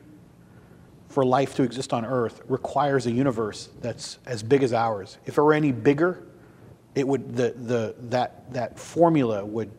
for 1.10 1.26
life 1.26 1.56
to 1.56 1.62
exist 1.62 1.92
on 1.92 2.06
Earth 2.06 2.40
requires 2.48 3.04
a 3.04 3.10
universe 3.10 3.68
that's 3.82 4.18
as 4.24 4.42
big 4.42 4.62
as 4.62 4.72
ours. 4.72 5.18
If 5.26 5.36
it 5.36 5.42
were 5.42 5.52
any 5.52 5.72
bigger, 5.72 6.22
it 6.94 7.06
would 7.06 7.36
the, 7.36 7.50
the 7.50 7.94
that 8.08 8.50
that 8.54 8.78
formula 8.78 9.44
would 9.44 9.70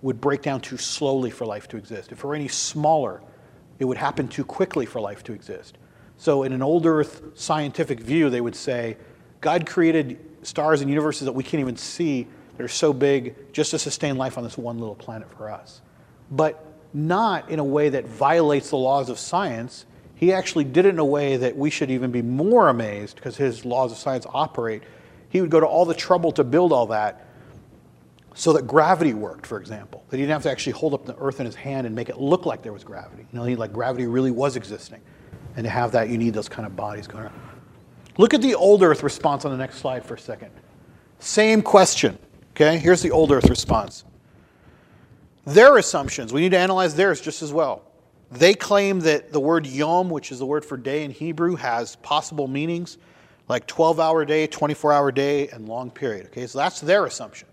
would 0.00 0.22
break 0.22 0.40
down 0.40 0.62
too 0.62 0.78
slowly 0.78 1.30
for 1.30 1.44
life 1.44 1.68
to 1.68 1.76
exist. 1.76 2.10
If 2.10 2.20
it 2.20 2.24
were 2.24 2.34
any 2.34 2.48
smaller, 2.48 3.20
it 3.78 3.84
would 3.84 3.98
happen 3.98 4.26
too 4.26 4.42
quickly 4.42 4.86
for 4.86 5.02
life 5.02 5.22
to 5.24 5.34
exist. 5.34 5.76
So 6.16 6.44
in 6.44 6.54
an 6.54 6.62
old 6.62 6.86
Earth 6.86 7.20
scientific 7.34 8.00
view, 8.00 8.30
they 8.30 8.40
would 8.40 8.56
say 8.56 8.96
God 9.42 9.66
created 9.66 10.18
stars 10.46 10.80
and 10.80 10.88
universes 10.88 11.26
that 11.26 11.32
we 11.32 11.44
can't 11.44 11.60
even 11.60 11.76
see 11.76 12.26
that 12.56 12.64
are 12.64 12.68
so 12.68 12.94
big 12.94 13.52
just 13.52 13.72
to 13.72 13.78
sustain 13.78 14.16
life 14.16 14.38
on 14.38 14.44
this 14.44 14.56
one 14.56 14.78
little 14.78 14.94
planet 14.94 15.30
for 15.36 15.50
us. 15.50 15.82
But 16.30 16.64
not 16.92 17.50
in 17.50 17.58
a 17.58 17.64
way 17.64 17.88
that 17.90 18.06
violates 18.06 18.70
the 18.70 18.76
laws 18.76 19.08
of 19.08 19.18
science. 19.18 19.86
He 20.14 20.32
actually 20.32 20.64
did 20.64 20.86
it 20.86 20.90
in 20.90 20.98
a 20.98 21.04
way 21.04 21.36
that 21.36 21.56
we 21.56 21.70
should 21.70 21.90
even 21.90 22.10
be 22.10 22.22
more 22.22 22.68
amazed 22.68 23.16
because 23.16 23.36
his 23.36 23.64
laws 23.64 23.92
of 23.92 23.98
science 23.98 24.26
operate. 24.32 24.82
He 25.28 25.40
would 25.40 25.50
go 25.50 25.60
to 25.60 25.66
all 25.66 25.84
the 25.84 25.94
trouble 25.94 26.32
to 26.32 26.44
build 26.44 26.72
all 26.72 26.86
that 26.86 27.26
so 28.34 28.52
that 28.52 28.66
gravity 28.66 29.14
worked, 29.14 29.46
for 29.46 29.60
example. 29.60 30.04
That 30.08 30.16
he 30.16 30.22
didn't 30.22 30.32
have 30.32 30.42
to 30.44 30.50
actually 30.50 30.72
hold 30.72 30.94
up 30.94 31.04
the 31.04 31.16
earth 31.18 31.40
in 31.40 31.46
his 31.46 31.54
hand 31.54 31.86
and 31.86 31.94
make 31.94 32.08
it 32.08 32.18
look 32.18 32.46
like 32.46 32.62
there 32.62 32.72
was 32.72 32.84
gravity. 32.84 33.26
You 33.32 33.38
know, 33.38 33.44
like 33.58 33.72
gravity 33.72 34.06
really 34.06 34.30
was 34.30 34.56
existing. 34.56 35.00
And 35.56 35.64
to 35.64 35.70
have 35.70 35.92
that, 35.92 36.08
you 36.08 36.18
need 36.18 36.34
those 36.34 36.48
kind 36.48 36.66
of 36.66 36.76
bodies 36.76 37.06
going 37.06 37.24
around. 37.24 37.40
Look 38.16 38.34
at 38.34 38.42
the 38.42 38.54
old 38.54 38.82
earth 38.82 39.02
response 39.02 39.44
on 39.44 39.50
the 39.50 39.56
next 39.56 39.78
slide 39.78 40.04
for 40.04 40.14
a 40.14 40.18
second. 40.18 40.50
Same 41.18 41.62
question. 41.62 42.18
Okay, 42.52 42.78
here's 42.78 43.02
the 43.02 43.10
old 43.10 43.30
earth 43.30 43.48
response 43.48 44.04
their 45.54 45.76
assumptions. 45.78 46.32
We 46.32 46.40
need 46.40 46.50
to 46.50 46.58
analyze 46.58 46.94
theirs 46.94 47.20
just 47.20 47.42
as 47.42 47.52
well. 47.52 47.82
They 48.30 48.54
claim 48.54 49.00
that 49.00 49.32
the 49.32 49.40
word 49.40 49.66
yom, 49.66 50.10
which 50.10 50.30
is 50.30 50.38
the 50.38 50.46
word 50.46 50.64
for 50.64 50.76
day 50.76 51.04
in 51.04 51.10
Hebrew, 51.10 51.56
has 51.56 51.96
possible 51.96 52.46
meanings 52.46 52.98
like 53.48 53.66
12 53.66 53.98
hour 53.98 54.24
day, 54.26 54.46
24 54.46 54.92
hour 54.92 55.10
day, 55.10 55.48
and 55.48 55.66
long 55.66 55.90
period. 55.90 56.26
Okay, 56.26 56.46
so 56.46 56.58
that's 56.58 56.80
their 56.80 57.06
assumption. 57.06 57.48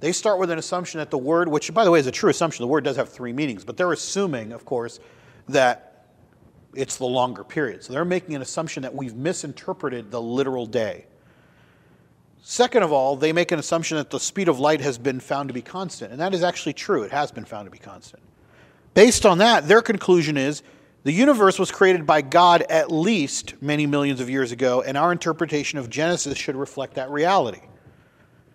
They 0.00 0.12
start 0.12 0.38
with 0.38 0.50
an 0.50 0.58
assumption 0.58 0.98
that 0.98 1.10
the 1.10 1.18
word, 1.18 1.48
which 1.48 1.72
by 1.72 1.84
the 1.84 1.90
way 1.90 2.00
is 2.00 2.06
a 2.08 2.12
true 2.12 2.30
assumption, 2.30 2.64
the 2.64 2.68
word 2.68 2.84
does 2.84 2.96
have 2.96 3.08
three 3.08 3.32
meanings, 3.32 3.64
but 3.64 3.76
they're 3.76 3.92
assuming, 3.92 4.52
of 4.52 4.64
course, 4.64 4.98
that 5.48 6.08
it's 6.74 6.96
the 6.96 7.06
longer 7.06 7.44
period. 7.44 7.84
So 7.84 7.92
they're 7.92 8.04
making 8.04 8.34
an 8.34 8.42
assumption 8.42 8.82
that 8.82 8.94
we've 8.94 9.14
misinterpreted 9.14 10.10
the 10.10 10.20
literal 10.20 10.66
day. 10.66 11.06
Second 12.48 12.84
of 12.84 12.92
all, 12.92 13.16
they 13.16 13.32
make 13.32 13.50
an 13.50 13.58
assumption 13.58 13.96
that 13.96 14.10
the 14.10 14.20
speed 14.20 14.46
of 14.46 14.60
light 14.60 14.80
has 14.80 14.98
been 14.98 15.18
found 15.18 15.48
to 15.48 15.52
be 15.52 15.62
constant, 15.62 16.12
and 16.12 16.20
that 16.20 16.32
is 16.32 16.44
actually 16.44 16.74
true. 16.74 17.02
It 17.02 17.10
has 17.10 17.32
been 17.32 17.44
found 17.44 17.66
to 17.66 17.72
be 17.72 17.78
constant. 17.78 18.22
Based 18.94 19.26
on 19.26 19.38
that, 19.38 19.66
their 19.66 19.82
conclusion 19.82 20.36
is 20.36 20.62
the 21.02 21.10
universe 21.10 21.58
was 21.58 21.72
created 21.72 22.06
by 22.06 22.22
God 22.22 22.62
at 22.70 22.92
least 22.92 23.60
many 23.60 23.84
millions 23.84 24.20
of 24.20 24.30
years 24.30 24.52
ago, 24.52 24.80
and 24.80 24.96
our 24.96 25.10
interpretation 25.10 25.80
of 25.80 25.90
Genesis 25.90 26.38
should 26.38 26.54
reflect 26.54 26.94
that 26.94 27.10
reality. 27.10 27.62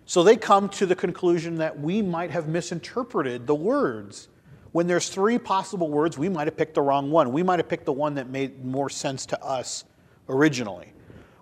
So 0.06 0.22
they 0.22 0.36
come 0.36 0.70
to 0.70 0.86
the 0.86 0.96
conclusion 0.96 1.56
that 1.56 1.78
we 1.78 2.00
might 2.00 2.30
have 2.30 2.48
misinterpreted 2.48 3.46
the 3.46 3.54
words. 3.54 4.30
When 4.72 4.86
there's 4.86 5.10
three 5.10 5.36
possible 5.36 5.90
words, 5.90 6.16
we 6.16 6.30
might 6.30 6.46
have 6.46 6.56
picked 6.56 6.76
the 6.76 6.80
wrong 6.80 7.10
one. 7.10 7.30
We 7.30 7.42
might 7.42 7.58
have 7.58 7.68
picked 7.68 7.84
the 7.84 7.92
one 7.92 8.14
that 8.14 8.30
made 8.30 8.64
more 8.64 8.88
sense 8.88 9.26
to 9.26 9.44
us 9.44 9.84
originally 10.30 10.94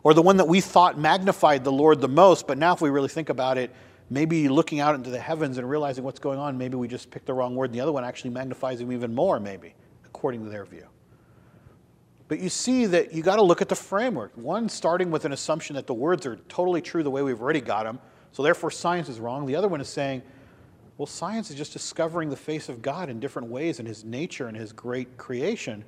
or 0.03 0.15
the 0.15 0.23
one 0.23 0.39
that 0.39 0.49
we 0.49 0.61
thought 0.61 0.99
magnified 0.99 1.65
the 1.65 1.73
Lord 1.73 2.01
the 2.01 2.09
most, 2.09 2.47
but 2.47 2.59
now 2.59 2.73
if 2.73 2.81
we 2.81 2.91
really 2.91 3.09
think 3.09 3.29
about 3.29 3.59
it, 3.59 3.71
maybe 4.09 4.49
looking 4.49 4.81
out 4.81 4.95
into 4.95 5.11
the 5.11 5.19
heavens 5.19 5.59
and 5.59 5.69
realizing 5.69 6.05
what's 6.05 6.19
going 6.19 6.39
on, 6.39 6.59
maybe 6.59 6.77
we 6.77 6.89
just 6.89 7.11
picked 7.11 7.27
the 7.27 7.35
wrong 7.35 7.55
word, 7.55 7.67
and 7.67 7.75
the 7.75 7.81
other 7.81 7.93
one 7.93 8.05
actually 8.05 8.31
magnifies 8.31 8.81
him 8.81 8.93
even 8.93 9.15
more, 9.15 9.39
maybe, 9.39 9.75
according 10.05 10.43
to 10.45 10.51
their 10.51 10.65
view. 10.65 10.87
But 12.29 12.41
you 12.41 12.49
see 12.49 12.87
that 12.87 13.13
you 13.13 13.23
got 13.23 13.37
to 13.37 13.43
look 13.43 13.61
at 13.61 13.69
the 13.69 13.75
framework. 13.75 14.33
One, 14.37 14.69
starting 14.69 15.11
with 15.11 15.25
an 15.25 15.33
assumption 15.33 15.75
that 15.77 15.87
the 15.87 15.95
words 15.95 16.27
are 16.27 16.37
totally 16.49 16.81
true 16.81 17.03
the 17.03 17.11
way 17.11 17.23
we've 17.23 17.41
already 17.41 17.61
got 17.61 17.85
them, 17.85 17.99
so 18.33 18.43
therefore 18.43 18.71
science 18.71 19.09
is 19.09 19.19
wrong. 19.19 19.47
The 19.47 19.57
other 19.57 19.69
one 19.69 19.81
is 19.81 19.89
saying, 19.89 20.23
well, 20.97 21.07
science 21.07 21.51
is 21.51 21.57
just 21.57 21.73
discovering 21.73 22.29
the 22.29 22.37
face 22.37 22.69
of 22.69 22.83
God 22.83 23.09
in 23.09 23.21
different 23.21 23.49
ways 23.49 23.81
in 23.81 23.87
his 23.87 24.05
nature 24.05 24.47
and 24.49 24.57
his 24.57 24.73
great 24.73 25.17
creation. 25.17 25.85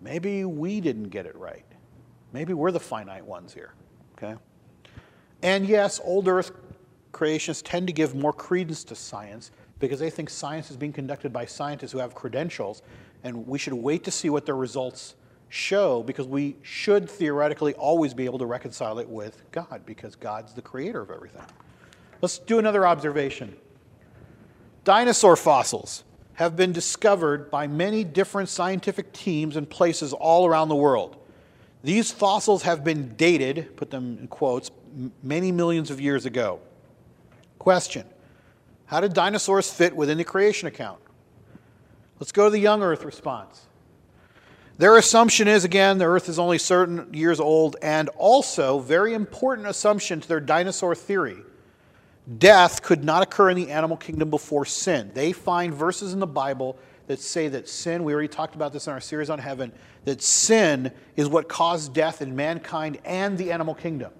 Maybe 0.00 0.44
we 0.44 0.80
didn't 0.80 1.08
get 1.08 1.26
it 1.26 1.34
right. 1.36 1.64
Maybe 2.34 2.52
we're 2.52 2.72
the 2.72 2.80
finite 2.80 3.24
ones 3.24 3.54
here, 3.54 3.74
okay? 4.18 4.34
And 5.44 5.64
yes, 5.68 6.00
old 6.02 6.26
earth 6.26 6.50
creationists 7.12 7.62
tend 7.64 7.86
to 7.86 7.92
give 7.92 8.16
more 8.16 8.32
credence 8.32 8.82
to 8.84 8.96
science 8.96 9.52
because 9.78 10.00
they 10.00 10.10
think 10.10 10.28
science 10.28 10.68
is 10.68 10.76
being 10.76 10.92
conducted 10.92 11.32
by 11.32 11.46
scientists 11.46 11.92
who 11.92 11.98
have 11.98 12.12
credentials, 12.12 12.82
and 13.22 13.46
we 13.46 13.56
should 13.56 13.72
wait 13.72 14.02
to 14.02 14.10
see 14.10 14.30
what 14.30 14.46
their 14.46 14.56
results 14.56 15.14
show 15.48 16.02
because 16.02 16.26
we 16.26 16.56
should 16.62 17.08
theoretically 17.08 17.72
always 17.74 18.12
be 18.12 18.24
able 18.24 18.40
to 18.40 18.46
reconcile 18.46 18.98
it 18.98 19.08
with 19.08 19.40
God 19.52 19.82
because 19.86 20.16
God's 20.16 20.54
the 20.54 20.62
creator 20.62 21.02
of 21.02 21.12
everything. 21.12 21.44
Let's 22.20 22.38
do 22.38 22.58
another 22.58 22.84
observation. 22.84 23.56
Dinosaur 24.82 25.36
fossils 25.36 26.02
have 26.32 26.56
been 26.56 26.72
discovered 26.72 27.48
by 27.48 27.68
many 27.68 28.02
different 28.02 28.48
scientific 28.48 29.12
teams 29.12 29.54
and 29.54 29.70
places 29.70 30.12
all 30.12 30.46
around 30.46 30.68
the 30.68 30.74
world. 30.74 31.20
These 31.84 32.10
fossils 32.10 32.62
have 32.62 32.82
been 32.82 33.14
dated, 33.14 33.76
put 33.76 33.90
them 33.90 34.16
in 34.18 34.26
quotes, 34.28 34.70
many 35.22 35.52
millions 35.52 35.90
of 35.90 36.00
years 36.00 36.24
ago. 36.24 36.60
Question 37.58 38.06
How 38.86 39.00
did 39.00 39.12
dinosaurs 39.12 39.70
fit 39.70 39.94
within 39.94 40.16
the 40.16 40.24
creation 40.24 40.66
account? 40.66 40.98
Let's 42.18 42.32
go 42.32 42.46
to 42.46 42.50
the 42.50 42.58
young 42.58 42.82
Earth 42.82 43.04
response. 43.04 43.66
Their 44.78 44.96
assumption 44.96 45.46
is 45.46 45.64
again, 45.64 45.98
the 45.98 46.06
Earth 46.06 46.30
is 46.30 46.38
only 46.38 46.56
certain 46.56 47.12
years 47.12 47.38
old, 47.38 47.76
and 47.82 48.08
also, 48.16 48.78
very 48.78 49.12
important 49.12 49.68
assumption 49.68 50.22
to 50.22 50.26
their 50.26 50.40
dinosaur 50.40 50.94
theory. 50.94 51.36
death 52.38 52.82
could 52.82 53.04
not 53.04 53.22
occur 53.22 53.50
in 53.50 53.56
the 53.56 53.70
animal 53.70 53.98
kingdom 53.98 54.30
before 54.30 54.64
sin. 54.64 55.10
They 55.12 55.32
find 55.32 55.74
verses 55.74 56.14
in 56.14 56.18
the 56.18 56.26
Bible 56.26 56.78
that 57.06 57.20
say 57.20 57.48
that 57.48 57.68
sin, 57.68 58.04
we 58.04 58.12
already 58.12 58.28
talked 58.28 58.54
about 58.54 58.72
this 58.72 58.86
in 58.86 58.92
our 58.92 59.00
series 59.00 59.30
on 59.30 59.38
heaven, 59.38 59.72
that 60.04 60.22
sin 60.22 60.90
is 61.16 61.28
what 61.28 61.48
caused 61.48 61.92
death 61.92 62.22
in 62.22 62.34
mankind 62.34 62.98
and 63.04 63.36
the 63.36 63.52
animal 63.52 63.74
kingdom. 63.74 64.12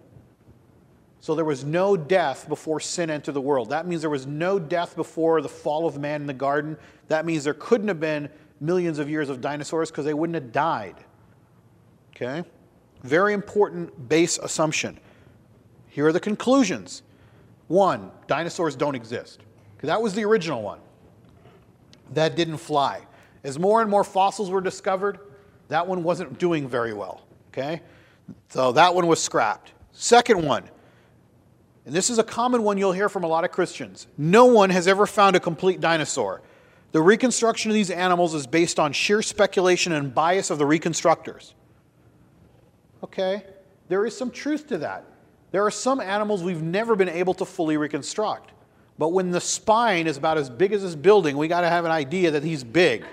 So 1.20 1.35
there 1.35 1.45
was 1.45 1.64
no 1.64 1.97
death 1.97 2.49
before 2.49 2.80
sin 2.80 3.09
entered 3.09 3.32
the 3.32 3.41
world. 3.41 3.70
That 3.70 3.87
means 3.87 4.03
there 4.03 4.11
was 4.11 4.26
no 4.26 4.59
death 4.59 4.95
before 4.95 5.41
the 5.41 5.49
fall 5.49 5.87
of 5.87 5.99
man 5.99 6.20
in 6.20 6.26
the 6.26 6.35
garden. 6.35 6.76
That 7.09 7.24
means 7.24 7.45
there 7.45 7.55
couldn't 7.55 7.89
have 7.89 8.01
been 8.01 8.28
millions 8.61 8.99
of 8.99 9.09
years 9.09 9.30
of 9.30 9.41
dinosaurs 9.41 9.91
because 9.91 10.05
they 10.05 10.12
wouldn't 10.12 10.35
have 10.35 10.53
died. 10.53 10.97
Okay? 12.14 12.47
Very 13.03 13.32
important 13.32 14.09
base 14.09 14.39
assumption. 14.39 15.01
Here 15.89 16.07
are 16.07 16.12
the 16.12 16.20
conclusions. 16.20 17.03
One, 17.68 18.11
dinosaurs 18.26 18.76
don't 18.76 18.95
exist. 18.95 19.41
That 19.80 20.01
was 20.01 20.14
the 20.14 20.24
original 20.24 20.62
one. 20.62 20.80
That 22.15 22.37
didn't 22.37 22.59
fly. 22.59 23.03
As 23.43 23.59
more 23.59 23.83
and 23.83 23.91
more 23.91 24.05
fossils 24.05 24.51
were 24.51 24.61
discovered, 24.61 25.19
that 25.69 25.87
one 25.87 26.03
wasn't 26.03 26.39
doing 26.39 26.69
very 26.69 26.93
well. 26.93 27.27
Okay? 27.49 27.83
So 28.49 28.73
that 28.73 28.95
one 28.95 29.07
was 29.07 29.23
scrapped. 29.23 29.73
Second 29.93 30.45
one, 30.45 30.69
and 31.85 31.95
this 31.95 32.09
is 32.09 32.19
a 32.19 32.25
common 32.25 32.62
one 32.62 32.79
you'll 32.79 32.93
hear 32.93 33.09
from 33.09 33.25
a 33.25 33.27
lot 33.27 33.45
of 33.45 33.51
Christians. 33.51 34.07
No 34.17 34.47
one 34.47 34.71
has 34.71 34.89
ever 34.89 35.07
found 35.07 35.37
a 35.37 35.41
complete 35.41 35.81
dinosaur. 35.81 36.41
The 36.93 37.03
reconstruction 37.03 37.71
of 37.71 37.75
these 37.75 37.91
animals 37.91 38.35
is 38.35 38.47
based 38.47 38.79
on 38.79 38.93
sheer 38.93 39.21
speculation 39.21 39.93
and 39.93 40.15
bias 40.15 40.51
of 40.51 40.59
the 40.59 40.65
reconstructors. 40.65 41.55
Okay, 43.03 43.45
there 43.89 44.07
is 44.07 44.17
some 44.17 44.31
truth 44.31 44.67
to 44.69 44.79
that. 44.79 45.05
There 45.51 45.65
are 45.65 45.71
some 45.71 46.01
animals 46.01 46.43
we've 46.43 46.62
never 46.62 46.97
been 46.97 47.09
able 47.09 47.35
to 47.35 47.45
fully 47.45 47.77
reconstruct. 47.77 48.53
But 48.99 49.09
when 49.09 49.30
the 49.30 49.40
spine 49.40 50.07
is 50.07 50.16
about 50.16 50.38
as 50.38 50.49
big 50.49 50.72
as 50.72 50.82
this 50.82 50.95
building, 50.95 51.36
we 51.36 51.49
got 51.49 51.62
to 51.62 51.68
have 51.68 51.84
an 51.84 51.90
idea 51.90 52.30
that 52.32 52.45
he's 52.45 52.62
big. 52.62 53.05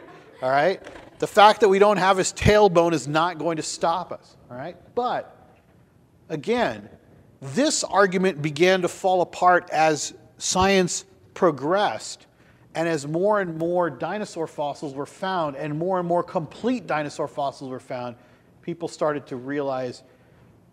All 0.42 0.50
right? 0.50 0.82
The 1.20 1.28
fact 1.28 1.62
that 1.62 1.70
we 1.70 1.80
don't 1.80 1.98
have 1.98 2.18
his 2.18 2.34
tailbone 2.34 2.94
is 2.94 3.08
not 3.08 3.40
going 3.40 3.58
to 3.58 3.64
stop 3.64 4.12
us. 4.12 4.38
All 4.50 4.58
right? 4.58 4.76
But 4.96 5.36
again, 6.30 6.90
this 7.42 7.84
argument 7.84 8.42
began 8.42 8.84
to 8.84 8.88
fall 8.88 9.22
apart 9.22 9.70
as 9.72 10.14
science 10.38 11.06
progressed 11.34 12.28
and 12.74 12.88
as 12.88 13.06
more 13.06 13.42
and 13.42 13.58
more 13.58 13.90
dinosaur 13.90 14.48
fossils 14.48 14.94
were 14.94 15.06
found 15.06 15.56
and 15.56 15.78
more 15.78 16.00
and 16.00 16.08
more 16.08 16.24
complete 16.24 16.88
dinosaur 16.88 17.28
fossils 17.28 17.70
were 17.70 17.80
found, 17.80 18.16
people 18.62 18.88
started 18.88 19.28
to 19.28 19.36
realize 19.36 20.04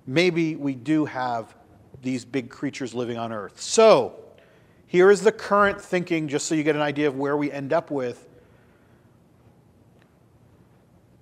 maybe 0.06 0.54
we 0.54 0.74
do 0.74 1.04
have 1.06 1.56
these 2.02 2.24
big 2.24 2.50
creatures 2.50 2.94
living 2.94 3.18
on 3.18 3.32
Earth. 3.32 3.60
So, 3.60 4.14
here 4.88 5.10
is 5.10 5.20
the 5.20 5.32
current 5.32 5.80
thinking, 5.80 6.28
just 6.28 6.46
so 6.46 6.54
you 6.54 6.64
get 6.64 6.74
an 6.74 6.82
idea 6.82 7.08
of 7.08 7.16
where 7.16 7.36
we 7.36 7.52
end 7.52 7.74
up 7.74 7.90
with. 7.90 8.26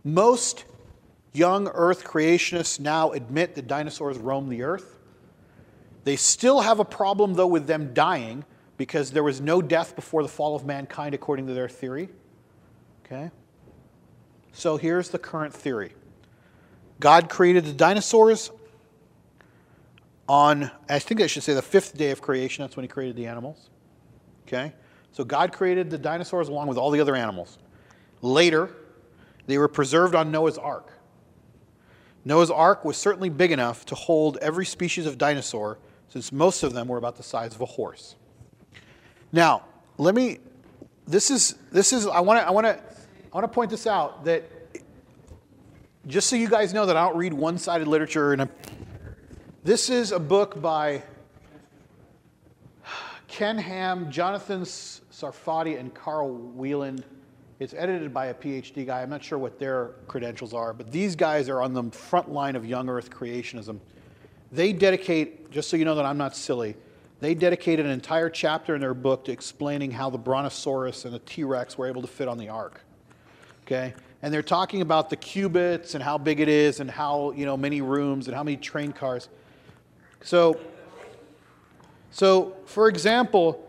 Most 0.05 0.64
young 1.33 1.67
Earth 1.75 2.05
creationists 2.05 2.79
now 2.79 3.11
admit 3.11 3.57
that 3.57 3.67
dinosaurs 3.67 4.19
roamed 4.19 4.53
the 4.53 4.62
Earth. 4.62 5.01
They 6.05 6.14
still 6.14 6.61
have 6.61 6.79
a 6.79 6.85
problem, 6.85 7.35
though, 7.35 7.49
with 7.49 7.67
them 7.67 7.93
dying 7.93 8.45
because 8.77 9.11
there 9.11 9.25
was 9.25 9.41
no 9.41 9.61
death 9.61 9.97
before 9.97 10.23
the 10.23 10.29
fall 10.29 10.55
of 10.55 10.64
mankind, 10.64 11.12
according 11.12 11.49
to 11.49 11.53
their 11.53 11.69
theory. 11.69 12.09
Okay? 13.05 13.33
So 14.53 14.77
here's 14.77 15.09
the 15.09 15.19
current 15.19 15.53
theory 15.53 15.93
God 17.01 17.29
created 17.29 17.64
the 17.64 17.73
dinosaurs 17.73 18.53
on, 20.29 20.70
I 20.89 20.99
think 20.99 21.20
I 21.20 21.27
should 21.27 21.43
say, 21.43 21.55
the 21.55 21.62
fifth 21.62 21.97
day 21.97 22.11
of 22.11 22.20
creation. 22.20 22.62
That's 22.62 22.77
when 22.77 22.85
He 22.85 22.89
created 22.89 23.16
the 23.16 23.27
animals. 23.27 23.70
Okay? 24.47 24.72
So 25.12 25.24
God 25.24 25.53
created 25.53 25.91
the 25.91 25.99
dinosaurs 25.99 26.49
along 26.49 26.68
with 26.68 26.79
all 26.79 26.91
the 26.91 27.01
other 27.01 27.16
animals. 27.16 27.59
Later, 28.22 28.70
they 29.47 29.59
were 29.59 29.68
preserved 29.68 30.14
on 30.14 30.31
Noah's 30.31 30.59
Ark. 30.59 30.93
Noah's 32.24 32.51
Ark 32.51 32.85
was 32.85 32.97
certainly 32.97 33.29
big 33.29 33.53
enough 33.53 33.87
to 33.87 33.95
hold 33.95 34.37
every 34.39 34.66
species 34.66 35.07
of 35.07 35.16
dinosaur 35.16 35.79
since 36.09 36.33
most 36.33 36.62
of 36.62 36.72
them 36.72 36.89
were 36.89 36.99
about 36.99 37.16
the 37.16 37.22
size 37.22 37.55
of 37.55 37.61
a 37.61 37.66
horse. 37.66 38.16
Now, 39.33 39.64
let 39.99 40.14
me, 40.14 40.39
this 41.07 41.31
is, 41.31 41.55
this 41.70 41.93
is 41.93 42.07
I 42.07 42.20
want 42.20 42.41
to 42.41 42.47
I 42.47 42.51
wanna, 42.51 42.81
I 43.33 43.35
wanna 43.35 43.49
point 43.49 43.70
this 43.70 43.87
out 43.87 44.24
that 44.24 44.45
just 46.07 46.29
so 46.29 46.37
you 46.37 46.49
guys 46.49 46.72
know 46.72 46.87
that 46.87 46.97
I 46.97 47.07
don't 47.07 47.16
read 47.16 47.33
one 47.33 47.59
sided 47.59 47.89
literature. 47.89 48.33
And 48.33 48.49
this 49.67 49.91
is 49.91 50.12
a 50.12 50.21
book 50.21 50.62
by 50.62 51.03
Ken 53.27 53.59
Ham, 53.59 54.12
Jonathan 54.12 54.62
Sarfati, 54.62 55.77
and 55.77 55.93
Carl 55.93 56.33
Wieland. 56.37 57.05
It's 57.59 57.75
edited 57.75 58.14
by 58.14 58.27
a 58.27 58.35
PhD 58.35 58.87
guy. 58.87 59.03
I'm 59.03 59.11
not 59.11 59.25
sure 59.25 59.41
what 59.41 59.59
their 59.59 59.97
credentials 60.07 60.55
are, 60.55 60.73
but 60.73 60.93
these 60.93 61.17
guys 61.17 61.49
are 61.49 61.61
on 61.61 61.75
the 61.75 61.83
front 61.91 62.31
line 62.31 62.55
of 62.55 62.64
young 62.64 62.89
earth 62.89 63.11
creationism. 63.11 63.81
They 64.53 64.73
dedicate, 64.73 65.51
just 65.51 65.69
so 65.69 65.77
you 65.77 65.85
know 65.85 65.97
that 65.97 66.05
I'm 66.05 66.17
not 66.17 66.37
silly, 66.37 66.77
they 67.19 67.35
dedicate 67.35 67.81
an 67.81 67.87
entire 67.87 68.31
chapter 68.31 68.77
in 68.77 68.81
their 68.81 68.95
book 68.95 69.25
to 69.25 69.33
explaining 69.33 69.91
how 69.91 70.11
the 70.11 70.19
Brontosaurus 70.19 71.05
and 71.07 71.12
the 71.12 71.19
T 71.19 71.43
Rex 71.43 71.77
were 71.77 71.89
able 71.89 72.03
to 72.03 72.09
fit 72.09 72.29
on 72.29 72.39
the 72.39 72.51
ark. 72.51 72.83
Okay? 73.64 73.95
And 74.23 74.33
they're 74.33 74.45
talking 74.45 74.81
about 74.81 75.11
the 75.11 75.17
cubits 75.17 75.97
and 75.97 76.05
how 76.05 76.19
big 76.19 76.39
it 76.39 76.49
is 76.49 76.79
and 76.79 76.89
how 76.89 77.33
you 77.33 77.45
know 77.45 77.57
many 77.57 77.81
rooms 77.81 78.29
and 78.29 78.37
how 78.37 78.45
many 78.45 78.57
train 78.57 78.93
cars. 78.93 79.29
So, 80.27 80.59
so 82.11 82.57
for 82.64 82.89
example, 82.89 83.64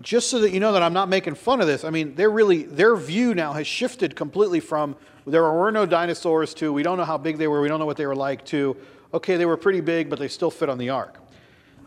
just 0.00 0.30
so 0.30 0.38
that 0.38 0.52
you 0.52 0.60
know 0.60 0.72
that 0.74 0.80
I'm 0.80 0.92
not 0.92 1.08
making 1.08 1.34
fun 1.34 1.60
of 1.60 1.66
this, 1.66 1.82
I 1.82 1.90
mean, 1.90 2.14
they're 2.14 2.30
really 2.30 2.62
their 2.62 2.94
view 2.94 3.34
now 3.34 3.52
has 3.52 3.66
shifted 3.66 4.14
completely 4.14 4.60
from 4.60 4.94
there 5.26 5.42
were 5.42 5.72
no 5.72 5.86
dinosaurs 5.86 6.54
to 6.54 6.72
we 6.72 6.84
don't 6.84 6.98
know 6.98 7.04
how 7.04 7.18
big 7.18 7.36
they 7.36 7.48
were, 7.48 7.60
we 7.60 7.66
don't 7.66 7.80
know 7.80 7.84
what 7.84 7.96
they 7.96 8.06
were 8.06 8.14
like 8.14 8.44
to 8.46 8.76
okay, 9.12 9.36
they 9.36 9.44
were 9.44 9.56
pretty 9.56 9.80
big, 9.80 10.08
but 10.08 10.20
they 10.20 10.28
still 10.28 10.52
fit 10.52 10.68
on 10.68 10.78
the 10.78 10.88
ark. 10.88 11.18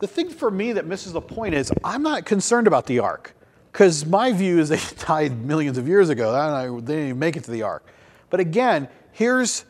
The 0.01 0.07
thing 0.07 0.29
for 0.29 0.51
me 0.51 0.73
that 0.73 0.85
misses 0.85 1.13
the 1.13 1.21
point 1.21 1.55
is 1.55 1.71
I'm 1.85 2.03
not 2.03 2.25
concerned 2.25 2.67
about 2.67 2.85
the 2.85 2.99
ark 2.99 3.33
because 3.71 4.05
my 4.05 4.33
view 4.33 4.59
is 4.59 4.67
they 4.67 4.81
died 5.07 5.45
millions 5.45 5.77
of 5.77 5.87
years 5.87 6.09
ago. 6.09 6.33
They 6.81 6.95
didn't 6.95 7.05
even 7.05 7.19
make 7.19 7.37
it 7.37 7.45
to 7.45 7.51
the 7.51 7.61
ark. 7.61 7.87
But 8.29 8.41
again, 8.41 8.89
here's 9.13 9.63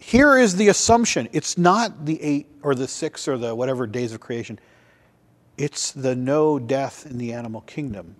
here 0.00 0.38
is 0.38 0.56
the 0.56 0.68
assumption. 0.68 1.28
It's 1.32 1.58
not 1.58 2.06
the 2.06 2.20
eight 2.22 2.46
or 2.62 2.74
the 2.74 2.88
six 2.88 3.28
or 3.28 3.36
the 3.36 3.54
whatever 3.54 3.86
days 3.86 4.12
of 4.14 4.20
creation. 4.20 4.58
It's 5.58 5.92
the 5.92 6.16
no 6.16 6.58
death 6.58 7.06
in 7.06 7.18
the 7.18 7.34
animal 7.34 7.60
kingdom. 7.60 8.16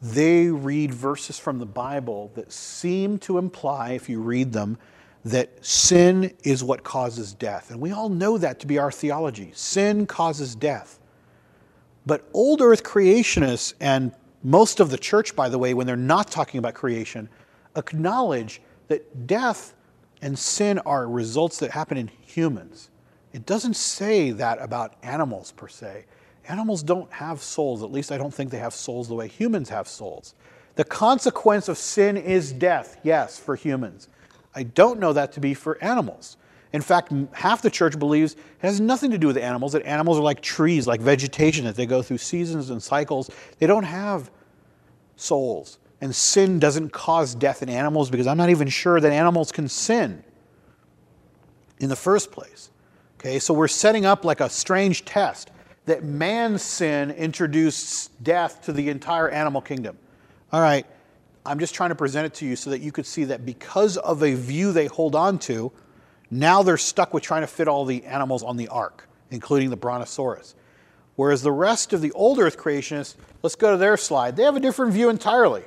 They 0.00 0.46
read 0.48 0.94
verses 0.94 1.38
from 1.38 1.58
the 1.58 1.66
Bible 1.66 2.30
that 2.36 2.52
seem 2.52 3.18
to 3.20 3.38
imply, 3.38 3.90
if 3.90 4.08
you 4.08 4.20
read 4.20 4.52
them, 4.52 4.78
that 5.24 5.64
sin 5.64 6.32
is 6.44 6.62
what 6.62 6.84
causes 6.84 7.34
death. 7.34 7.70
And 7.70 7.80
we 7.80 7.90
all 7.90 8.08
know 8.08 8.38
that 8.38 8.60
to 8.60 8.66
be 8.66 8.78
our 8.78 8.92
theology. 8.92 9.50
Sin 9.52 10.06
causes 10.06 10.54
death. 10.54 11.00
But 12.06 12.28
old 12.32 12.60
earth 12.60 12.84
creationists, 12.84 13.74
and 13.80 14.12
most 14.44 14.78
of 14.78 14.90
the 14.90 14.98
church, 14.98 15.34
by 15.34 15.48
the 15.48 15.58
way, 15.58 15.74
when 15.74 15.86
they're 15.86 15.96
not 15.96 16.30
talking 16.30 16.58
about 16.58 16.74
creation, 16.74 17.28
acknowledge 17.74 18.60
that 18.88 19.26
death 19.26 19.74
and 20.24 20.38
sin 20.38 20.78
are 20.80 21.06
results 21.06 21.58
that 21.58 21.70
happen 21.70 21.98
in 21.98 22.08
humans. 22.22 22.88
It 23.34 23.44
doesn't 23.44 23.74
say 23.74 24.30
that 24.30 24.58
about 24.58 24.94
animals 25.02 25.52
per 25.52 25.68
se. 25.68 26.06
Animals 26.48 26.82
don't 26.82 27.12
have 27.12 27.42
souls, 27.42 27.82
at 27.82 27.92
least 27.92 28.10
I 28.10 28.16
don't 28.16 28.32
think 28.32 28.50
they 28.50 28.58
have 28.58 28.72
souls 28.72 29.06
the 29.06 29.14
way 29.14 29.28
humans 29.28 29.68
have 29.68 29.86
souls. 29.86 30.34
The 30.76 30.84
consequence 30.84 31.68
of 31.68 31.76
sin 31.76 32.16
is 32.16 32.52
death, 32.52 32.96
yes, 33.02 33.38
for 33.38 33.54
humans. 33.54 34.08
I 34.54 34.62
don't 34.62 34.98
know 34.98 35.12
that 35.12 35.32
to 35.32 35.40
be 35.40 35.52
for 35.52 35.82
animals. 35.84 36.38
In 36.72 36.80
fact, 36.80 37.12
half 37.32 37.60
the 37.60 37.70
church 37.70 37.98
believes 37.98 38.32
it 38.32 38.40
has 38.60 38.80
nothing 38.80 39.10
to 39.10 39.18
do 39.18 39.26
with 39.26 39.36
animals, 39.36 39.72
that 39.72 39.84
animals 39.84 40.18
are 40.18 40.22
like 40.22 40.40
trees, 40.40 40.86
like 40.86 41.02
vegetation, 41.02 41.66
that 41.66 41.76
they 41.76 41.84
go 41.84 42.00
through 42.00 42.18
seasons 42.18 42.70
and 42.70 42.82
cycles. 42.82 43.30
They 43.58 43.66
don't 43.66 43.84
have 43.84 44.30
souls. 45.16 45.78
And 46.04 46.14
sin 46.14 46.58
doesn't 46.58 46.90
cause 46.90 47.34
death 47.34 47.62
in 47.62 47.70
animals 47.70 48.10
because 48.10 48.26
I'm 48.26 48.36
not 48.36 48.50
even 48.50 48.68
sure 48.68 49.00
that 49.00 49.10
animals 49.10 49.50
can 49.50 49.68
sin 49.68 50.22
in 51.80 51.88
the 51.88 51.96
first 51.96 52.30
place. 52.30 52.68
Okay, 53.18 53.38
so 53.38 53.54
we're 53.54 53.68
setting 53.68 54.04
up 54.04 54.22
like 54.22 54.40
a 54.40 54.50
strange 54.50 55.06
test 55.06 55.50
that 55.86 56.04
man's 56.04 56.60
sin 56.60 57.10
introduced 57.10 58.22
death 58.22 58.60
to 58.66 58.72
the 58.74 58.90
entire 58.90 59.30
animal 59.30 59.62
kingdom. 59.62 59.96
All 60.52 60.60
right, 60.60 60.84
I'm 61.46 61.58
just 61.58 61.74
trying 61.74 61.88
to 61.88 61.94
present 61.94 62.26
it 62.26 62.34
to 62.34 62.44
you 62.44 62.54
so 62.54 62.68
that 62.68 62.82
you 62.82 62.92
could 62.92 63.06
see 63.06 63.24
that 63.24 63.46
because 63.46 63.96
of 63.96 64.22
a 64.22 64.34
view 64.34 64.72
they 64.72 64.88
hold 64.88 65.14
on 65.14 65.38
to, 65.38 65.72
now 66.30 66.62
they're 66.62 66.76
stuck 66.76 67.14
with 67.14 67.22
trying 67.22 67.44
to 67.44 67.46
fit 67.46 67.66
all 67.66 67.86
the 67.86 68.04
animals 68.04 68.42
on 68.42 68.58
the 68.58 68.68
ark, 68.68 69.08
including 69.30 69.70
the 69.70 69.76
brontosaurus. 69.76 70.54
Whereas 71.16 71.40
the 71.40 71.52
rest 71.52 71.94
of 71.94 72.02
the 72.02 72.12
old 72.12 72.38
earth 72.38 72.58
creationists, 72.58 73.14
let's 73.42 73.56
go 73.56 73.70
to 73.70 73.78
their 73.78 73.96
slide, 73.96 74.36
they 74.36 74.42
have 74.42 74.56
a 74.56 74.60
different 74.60 74.92
view 74.92 75.08
entirely. 75.08 75.64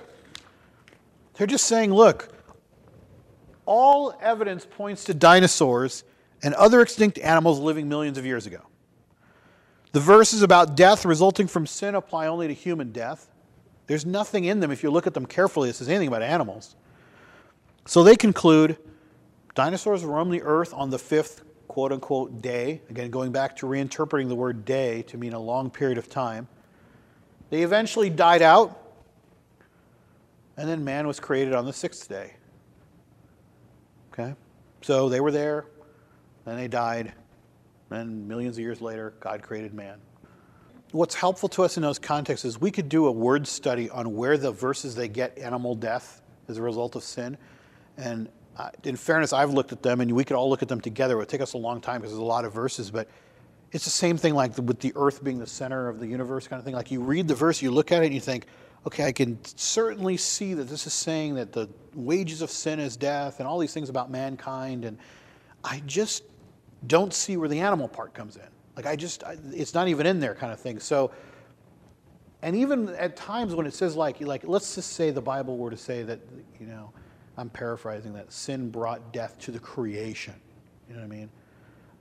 They're 1.38 1.48
just 1.48 1.68
saying, 1.68 1.94
look, 1.94 2.30
all 3.66 4.18
evidence 4.22 4.66
points 4.66 5.04
to 5.06 5.14
dinosaurs 5.14 6.04
and 6.42 6.54
other 6.56 6.82
extinct 6.82 7.20
animals 7.20 7.60
living 7.60 7.88
millions 7.88 8.18
of 8.18 8.26
years 8.26 8.46
ago. 8.46 8.62
The 9.92 10.00
verses 10.00 10.42
about 10.42 10.76
death 10.76 11.06
resulting 11.06 11.48
from 11.48 11.68
sin 11.68 11.96
apply 11.96 12.28
only 12.28 12.48
to 12.48 12.54
human 12.54 12.92
death. 12.92 13.30
There's 13.88 14.06
nothing 14.06 14.46
in 14.46 14.60
them, 14.60 14.72
if 14.72 14.84
you 14.84 14.92
look 14.92 15.08
at 15.08 15.14
them 15.14 15.26
carefully, 15.26 15.70
that 15.70 15.76
says 15.76 15.90
anything 15.90 16.08
about 16.08 16.22
animals. 16.22 16.76
So 17.86 18.04
they 18.04 18.16
conclude 18.16 18.78
dinosaurs 19.56 20.04
roamed 20.04 20.34
the 20.34 20.42
earth 20.44 20.74
on 20.74 20.90
the 20.90 21.00
fifth 21.00 21.44
quote 21.68 21.92
unquote 21.92 22.42
day. 22.42 22.82
Again, 22.90 23.10
going 23.10 23.32
back 23.32 23.56
to 23.58 23.66
reinterpreting 23.66 24.28
the 24.28 24.36
word 24.36 24.66
day 24.66 25.04
to 25.04 25.18
mean 25.18 25.34
a 25.34 25.40
long 25.40 25.70
period 25.70 25.98
of 25.98 26.10
time. 26.10 26.48
They 27.50 27.64
eventually 27.64 28.10
died 28.10 28.42
out, 28.42 28.87
and 30.58 30.68
then 30.68 30.84
man 30.84 31.08
was 31.08 31.20
created 31.20 31.54
on 31.54 31.66
the 31.66 31.74
sixth 31.74 32.10
day. 32.10 32.34
Okay? 34.12 34.36
So 34.82 35.10
they 35.10 35.22
were 35.22 35.32
there, 35.32 35.66
then 36.46 36.58
they 36.58 36.68
died, 36.68 37.14
and 37.90 38.28
millions 38.28 38.58
of 38.58 38.62
years 38.62 38.82
later, 38.82 39.14
God 39.20 39.42
created 39.42 39.74
man. 39.74 40.00
What's 40.92 41.16
helpful 41.16 41.50
to 41.50 41.64
us 41.64 41.78
in 41.78 41.84
those 41.84 42.00
contexts 42.00 42.46
is 42.46 42.60
we 42.60 42.72
could 42.72 42.90
do 42.90 43.08
a 43.08 43.12
word 43.12 43.48
study 43.48 43.90
on 43.90 44.16
where 44.16 44.38
the 44.38 44.52
verses 44.52 44.96
they 44.96 45.08
get 45.08 45.38
animal 45.38 45.76
death 45.76 46.22
as 46.48 46.58
a 46.58 46.62
result 46.62 46.96
of 46.96 47.04
sin. 47.04 47.38
And 47.98 48.30
in 48.84 48.96
fairness, 48.96 49.34
I've 49.34 49.52
looked 49.52 49.72
at 49.72 49.84
them, 49.84 50.02
and 50.02 50.12
we 50.14 50.24
could 50.24 50.36
all 50.36 50.50
look 50.50 50.62
at 50.62 50.70
them 50.70 50.82
together. 50.82 51.16
It 51.16 51.18
would 51.18 51.30
take 51.30 51.42
us 51.42 51.54
a 51.54 51.58
long 51.58 51.82
time 51.82 52.02
because 52.02 52.12
there's 52.14 52.22
a 52.22 52.26
lot 52.26 52.46
of 52.46 52.54
verses, 52.54 52.90
but 52.90 53.10
it's 53.72 53.84
the 53.84 53.92
same 53.92 54.18
thing 54.18 54.34
like 54.34 54.58
with 54.58 54.80
the 54.80 54.94
earth 54.96 55.24
being 55.24 55.40
the 55.40 55.48
center 55.48 55.90
of 55.90 56.00
the 56.00 56.08
universe 56.08 56.48
kind 56.48 56.60
of 56.60 56.66
thing. 56.66 56.74
Like 56.74 56.90
you 56.90 57.02
read 57.02 57.28
the 57.28 57.36
verse, 57.36 57.62
you 57.62 57.70
look 57.70 57.92
at 57.92 58.02
it, 58.02 58.08
and 58.08 58.16
you 58.16 58.22
think, 58.22 58.48
okay, 58.88 59.04
I 59.04 59.12
can 59.12 59.38
certainly 59.44 60.16
see 60.16 60.54
that 60.54 60.64
this 60.64 60.88
is 60.88 60.94
saying 60.94 61.36
that 61.36 61.52
the 61.52 61.68
wages 61.94 62.42
of 62.42 62.50
sin 62.50 62.80
is 62.80 62.96
death 62.96 63.40
and 63.40 63.48
all 63.48 63.60
these 63.60 63.74
things 63.74 63.90
about 63.90 64.10
mankind. 64.10 64.86
And 64.86 64.98
I 65.62 65.82
just 65.86 66.24
don't 66.86 67.14
see 67.14 67.36
where 67.36 67.50
the 67.50 67.60
animal 67.60 67.90
part 67.90 68.14
comes 68.14 68.38
in. 68.38 68.48
Like 68.78 68.86
I 68.86 68.96
just, 68.96 69.26
I, 69.26 69.36
it's 69.52 69.74
not 69.74 69.90
even 69.90 70.06
in 70.06 70.22
there 70.22 70.34
kind 70.34 70.54
of 70.54 70.60
thing. 70.62 70.80
So, 70.80 71.12
and 72.42 72.56
even 72.56 72.88
at 72.90 73.18
times 73.18 73.54
when 73.54 73.66
it 73.66 73.74
says 73.74 73.98
like, 73.98 74.22
like, 74.22 74.48
let's 74.48 74.76
just 74.76 74.94
say 74.94 75.12
the 75.12 75.22
Bible 75.22 75.58
were 75.58 75.72
to 75.72 75.78
say 75.78 76.04
that, 76.04 76.22
you 76.58 76.66
know, 76.66 76.94
I'm 77.36 77.50
paraphrasing 77.50 78.14
that 78.14 78.32
sin 78.32 78.70
brought 78.70 79.12
death 79.12 79.38
to 79.40 79.52
the 79.52 79.60
creation. 79.60 80.36
You 80.88 80.96
know 80.96 81.02
what 81.02 81.08
I 81.08 81.16
mean? 81.18 81.30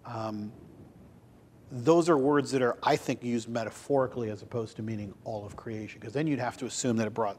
Um, 0.05 0.53
those 1.71 2.09
are 2.09 2.17
words 2.17 2.53
that 2.53 2.62
are, 2.62 2.77
I 2.83 2.97
think, 2.97 3.25
used 3.25 3.49
metaphorically 3.49 4.31
as 4.31 4.43
opposed 4.43 4.77
to 4.77 4.83
meaning 4.83 5.12
all 5.25 5.45
of 5.45 5.57
creation. 5.57 5.99
Because 6.01 6.12
then 6.12 6.27
you'd 6.27 6.39
have 6.39 6.57
to 6.59 6.67
assume 6.67 6.97
that 6.99 7.07
it 7.07 7.14
brought, 7.14 7.39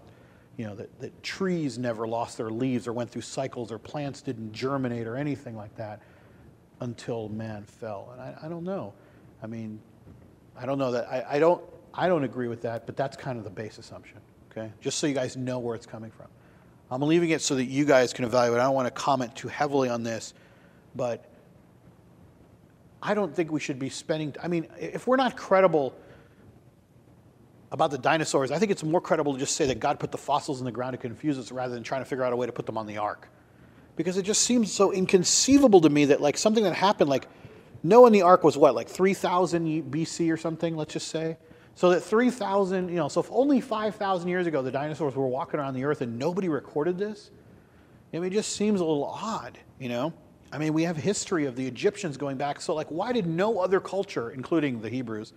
you 0.57 0.65
know, 0.65 0.75
that, 0.75 0.99
that 0.99 1.23
trees 1.23 1.78
never 1.78 2.07
lost 2.07 2.38
their 2.38 2.49
leaves 2.49 2.88
or 2.88 2.93
went 2.93 3.09
through 3.09 3.21
cycles 3.21 3.71
or 3.71 3.78
plants 3.78 4.21
didn't 4.21 4.51
germinate 4.51 5.07
or 5.07 5.15
anything 5.15 5.55
like 5.55 5.75
that 5.78 6.01
until 6.82 7.30
man 7.30 7.63
fell. 7.63 8.09
And 8.13 8.21
I, 8.21 8.36
I 8.43 8.49
don't 8.49 8.63
know. 8.63 8.93
I 9.41 9.47
mean, 9.47 9.80
I 10.59 10.65
don't 10.65 10.78
know 10.78 10.91
that. 10.91 11.07
I, 11.09 11.36
I, 11.36 11.39
don't, 11.39 11.63
I 11.93 12.07
don't 12.07 12.23
agree 12.23 12.47
with 12.47 12.61
that, 12.63 12.86
but 12.86 12.97
that's 12.97 13.15
kind 13.15 13.38
of 13.38 13.43
the 13.43 13.49
base 13.49 13.78
assumption, 13.78 14.17
okay? 14.51 14.71
Just 14.82 14.97
so 14.97 15.07
you 15.07 15.13
guys 15.13 15.38
know 15.38 15.59
where 15.59 15.75
it's 15.75 15.86
coming 15.86 16.11
from. 16.11 16.28
I'm 16.89 17.01
leaving 17.01 17.30
it 17.30 17.41
so 17.41 17.55
that 17.55 17.65
you 17.65 17.86
guys 17.86 18.13
can 18.13 18.25
evaluate. 18.25 18.59
I 18.59 18.63
don't 18.63 18.75
want 18.75 18.88
to 18.88 18.91
comment 18.91 19.36
too 19.36 19.47
heavily 19.47 19.89
on 19.89 20.03
this, 20.03 20.34
but 20.95 21.30
I 23.01 23.13
don't 23.13 23.35
think 23.35 23.51
we 23.51 23.59
should 23.59 23.79
be 23.79 23.89
spending. 23.89 24.35
I 24.41 24.47
mean, 24.47 24.67
if 24.79 25.07
we're 25.07 25.17
not 25.17 25.37
credible 25.37 25.95
about 27.71 27.91
the 27.91 27.97
dinosaurs, 27.97 28.51
I 28.51 28.59
think 28.59 28.71
it's 28.71 28.83
more 28.83 29.01
credible 29.01 29.33
to 29.33 29.39
just 29.39 29.55
say 29.55 29.65
that 29.67 29.79
God 29.79 29.99
put 29.99 30.11
the 30.11 30.17
fossils 30.17 30.59
in 30.59 30.65
the 30.65 30.71
ground 30.71 30.93
to 30.93 30.97
confuse 30.97 31.37
us 31.37 31.51
rather 31.51 31.73
than 31.73 31.83
trying 31.83 32.01
to 32.01 32.05
figure 32.05 32.23
out 32.23 32.33
a 32.33 32.35
way 32.35 32.45
to 32.47 32.53
put 32.53 32.65
them 32.65 32.77
on 32.77 32.87
the 32.87 32.97
ark. 32.97 33.29
Because 33.95 34.17
it 34.17 34.23
just 34.23 34.41
seems 34.43 34.71
so 34.71 34.91
inconceivable 34.91 35.81
to 35.81 35.89
me 35.89 36.05
that, 36.05 36.21
like, 36.21 36.37
something 36.37 36.63
that 36.63 36.75
happened, 36.75 37.09
like, 37.09 37.27
Noah 37.83 38.07
in 38.07 38.13
the 38.13 38.21
ark 38.21 38.43
was 38.43 38.57
what, 38.57 38.75
like 38.75 38.89
3000 38.89 39.91
BC 39.91 40.31
or 40.31 40.37
something, 40.37 40.75
let's 40.75 40.93
just 40.93 41.09
say? 41.09 41.37
So 41.75 41.91
that 41.91 42.01
3,000, 42.01 42.89
you 42.89 42.95
know, 42.95 43.07
so 43.07 43.19
if 43.19 43.27
only 43.31 43.61
5,000 43.61 44.27
years 44.27 44.47
ago 44.47 44.61
the 44.61 44.71
dinosaurs 44.71 45.15
were 45.15 45.27
walking 45.27 45.59
around 45.59 45.75
the 45.75 45.83
earth 45.83 46.01
and 46.01 46.17
nobody 46.17 46.49
recorded 46.49 46.97
this, 46.97 47.29
I 48.13 48.17
mean, 48.17 48.31
it 48.31 48.35
just 48.35 48.55
seems 48.55 48.79
a 48.81 48.85
little 48.85 49.05
odd, 49.05 49.59
you 49.79 49.89
know? 49.89 50.13
I 50.51 50.57
mean, 50.57 50.73
we 50.73 50.83
have 50.83 50.95
history 50.95 51.45
of 51.45 51.55
the 51.55 51.67
Egyptians 51.67 52.17
going 52.17 52.37
back. 52.37 52.61
So, 52.61 52.73
like, 52.73 52.87
why 52.87 53.11
did 53.11 53.25
no 53.27 53.59
other 53.59 53.79
culture, 53.79 54.31
including 54.31 54.81
the 54.81 54.89
Hebrews, 54.89 55.33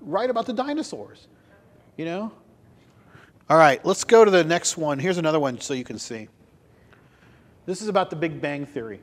write 0.00 0.30
about 0.30 0.46
the 0.46 0.52
dinosaurs? 0.52 1.28
You 1.96 2.04
know? 2.04 2.32
All 3.48 3.56
right, 3.56 3.84
let's 3.84 4.04
go 4.04 4.24
to 4.24 4.30
the 4.30 4.44
next 4.44 4.76
one. 4.76 4.98
Here's 4.98 5.18
another 5.18 5.40
one 5.40 5.60
so 5.60 5.74
you 5.74 5.84
can 5.84 5.98
see. 5.98 6.28
This 7.66 7.82
is 7.82 7.88
about 7.88 8.10
the 8.10 8.16
Big 8.16 8.40
Bang 8.40 8.66
Theory. 8.66 9.00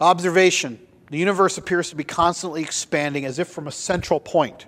Observation 0.00 0.78
the 1.10 1.18
universe 1.18 1.56
appears 1.56 1.90
to 1.90 1.96
be 1.96 2.04
constantly 2.04 2.62
expanding 2.62 3.24
as 3.24 3.38
if 3.38 3.48
from 3.48 3.68
a 3.68 3.72
central 3.72 4.18
point. 4.18 4.66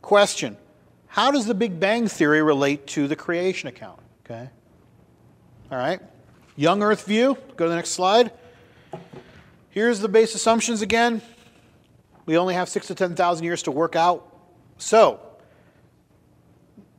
Question 0.00 0.56
How 1.08 1.30
does 1.30 1.46
the 1.46 1.54
Big 1.54 1.80
Bang 1.80 2.08
Theory 2.08 2.42
relate 2.42 2.86
to 2.88 3.08
the 3.08 3.16
creation 3.16 3.68
account? 3.68 4.00
Okay. 4.24 4.48
All 5.70 5.78
right. 5.78 6.00
Young 6.54 6.82
Earth 6.82 7.04
view. 7.04 7.36
Go 7.56 7.64
to 7.64 7.68
the 7.68 7.76
next 7.76 7.90
slide. 7.90 8.30
Here's 9.76 10.00
the 10.00 10.08
base 10.08 10.34
assumptions 10.34 10.80
again. 10.80 11.20
We 12.24 12.38
only 12.38 12.54
have 12.54 12.66
six 12.70 12.86
to 12.86 12.94
10,000 12.94 13.44
years 13.44 13.62
to 13.64 13.70
work 13.70 13.94
out. 13.94 14.34
So, 14.78 15.20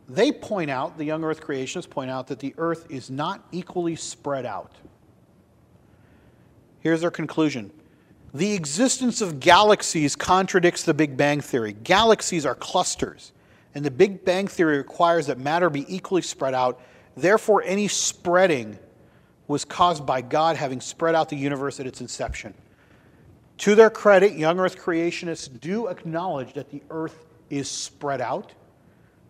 they 0.08 0.32
point 0.32 0.70
out, 0.70 0.96
the 0.96 1.04
young 1.04 1.24
earth 1.24 1.42
creationists 1.42 1.90
point 1.90 2.12
out, 2.12 2.28
that 2.28 2.38
the 2.38 2.54
earth 2.60 2.86
is 2.92 3.10
not 3.10 3.44
equally 3.52 3.96
spread 3.96 4.46
out. 4.46 4.74
Here's 6.80 7.02
their 7.02 7.10
conclusion 7.10 7.72
the 8.32 8.54
existence 8.54 9.22
of 9.22 9.40
galaxies 9.40 10.16
contradicts 10.16 10.84
the 10.84 10.94
Big 10.94 11.18
Bang 11.18 11.42
Theory. 11.42 11.74
Galaxies 11.74 12.46
are 12.46 12.54
clusters, 12.54 13.32
and 13.74 13.84
the 13.84 13.90
Big 13.90 14.24
Bang 14.24 14.48
Theory 14.48 14.78
requires 14.78 15.26
that 15.26 15.40
matter 15.40 15.72
be 15.72 15.84
equally 15.92 16.22
spread 16.22 16.54
out. 16.54 16.80
Therefore, 17.16 17.64
any 17.66 17.88
spreading 17.88 18.78
was 19.48 19.66
caused 19.66 20.06
by 20.06 20.22
God 20.22 20.58
having 20.58 20.80
spread 20.80 21.16
out 21.16 21.30
the 21.30 21.38
universe 21.38 21.80
at 21.80 21.88
its 21.88 22.02
inception. 22.02 22.54
To 23.60 23.76
their 23.76 23.90
credit, 23.90 24.34
young 24.34 24.60
earth 24.60 24.78
creationists 24.78 25.60
do 25.60 25.88
acknowledge 25.88 26.54
that 26.54 26.70
the 26.70 26.82
earth 26.90 27.26
is 27.50 27.70
spread 27.70 28.22
out. 28.22 28.54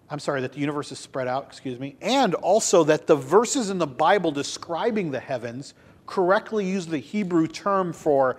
I'm 0.10 0.20
sorry, 0.20 0.42
that 0.42 0.54
the 0.54 0.60
universe 0.60 0.92
is 0.92 1.00
spread 1.00 1.28
out, 1.28 1.46
excuse 1.48 1.80
me, 1.80 1.98
and 2.02 2.34
also 2.36 2.84
that 2.86 3.08
the 3.08 3.16
verses 3.16 3.70
in 3.70 3.78
the 3.78 3.88
Bible 3.88 4.32
describing 4.32 5.12
the 5.12 5.20
heavens 5.20 5.74
correctly 6.06 6.66
use 6.66 6.88
the 6.88 6.98
Hebrew 6.98 7.48
term 7.48 7.92
for 7.92 8.38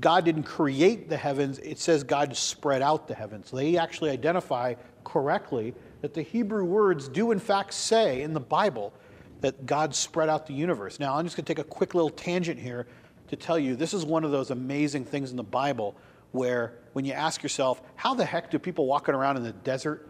God 0.00 0.24
didn't 0.24 0.44
create 0.44 1.08
the 1.08 1.16
heavens, 1.16 1.58
it 1.60 1.78
says 1.78 2.02
God 2.02 2.36
spread 2.36 2.82
out 2.82 3.06
the 3.06 3.14
heavens. 3.14 3.50
They 3.50 3.76
actually 3.76 4.10
identify 4.10 4.74
correctly 5.04 5.74
that 6.00 6.14
the 6.14 6.22
Hebrew 6.22 6.64
words 6.64 7.08
do, 7.08 7.30
in 7.30 7.38
fact, 7.38 7.74
say 7.74 8.22
in 8.22 8.32
the 8.32 8.40
Bible 8.40 8.92
that 9.40 9.66
God 9.66 9.94
spread 9.94 10.28
out 10.28 10.46
the 10.46 10.54
universe. 10.54 10.98
Now, 10.98 11.16
I'm 11.16 11.24
just 11.24 11.36
going 11.36 11.44
to 11.44 11.54
take 11.54 11.64
a 11.64 11.68
quick 11.68 11.94
little 11.94 12.10
tangent 12.10 12.58
here 12.58 12.86
to 13.28 13.36
tell 13.36 13.58
you 13.58 13.76
this 13.76 13.94
is 13.94 14.04
one 14.04 14.24
of 14.24 14.30
those 14.30 14.50
amazing 14.50 15.04
things 15.04 15.30
in 15.30 15.36
the 15.36 15.42
Bible 15.42 15.94
where 16.32 16.74
when 16.92 17.04
you 17.04 17.12
ask 17.12 17.42
yourself, 17.42 17.80
how 17.96 18.14
the 18.14 18.24
heck 18.24 18.50
do 18.50 18.58
people 18.58 18.86
walking 18.86 19.14
around 19.14 19.36
in 19.36 19.42
the 19.42 19.52
desert, 19.52 20.08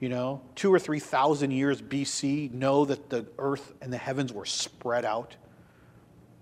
you 0.00 0.08
know, 0.08 0.40
two 0.54 0.72
or 0.72 0.78
three 0.78 1.00
thousand 1.00 1.50
years 1.50 1.82
BC, 1.82 2.52
know 2.52 2.84
that 2.84 3.10
the 3.10 3.26
earth 3.38 3.72
and 3.80 3.92
the 3.92 3.98
heavens 3.98 4.32
were 4.32 4.44
spread 4.44 5.04
out? 5.04 5.36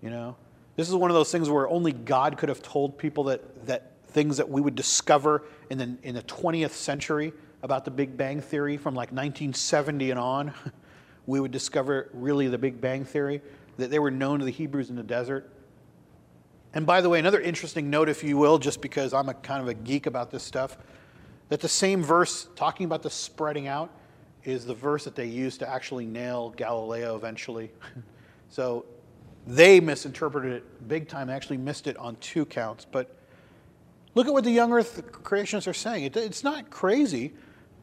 You 0.01 0.09
know? 0.09 0.35
This 0.75 0.87
is 0.87 0.95
one 0.95 1.09
of 1.09 1.15
those 1.15 1.31
things 1.31 1.49
where 1.49 1.67
only 1.67 1.91
God 1.91 2.37
could 2.37 2.49
have 2.49 2.61
told 2.61 2.99
people 2.99 3.25
that, 3.25 3.65
that 3.65 3.93
things 4.09 4.37
that 4.37 4.47
we 4.47 4.61
would 4.61 4.75
discover 4.75 5.43
in 5.71 5.79
the, 5.79 5.97
in 6.03 6.13
the 6.13 6.21
20th 6.21 6.71
century 6.71 7.33
about 7.63 7.83
the 7.83 7.91
Big 7.91 8.15
Bang 8.15 8.39
Theory 8.39 8.77
from 8.77 8.93
like 8.93 9.09
1970 9.09 10.11
and 10.11 10.19
on. 10.19 10.53
We 11.27 11.41
would 11.41 11.51
discover 11.51 12.09
really 12.13 12.47
the 12.47 12.57
Big 12.57 12.79
Bang 12.79 13.03
Theory, 13.03 13.41
that 13.75 13.91
they 13.91 13.99
were 13.99 14.09
known 14.09 14.39
to 14.39 14.45
the 14.45 14.51
Hebrews 14.51 14.89
in 14.89 14.95
the 14.95 15.03
desert. 15.03 15.51
And 16.77 16.85
by 16.85 17.01
the 17.01 17.09
way, 17.09 17.17
another 17.17 17.41
interesting 17.41 17.89
note, 17.89 18.07
if 18.07 18.23
you 18.23 18.37
will, 18.37 18.59
just 18.59 18.81
because 18.81 19.11
I'm 19.11 19.29
a 19.29 19.33
kind 19.33 19.63
of 19.63 19.67
a 19.67 19.73
geek 19.73 20.05
about 20.05 20.29
this 20.29 20.43
stuff, 20.43 20.77
that 21.49 21.59
the 21.59 21.67
same 21.67 22.03
verse 22.03 22.49
talking 22.55 22.85
about 22.85 23.01
the 23.01 23.09
spreading 23.09 23.67
out 23.67 23.89
is 24.43 24.63
the 24.63 24.75
verse 24.75 25.03
that 25.05 25.15
they 25.15 25.25
used 25.25 25.57
to 25.61 25.67
actually 25.67 26.05
nail 26.05 26.51
Galileo 26.51 27.15
eventually. 27.15 27.71
so 28.49 28.85
they 29.47 29.79
misinterpreted 29.79 30.53
it 30.53 30.87
big 30.87 31.07
time, 31.07 31.31
actually 31.31 31.57
missed 31.57 31.87
it 31.87 31.97
on 31.97 32.15
two 32.17 32.45
counts. 32.45 32.85
But 32.85 33.09
look 34.13 34.27
at 34.27 34.33
what 34.33 34.43
the 34.43 34.51
young 34.51 34.71
earth 34.71 35.01
creationists 35.23 35.67
are 35.67 35.73
saying. 35.73 36.03
It, 36.03 36.15
it's 36.15 36.43
not 36.43 36.69
crazy. 36.69 37.33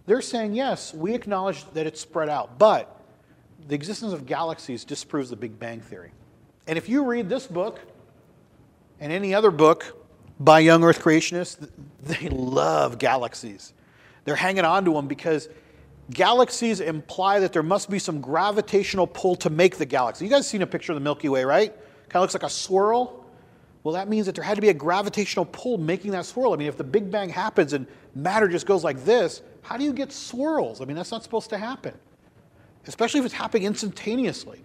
They're 0.06 0.22
saying, 0.22 0.54
yes, 0.54 0.94
we 0.94 1.14
acknowledge 1.14 1.64
that 1.72 1.88
it's 1.88 2.00
spread 2.00 2.28
out, 2.28 2.60
but 2.60 3.02
the 3.66 3.74
existence 3.74 4.12
of 4.12 4.24
galaxies 4.24 4.84
disproves 4.84 5.30
the 5.30 5.36
Big 5.36 5.58
Bang 5.58 5.80
Theory. 5.80 6.12
And 6.68 6.78
if 6.78 6.88
you 6.88 7.04
read 7.04 7.28
this 7.28 7.48
book 7.48 7.80
and 9.00 9.12
any 9.12 9.34
other 9.34 9.50
book 9.50 9.96
by 10.40 10.60
young 10.60 10.82
earth 10.84 11.00
creationists, 11.00 11.68
they 12.02 12.28
love 12.28 12.98
galaxies. 12.98 13.72
They're 14.24 14.36
hanging 14.36 14.64
on 14.64 14.84
to 14.84 14.92
them 14.92 15.06
because 15.06 15.48
galaxies 16.10 16.80
imply 16.80 17.40
that 17.40 17.52
there 17.52 17.62
must 17.62 17.90
be 17.90 17.98
some 17.98 18.20
gravitational 18.20 19.06
pull 19.06 19.36
to 19.36 19.50
make 19.50 19.76
the 19.76 19.86
galaxy. 19.86 20.24
You 20.24 20.30
guys 20.30 20.46
seen 20.46 20.62
a 20.62 20.66
picture 20.66 20.92
of 20.92 20.96
the 20.96 21.04
Milky 21.04 21.28
Way, 21.28 21.44
right? 21.44 21.74
Kind 22.08 22.16
of 22.16 22.22
looks 22.22 22.34
like 22.34 22.42
a 22.42 22.50
swirl. 22.50 23.24
Well, 23.82 23.94
that 23.94 24.08
means 24.08 24.26
that 24.26 24.34
there 24.34 24.44
had 24.44 24.54
to 24.54 24.62
be 24.62 24.70
a 24.70 24.74
gravitational 24.74 25.44
pull 25.44 25.76
making 25.76 26.12
that 26.12 26.24
swirl. 26.24 26.54
I 26.54 26.56
mean, 26.56 26.68
if 26.68 26.76
the 26.76 26.84
Big 26.84 27.10
Bang 27.10 27.28
happens 27.28 27.74
and 27.74 27.86
matter 28.14 28.48
just 28.48 28.66
goes 28.66 28.82
like 28.82 29.04
this, 29.04 29.42
how 29.62 29.76
do 29.76 29.84
you 29.84 29.92
get 29.92 30.10
swirls? 30.12 30.80
I 30.80 30.84
mean, 30.84 30.96
that's 30.96 31.10
not 31.10 31.22
supposed 31.22 31.50
to 31.50 31.58
happen, 31.58 31.94
especially 32.86 33.20
if 33.20 33.26
it's 33.26 33.34
happening 33.34 33.64
instantaneously. 33.64 34.62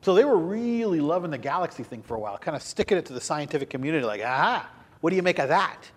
So 0.00 0.14
they 0.14 0.24
were 0.24 0.38
really 0.38 1.00
loving 1.00 1.30
the 1.30 1.38
galaxy 1.38 1.82
thing 1.82 2.02
for 2.02 2.14
a 2.14 2.20
while, 2.20 2.38
kind 2.38 2.56
of 2.56 2.62
sticking 2.62 2.98
it 2.98 3.06
to 3.06 3.12
the 3.12 3.20
scientific 3.20 3.68
community 3.68 4.04
like, 4.04 4.22
aha, 4.22 4.68
what 5.00 5.10
do 5.10 5.16
you 5.16 5.22
make 5.22 5.38
of 5.38 5.48
that? 5.48 5.90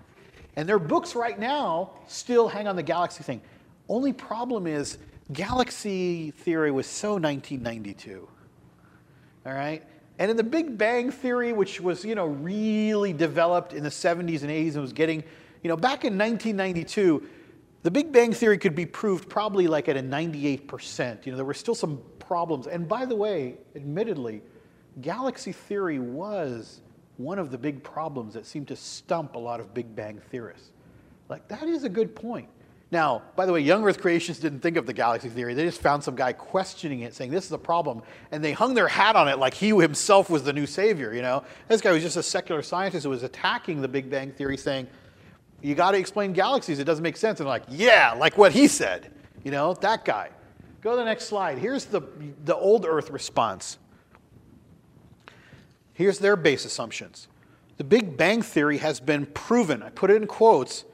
And 0.55 0.67
their 0.67 0.79
books 0.79 1.15
right 1.15 1.39
now 1.39 1.91
still 2.07 2.47
hang 2.47 2.67
on 2.67 2.75
the 2.75 2.83
galaxy 2.83 3.23
thing. 3.23 3.41
Only 3.87 4.11
problem 4.13 4.67
is 4.67 4.97
galaxy 5.31 6.31
theory 6.31 6.71
was 6.71 6.87
so 6.87 7.13
1992. 7.13 8.27
All 9.45 9.53
right? 9.53 9.83
And 10.19 10.29
in 10.29 10.37
the 10.37 10.43
Big 10.43 10.77
Bang 10.77 11.09
theory, 11.09 11.53
which 11.53 11.79
was, 11.79 12.03
you 12.03 12.15
know, 12.15 12.27
really 12.27 13.13
developed 13.13 13.73
in 13.73 13.83
the 13.83 13.89
70s 13.89 14.41
and 14.41 14.51
80s 14.51 14.73
and 14.73 14.81
was 14.81 14.93
getting, 14.93 15.23
you 15.63 15.69
know, 15.69 15.77
back 15.77 16.03
in 16.05 16.17
1992, 16.17 17.27
the 17.83 17.91
Big 17.91 18.11
Bang 18.11 18.33
theory 18.33 18.57
could 18.57 18.75
be 18.75 18.85
proved 18.85 19.29
probably 19.29 19.67
like 19.67 19.89
at 19.89 19.97
a 19.97 20.01
98%. 20.01 21.25
You 21.25 21.31
know, 21.31 21.37
there 21.37 21.45
were 21.45 21.53
still 21.53 21.73
some 21.73 22.01
problems. 22.31 22.65
And 22.65 22.87
by 22.87 23.03
the 23.03 23.15
way, 23.15 23.57
admittedly, 23.75 24.41
galaxy 25.01 25.51
theory 25.51 25.99
was 25.99 26.79
one 27.17 27.37
of 27.37 27.51
the 27.51 27.57
big 27.57 27.83
problems 27.83 28.33
that 28.35 28.45
seemed 28.45 28.69
to 28.69 28.75
stump 28.77 29.35
a 29.35 29.37
lot 29.37 29.59
of 29.59 29.73
Big 29.73 29.93
Bang 29.97 30.21
theorists. 30.29 30.69
Like, 31.27 31.45
that 31.49 31.63
is 31.63 31.83
a 31.83 31.89
good 31.89 32.15
point. 32.15 32.47
Now, 32.89 33.21
by 33.35 33.45
the 33.45 33.51
way, 33.51 33.59
young 33.59 33.83
Earth 33.83 33.99
creationists 34.01 34.39
didn't 34.39 34.61
think 34.61 34.77
of 34.77 34.85
the 34.85 34.93
galaxy 34.93 35.27
theory. 35.27 35.53
They 35.53 35.65
just 35.65 35.81
found 35.81 36.05
some 36.05 36.15
guy 36.15 36.31
questioning 36.31 37.01
it, 37.01 37.13
saying 37.13 37.31
this 37.31 37.45
is 37.45 37.51
a 37.51 37.57
problem, 37.57 38.01
and 38.31 38.41
they 38.41 38.53
hung 38.53 38.75
their 38.75 38.87
hat 38.87 39.17
on 39.17 39.27
it 39.27 39.37
like 39.37 39.53
he 39.53 39.71
himself 39.71 40.29
was 40.29 40.43
the 40.43 40.53
new 40.53 40.65
savior. 40.65 41.13
You 41.13 41.23
know, 41.23 41.43
this 41.67 41.81
guy 41.81 41.91
was 41.91 42.01
just 42.01 42.15
a 42.15 42.23
secular 42.23 42.61
scientist 42.61 43.03
who 43.03 43.09
was 43.09 43.23
attacking 43.23 43.81
the 43.81 43.89
Big 43.89 44.09
Bang 44.09 44.31
theory, 44.31 44.55
saying 44.55 44.87
you 45.61 45.75
got 45.75 45.91
to 45.91 45.97
explain 45.97 46.31
galaxies. 46.31 46.79
It 46.79 46.85
doesn't 46.85 47.03
make 47.03 47.17
sense. 47.17 47.41
And 47.41 47.49
like, 47.49 47.63
yeah, 47.67 48.13
like 48.13 48.37
what 48.37 48.53
he 48.53 48.69
said. 48.69 49.11
You 49.43 49.51
know, 49.51 49.73
that 49.73 50.05
guy. 50.05 50.29
Go 50.81 50.91
to 50.91 50.97
the 50.97 51.05
next 51.05 51.25
slide. 51.25 51.59
Here's 51.59 51.85
the, 51.85 52.01
the 52.43 52.55
old 52.55 52.85
Earth 52.85 53.11
response. 53.11 53.77
Here's 55.93 56.17
their 56.17 56.35
base 56.35 56.65
assumptions. 56.65 57.27
The 57.77 57.83
Big 57.83 58.17
Bang 58.17 58.41
Theory 58.41 58.79
has 58.79 58.99
been 58.99 59.27
proven, 59.27 59.83
I 59.83 59.89
put 59.89 60.09
it 60.09 60.15
in 60.15 60.27
quotes, 60.27 60.85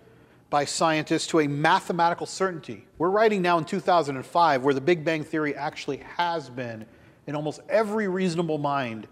by 0.49 0.65
scientists 0.65 1.27
to 1.27 1.41
a 1.41 1.47
mathematical 1.47 2.25
certainty. 2.25 2.85
We're 2.97 3.09
writing 3.09 3.41
now 3.41 3.57
in 3.57 3.65
2005 3.65 4.63
where 4.63 4.73
the 4.73 4.81
Big 4.81 5.03
Bang 5.03 5.23
Theory 5.23 5.55
actually 5.55 5.97
has 6.17 6.49
been 6.49 6.85
in 7.25 7.35
almost 7.35 7.61
every 7.69 8.07
reasonable 8.07 8.57
mind 8.57 9.07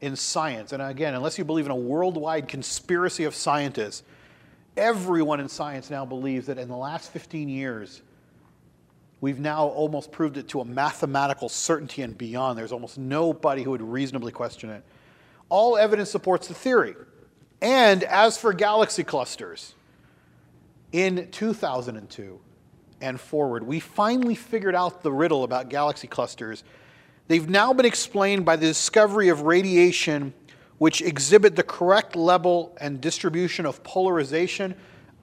in 0.00 0.16
science. 0.16 0.72
And 0.72 0.82
again, 0.82 1.14
unless 1.14 1.38
you 1.38 1.44
believe 1.44 1.66
in 1.66 1.70
a 1.70 1.76
worldwide 1.76 2.48
conspiracy 2.48 3.24
of 3.24 3.34
scientists, 3.34 4.02
everyone 4.76 5.40
in 5.40 5.48
science 5.48 5.90
now 5.90 6.04
believes 6.04 6.46
that 6.46 6.58
in 6.58 6.68
the 6.68 6.76
last 6.76 7.12
15 7.12 7.48
years, 7.48 8.02
we've 9.20 9.40
now 9.40 9.66
almost 9.66 10.12
proved 10.12 10.36
it 10.36 10.48
to 10.48 10.60
a 10.60 10.64
mathematical 10.64 11.48
certainty 11.48 12.02
and 12.02 12.16
beyond. 12.16 12.58
There's 12.58 12.72
almost 12.72 12.98
nobody 12.98 13.62
who 13.62 13.70
would 13.70 13.82
reasonably 13.82 14.32
question 14.32 14.70
it. 14.70 14.82
All 15.48 15.76
evidence 15.76 16.10
supports 16.10 16.48
the 16.48 16.54
theory. 16.54 16.94
And 17.60 18.02
as 18.04 18.36
for 18.36 18.52
galaxy 18.52 19.04
clusters, 19.04 19.74
in 20.92 21.30
2002 21.30 22.40
and 23.00 23.20
forward, 23.20 23.66
we 23.66 23.80
finally 23.80 24.34
figured 24.34 24.74
out 24.74 25.02
the 25.02 25.12
riddle 25.12 25.44
about 25.44 25.68
galaxy 25.68 26.06
clusters. 26.06 26.64
They've 27.28 27.48
now 27.48 27.72
been 27.72 27.86
explained 27.86 28.44
by 28.44 28.56
the 28.56 28.66
discovery 28.66 29.28
of 29.28 29.42
radiation 29.42 30.32
which 30.78 31.00
exhibit 31.02 31.56
the 31.56 31.62
correct 31.62 32.16
level 32.16 32.76
and 32.80 33.00
distribution 33.00 33.66
of 33.66 33.82
polarization. 33.82 34.74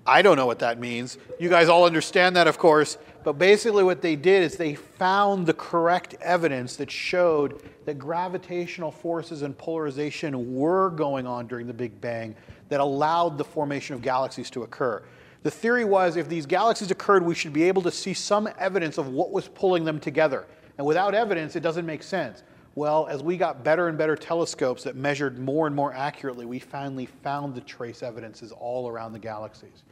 I 0.06 0.22
don't 0.22 0.36
know 0.36 0.48
what 0.48 0.60
that 0.60 0.80
means. 0.80 1.18
You 1.40 1.50
guys 1.50 1.70
all 1.70 1.86
understand 1.86 2.36
that, 2.36 2.48
of 2.48 2.58
course. 2.58 2.98
But 3.24 3.38
basically, 3.38 3.84
what 3.84 4.02
they 4.02 4.18
did 4.18 4.44
is 4.44 4.58
they 4.58 4.76
found 4.76 5.46
the 5.46 5.54
correct 5.54 6.16
evidence 6.22 6.76
that 6.76 6.92
showed 6.92 7.62
that 7.86 7.98
gravitational 7.98 8.92
forces 8.92 9.44
and 9.44 9.58
polarization 9.58 10.54
were 10.54 10.90
going 10.90 11.26
on 11.26 11.48
during 11.48 11.66
the 11.66 11.74
Big 11.74 12.02
Bang 12.02 12.36
that 12.68 12.82
allowed 12.82 13.38
the 13.38 13.44
formation 13.44 13.96
of 13.96 14.02
galaxies 14.02 14.50
to 14.50 14.64
occur. 14.64 15.04
The 15.44 15.52
theory 15.52 15.86
was 15.86 16.18
if 16.18 16.28
these 16.28 16.46
galaxies 16.46 16.92
occurred, 16.92 17.24
we 17.24 17.36
should 17.36 17.54
be 17.54 17.64
able 17.64 17.82
to 17.84 17.92
see 17.92 18.14
some 18.14 18.50
evidence 18.58 18.98
of 18.98 19.10
what 19.10 19.32
was 19.32 19.48
pulling 19.48 19.86
them 19.86 20.00
together. 20.00 20.46
And 20.78 20.86
without 20.86 21.14
evidence, 21.14 21.56
it 21.56 21.62
doesn't 21.62 21.86
make 21.86 22.04
sense. 22.04 22.44
Well, 22.76 23.08
as 23.08 23.22
we 23.22 23.38
got 23.38 23.64
better 23.64 23.88
and 23.88 23.98
better 23.98 24.16
telescopes 24.16 24.84
that 24.84 24.96
measured 24.96 25.38
more 25.38 25.68
and 25.68 25.76
more 25.76 25.94
accurately, 25.94 26.46
we 26.46 26.60
finally 26.60 27.06
found 27.06 27.56
the 27.56 27.62
trace 27.62 28.02
evidences 28.02 28.52
all 28.52 28.90
around 28.90 29.14
the 29.14 29.20
galaxies 29.20 29.84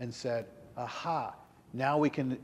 and 0.00 0.12
said, 0.12 0.46
aha, 0.76 1.34
now 1.74 1.98
we 1.98 2.08
can 2.08 2.38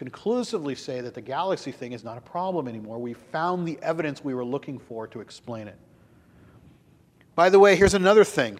conclusively 0.00 0.74
say 0.74 1.02
that 1.02 1.12
the 1.12 1.20
galaxy 1.20 1.70
thing 1.70 1.92
is 1.92 2.02
not 2.02 2.16
a 2.16 2.22
problem 2.22 2.66
anymore. 2.66 2.98
We 2.98 3.12
found 3.12 3.68
the 3.68 3.78
evidence 3.82 4.24
we 4.24 4.32
were 4.32 4.46
looking 4.46 4.78
for 4.78 5.06
to 5.08 5.20
explain 5.20 5.68
it. 5.68 5.76
By 7.34 7.50
the 7.50 7.58
way, 7.58 7.76
here's 7.76 7.92
another 7.92 8.24
thing 8.24 8.58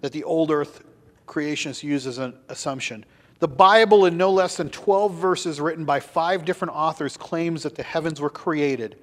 that 0.00 0.12
the 0.12 0.24
old 0.24 0.50
Earth 0.50 0.82
creationists 1.26 1.82
use 1.82 2.06
as 2.06 2.16
an 2.16 2.32
assumption. 2.48 3.04
The 3.38 3.48
Bible, 3.48 4.06
in 4.06 4.16
no 4.16 4.30
less 4.30 4.56
than 4.56 4.70
12 4.70 5.12
verses 5.12 5.60
written 5.60 5.84
by 5.84 6.00
five 6.00 6.46
different 6.46 6.74
authors, 6.74 7.18
claims 7.18 7.64
that 7.64 7.74
the 7.74 7.82
heavens 7.82 8.18
were 8.18 8.30
created 8.30 8.96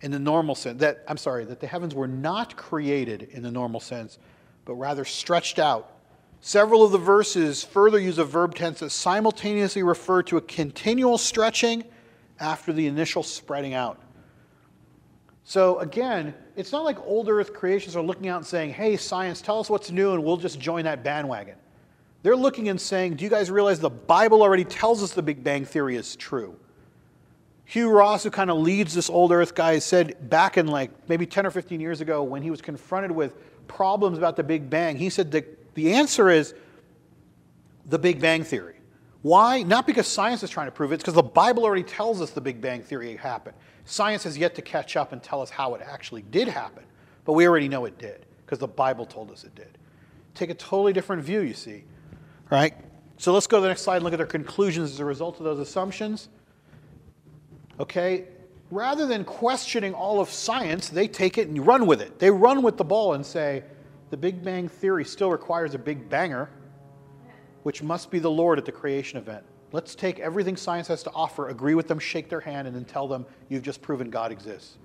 in 0.00 0.10
the 0.10 0.18
normal 0.18 0.56
sense. 0.56 0.80
That, 0.80 1.04
I'm 1.06 1.16
sorry, 1.16 1.44
that 1.44 1.60
the 1.60 1.68
heavens 1.68 1.94
were 1.94 2.08
not 2.08 2.56
created 2.56 3.28
in 3.30 3.44
the 3.44 3.52
normal 3.52 3.78
sense, 3.78 4.18
but 4.64 4.74
rather 4.74 5.04
stretched 5.04 5.60
out. 5.60 5.92
Several 6.40 6.82
of 6.82 6.92
the 6.92 6.98
verses 6.98 7.62
further 7.62 7.98
use 7.98 8.18
a 8.18 8.24
verb 8.24 8.54
tense 8.54 8.80
that 8.80 8.90
simultaneously 8.90 9.82
refer 9.82 10.22
to 10.24 10.38
a 10.38 10.40
continual 10.40 11.18
stretching 11.18 11.84
after 12.38 12.72
the 12.72 12.86
initial 12.86 13.22
spreading 13.22 13.74
out. 13.74 14.00
So 15.44 15.78
again, 15.80 16.32
it's 16.56 16.72
not 16.72 16.84
like 16.84 16.98
old 17.04 17.28
earth 17.28 17.52
creationists 17.52 17.96
are 17.96 18.02
looking 18.02 18.28
out 18.28 18.38
and 18.38 18.46
saying, 18.46 18.72
hey, 18.72 18.96
science, 18.96 19.42
tell 19.42 19.58
us 19.58 19.68
what's 19.68 19.90
new 19.90 20.12
and 20.12 20.24
we'll 20.24 20.38
just 20.38 20.58
join 20.58 20.84
that 20.84 21.04
bandwagon. 21.04 21.56
They're 22.22 22.36
looking 22.36 22.68
and 22.68 22.80
saying, 22.80 23.14
do 23.14 23.24
you 23.24 23.30
guys 23.30 23.50
realize 23.50 23.80
the 23.80 23.90
Bible 23.90 24.42
already 24.42 24.64
tells 24.64 25.02
us 25.02 25.12
the 25.12 25.22
Big 25.22 25.42
Bang 25.42 25.64
Theory 25.64 25.96
is 25.96 26.16
true? 26.16 26.56
Hugh 27.64 27.90
Ross, 27.90 28.24
who 28.24 28.30
kind 28.30 28.50
of 28.50 28.58
leads 28.58 28.94
this 28.94 29.10
old 29.10 29.30
earth 29.32 29.54
guy, 29.54 29.78
said 29.78 30.28
back 30.28 30.56
in 30.56 30.66
like 30.66 30.90
maybe 31.08 31.26
10 31.26 31.46
or 31.46 31.50
15 31.50 31.80
years 31.80 32.00
ago 32.00 32.22
when 32.22 32.42
he 32.42 32.50
was 32.50 32.60
confronted 32.60 33.10
with 33.10 33.34
problems 33.68 34.18
about 34.18 34.36
the 34.36 34.42
Big 34.42 34.68
Bang, 34.68 34.96
he 34.96 35.08
said 35.08 35.30
that 35.32 35.59
the 35.74 35.92
answer 35.94 36.30
is 36.30 36.54
the 37.86 37.98
Big 37.98 38.20
Bang 38.20 38.44
Theory. 38.44 38.76
Why? 39.22 39.62
Not 39.62 39.86
because 39.86 40.06
science 40.06 40.42
is 40.42 40.50
trying 40.50 40.66
to 40.66 40.72
prove 40.72 40.92
it, 40.92 40.96
it's 40.96 41.02
because 41.02 41.14
the 41.14 41.22
Bible 41.22 41.64
already 41.64 41.82
tells 41.82 42.22
us 42.22 42.30
the 42.30 42.40
Big 42.40 42.60
Bang 42.60 42.82
Theory 42.82 43.16
happened. 43.16 43.56
Science 43.84 44.24
has 44.24 44.38
yet 44.38 44.54
to 44.54 44.62
catch 44.62 44.96
up 44.96 45.12
and 45.12 45.22
tell 45.22 45.42
us 45.42 45.50
how 45.50 45.74
it 45.74 45.82
actually 45.84 46.22
did 46.22 46.48
happen, 46.48 46.84
but 47.24 47.32
we 47.32 47.46
already 47.46 47.68
know 47.68 47.84
it 47.84 47.98
did 47.98 48.26
because 48.44 48.58
the 48.58 48.68
Bible 48.68 49.04
told 49.04 49.30
us 49.30 49.44
it 49.44 49.54
did. 49.54 49.78
Take 50.34 50.50
a 50.50 50.54
totally 50.54 50.92
different 50.92 51.22
view, 51.22 51.40
you 51.40 51.54
see. 51.54 51.84
Right? 52.50 52.74
So 53.18 53.32
let's 53.32 53.46
go 53.46 53.58
to 53.58 53.62
the 53.62 53.68
next 53.68 53.82
slide 53.82 53.96
and 53.96 54.04
look 54.04 54.14
at 54.14 54.16
their 54.16 54.26
conclusions 54.26 54.92
as 54.92 55.00
a 55.00 55.04
result 55.04 55.38
of 55.38 55.44
those 55.44 55.58
assumptions. 55.58 56.28
Okay? 57.78 58.24
Rather 58.70 59.06
than 59.06 59.24
questioning 59.24 59.92
all 59.92 60.20
of 60.20 60.30
science, 60.30 60.88
they 60.88 61.08
take 61.08 61.36
it 61.36 61.48
and 61.48 61.66
run 61.66 61.86
with 61.86 62.00
it. 62.00 62.18
They 62.18 62.30
run 62.30 62.62
with 62.62 62.76
the 62.76 62.84
ball 62.84 63.14
and 63.14 63.26
say, 63.26 63.64
the 64.10 64.16
Big 64.16 64.42
Bang 64.42 64.68
Theory 64.68 65.04
still 65.04 65.30
requires 65.30 65.74
a 65.74 65.78
big 65.78 66.08
banger, 66.08 66.50
which 67.62 67.82
must 67.82 68.10
be 68.10 68.18
the 68.18 68.30
Lord 68.30 68.58
at 68.58 68.64
the 68.64 68.72
creation 68.72 69.18
event. 69.18 69.44
Let's 69.72 69.94
take 69.94 70.18
everything 70.18 70.56
science 70.56 70.88
has 70.88 71.02
to 71.04 71.12
offer, 71.12 71.48
agree 71.48 71.74
with 71.74 71.86
them, 71.86 72.00
shake 72.00 72.28
their 72.28 72.40
hand, 72.40 72.66
and 72.66 72.74
then 72.74 72.84
tell 72.84 73.06
them 73.06 73.24
you've 73.48 73.62
just 73.62 73.80
proven 73.80 74.10
God 74.10 74.32
exists. 74.32 74.78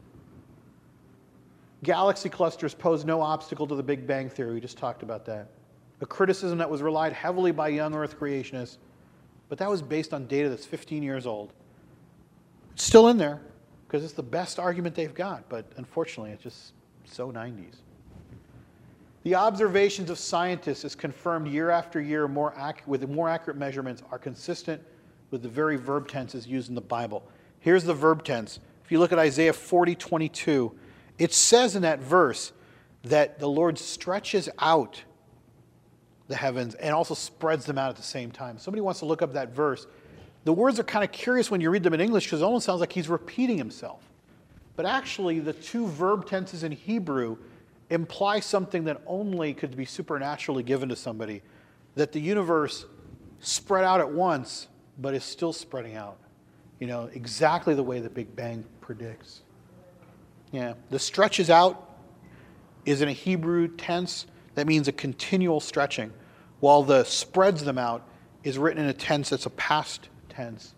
Galaxy 1.84 2.30
clusters 2.30 2.74
pose 2.74 3.04
no 3.04 3.22
obstacle 3.22 3.66
to 3.68 3.76
the 3.76 3.84
Big 3.84 4.06
Bang 4.06 4.30
Theory. 4.30 4.54
We 4.54 4.60
just 4.60 4.78
talked 4.78 5.02
about 5.02 5.26
that. 5.26 5.50
A 6.02 6.06
criticism 6.06 6.58
that 6.60 6.70
was 6.70 6.82
relied 6.82 7.14
heavily 7.14 7.52
by 7.52 7.70
young 7.70 7.96
Earth 7.96 8.20
creationists, 8.20 8.78
but 9.50 9.58
that 9.58 9.70
was 9.70 9.82
based 9.82 10.14
on 10.14 10.28
data 10.28 10.50
that's 10.50 10.66
15 10.66 11.02
years 11.02 11.26
old. 11.26 11.54
It's 12.74 12.84
still 12.84 13.08
in 13.08 13.18
there 13.18 13.42
because 13.88 14.04
it's 14.04 14.14
the 14.14 14.24
best 14.24 14.60
argument 14.60 14.96
they've 14.96 15.14
got, 15.14 15.48
but 15.50 15.66
unfortunately, 15.78 16.32
it's 16.32 16.44
just 16.44 16.74
so 17.06 17.32
90s. 17.32 17.76
The 19.26 19.34
observations 19.34 20.12
of 20.12 20.20
scientists, 20.20 20.86
as 20.86 20.94
confirmed 20.94 21.48
year 21.48 21.72
after 21.72 22.00
year 22.00 22.28
more 22.28 22.54
with 22.86 23.10
more 23.10 23.28
accurate 23.28 23.58
measurements, 23.58 24.04
are 24.12 24.20
consistent 24.20 24.80
with 25.32 25.42
the 25.42 25.50
very 25.50 25.78
verb 25.78 26.08
tenses 26.08 26.46
used 26.46 26.70
in 26.70 26.76
the 26.76 26.82
Bible. 26.82 27.28
Here's 27.60 27.84
the 27.84 27.94
verb 27.96 28.24
tense. 28.24 28.60
If 28.84 28.92
you 28.92 29.00
look 29.00 29.12
at 29.12 29.18
Isaiah 29.18 29.52
40 29.52 29.96
22, 29.96 30.78
it 31.18 31.34
says 31.34 31.76
in 31.76 31.82
that 31.82 32.02
verse 32.02 32.54
that 33.02 33.40
the 33.40 33.50
Lord 33.50 33.80
stretches 33.80 34.48
out 34.60 35.04
the 36.28 36.36
heavens 36.36 36.76
and 36.76 36.94
also 36.94 37.16
spreads 37.16 37.66
them 37.66 37.80
out 37.80 37.90
at 37.90 37.96
the 37.96 38.04
same 38.04 38.30
time. 38.30 38.60
Somebody 38.60 38.82
wants 38.82 39.00
to 39.00 39.08
look 39.08 39.24
up 39.24 39.34
that 39.34 39.50
verse. 39.50 39.88
The 40.44 40.54
words 40.54 40.80
are 40.80 40.84
kind 40.84 41.04
of 41.04 41.12
curious 41.12 41.50
when 41.50 41.62
you 41.62 41.72
read 41.72 41.82
them 41.82 41.96
in 41.96 42.02
English 42.02 42.26
because 42.26 42.42
it 42.42 42.46
almost 42.46 42.68
sounds 42.68 42.80
like 42.80 42.94
he's 42.94 43.10
repeating 43.10 43.58
himself. 43.58 44.04
But 44.76 44.86
actually, 44.86 45.40
the 45.40 45.54
two 45.54 45.88
verb 45.88 46.28
tenses 46.28 46.62
in 46.62 46.72
Hebrew 46.72 47.38
imply 47.90 48.40
something 48.40 48.86
that 48.86 49.02
only 49.06 49.54
could 49.54 49.76
be 49.76 49.86
supernaturally 49.86 50.64
given 50.64 50.90
to 50.90 50.96
somebody 50.96 51.42
that 51.96 52.12
the 52.12 52.20
universe 52.20 52.86
spread 53.40 53.84
out 53.84 54.00
at 54.00 54.10
once, 54.10 54.68
but 54.98 55.14
is 55.14 55.24
still 55.24 55.54
spreading 55.54 55.96
out. 55.96 56.18
You 56.80 56.88
know, 56.88 57.10
exactly 57.14 57.74
the 57.74 57.84
way 57.84 58.00
the 58.00 58.10
Big 58.10 58.36
Bang 58.36 58.66
predicts. 58.82 59.42
Yeah, 60.52 60.74
the 60.90 61.00
stretches 61.00 61.50
out 61.50 61.98
is 62.86 63.02
in 63.02 63.10
a 63.10 63.14
Hebrew 63.14 63.68
tense 63.68 64.26
that 64.56 64.68
means 64.68 64.88
a 64.88 64.92
continual 64.92 65.60
stretching, 65.60 66.12
while 66.60 66.82
the 66.82 67.04
spreads 67.04 67.64
them 67.64 67.78
out 67.78 68.08
is 68.44 68.58
written 68.58 68.84
in 68.84 68.90
a 68.90 68.94
tense 68.94 69.30
that's 69.30 69.46
a 69.46 69.50
past 69.52 70.10
tense, 70.30 70.74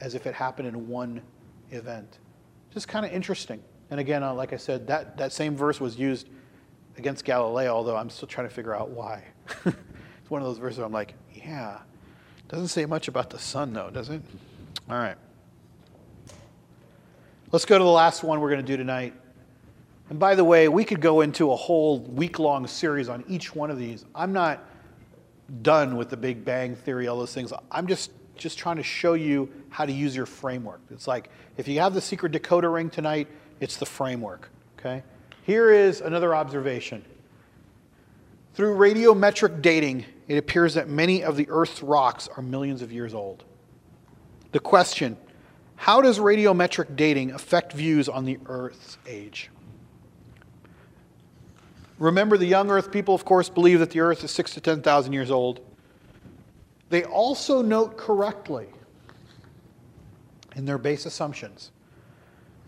as 0.00 0.14
if 0.14 0.26
it 0.26 0.34
happened 0.34 0.68
in 0.68 0.88
one 0.88 1.22
event. 1.70 2.18
Just 2.72 2.88
kind 2.88 3.06
of 3.06 3.12
interesting. 3.12 3.62
And 3.90 4.00
again, 4.00 4.22
uh, 4.22 4.34
like 4.34 4.52
I 4.52 4.56
said, 4.56 4.86
that, 4.88 5.16
that 5.16 5.32
same 5.32 5.56
verse 5.56 5.80
was 5.80 5.98
used 5.98 6.28
against 7.00 7.24
Galileo, 7.24 7.72
although 7.72 7.96
I'm 7.96 8.10
still 8.10 8.28
trying 8.28 8.46
to 8.46 8.54
figure 8.54 8.76
out 8.76 8.90
why. 8.90 9.24
it's 9.64 10.30
one 10.30 10.42
of 10.42 10.46
those 10.46 10.58
verses 10.58 10.78
where 10.78 10.86
I'm 10.86 10.92
like, 10.92 11.14
yeah, 11.34 11.78
doesn't 12.48 12.68
say 12.68 12.84
much 12.84 13.08
about 13.08 13.30
the 13.30 13.38
sun, 13.38 13.72
though, 13.72 13.90
does 13.90 14.10
it? 14.10 14.20
All 14.88 14.98
right. 14.98 15.16
Let's 17.52 17.64
go 17.64 17.78
to 17.78 17.82
the 17.82 17.90
last 17.90 18.22
one 18.22 18.40
we're 18.40 18.50
going 18.50 18.64
to 18.64 18.66
do 18.66 18.76
tonight. 18.76 19.14
And 20.10 20.18
by 20.18 20.34
the 20.34 20.44
way, 20.44 20.68
we 20.68 20.84
could 20.84 21.00
go 21.00 21.22
into 21.22 21.52
a 21.52 21.56
whole 21.56 22.00
week 22.00 22.38
long 22.38 22.66
series 22.66 23.08
on 23.08 23.24
each 23.26 23.54
one 23.54 23.70
of 23.70 23.78
these. 23.78 24.04
I'm 24.14 24.32
not 24.32 24.62
done 25.62 25.96
with 25.96 26.10
the 26.10 26.16
Big 26.16 26.44
Bang 26.44 26.76
Theory, 26.76 27.08
all 27.08 27.18
those 27.18 27.32
things. 27.32 27.52
I'm 27.70 27.86
just, 27.86 28.10
just 28.36 28.58
trying 28.58 28.76
to 28.76 28.82
show 28.82 29.14
you 29.14 29.50
how 29.70 29.86
to 29.86 29.92
use 29.92 30.14
your 30.14 30.26
framework. 30.26 30.80
It's 30.90 31.08
like 31.08 31.30
if 31.56 31.66
you 31.66 31.80
have 31.80 31.94
the 31.94 32.00
secret 32.00 32.32
decoder 32.32 32.72
ring 32.72 32.90
tonight, 32.90 33.28
it's 33.58 33.78
the 33.78 33.86
framework. 33.86 34.50
Okay? 34.78 35.02
Here 35.42 35.72
is 35.72 36.00
another 36.00 36.34
observation. 36.34 37.04
Through 38.54 38.76
radiometric 38.76 39.62
dating, 39.62 40.04
it 40.28 40.36
appears 40.36 40.74
that 40.74 40.88
many 40.88 41.22
of 41.22 41.36
the 41.36 41.48
Earth's 41.48 41.82
rocks 41.82 42.28
are 42.36 42.42
millions 42.42 42.82
of 42.82 42.92
years 42.92 43.14
old. 43.14 43.44
The 44.52 44.60
question 44.60 45.16
how 45.76 46.02
does 46.02 46.18
radiometric 46.18 46.94
dating 46.94 47.30
affect 47.30 47.72
views 47.72 48.06
on 48.06 48.26
the 48.26 48.38
Earth's 48.46 48.98
age? 49.06 49.50
Remember, 51.98 52.36
the 52.36 52.46
young 52.46 52.70
Earth 52.70 52.90
people, 52.92 53.14
of 53.14 53.24
course, 53.24 53.48
believe 53.48 53.78
that 53.78 53.90
the 53.90 54.00
Earth 54.00 54.22
is 54.22 54.30
six 54.30 54.52
to 54.54 54.60
10,000 54.60 55.12
years 55.12 55.30
old. 55.30 55.60
They 56.90 57.04
also 57.04 57.62
note 57.62 57.96
correctly 57.96 58.66
in 60.54 60.66
their 60.66 60.76
base 60.76 61.06
assumptions 61.06 61.70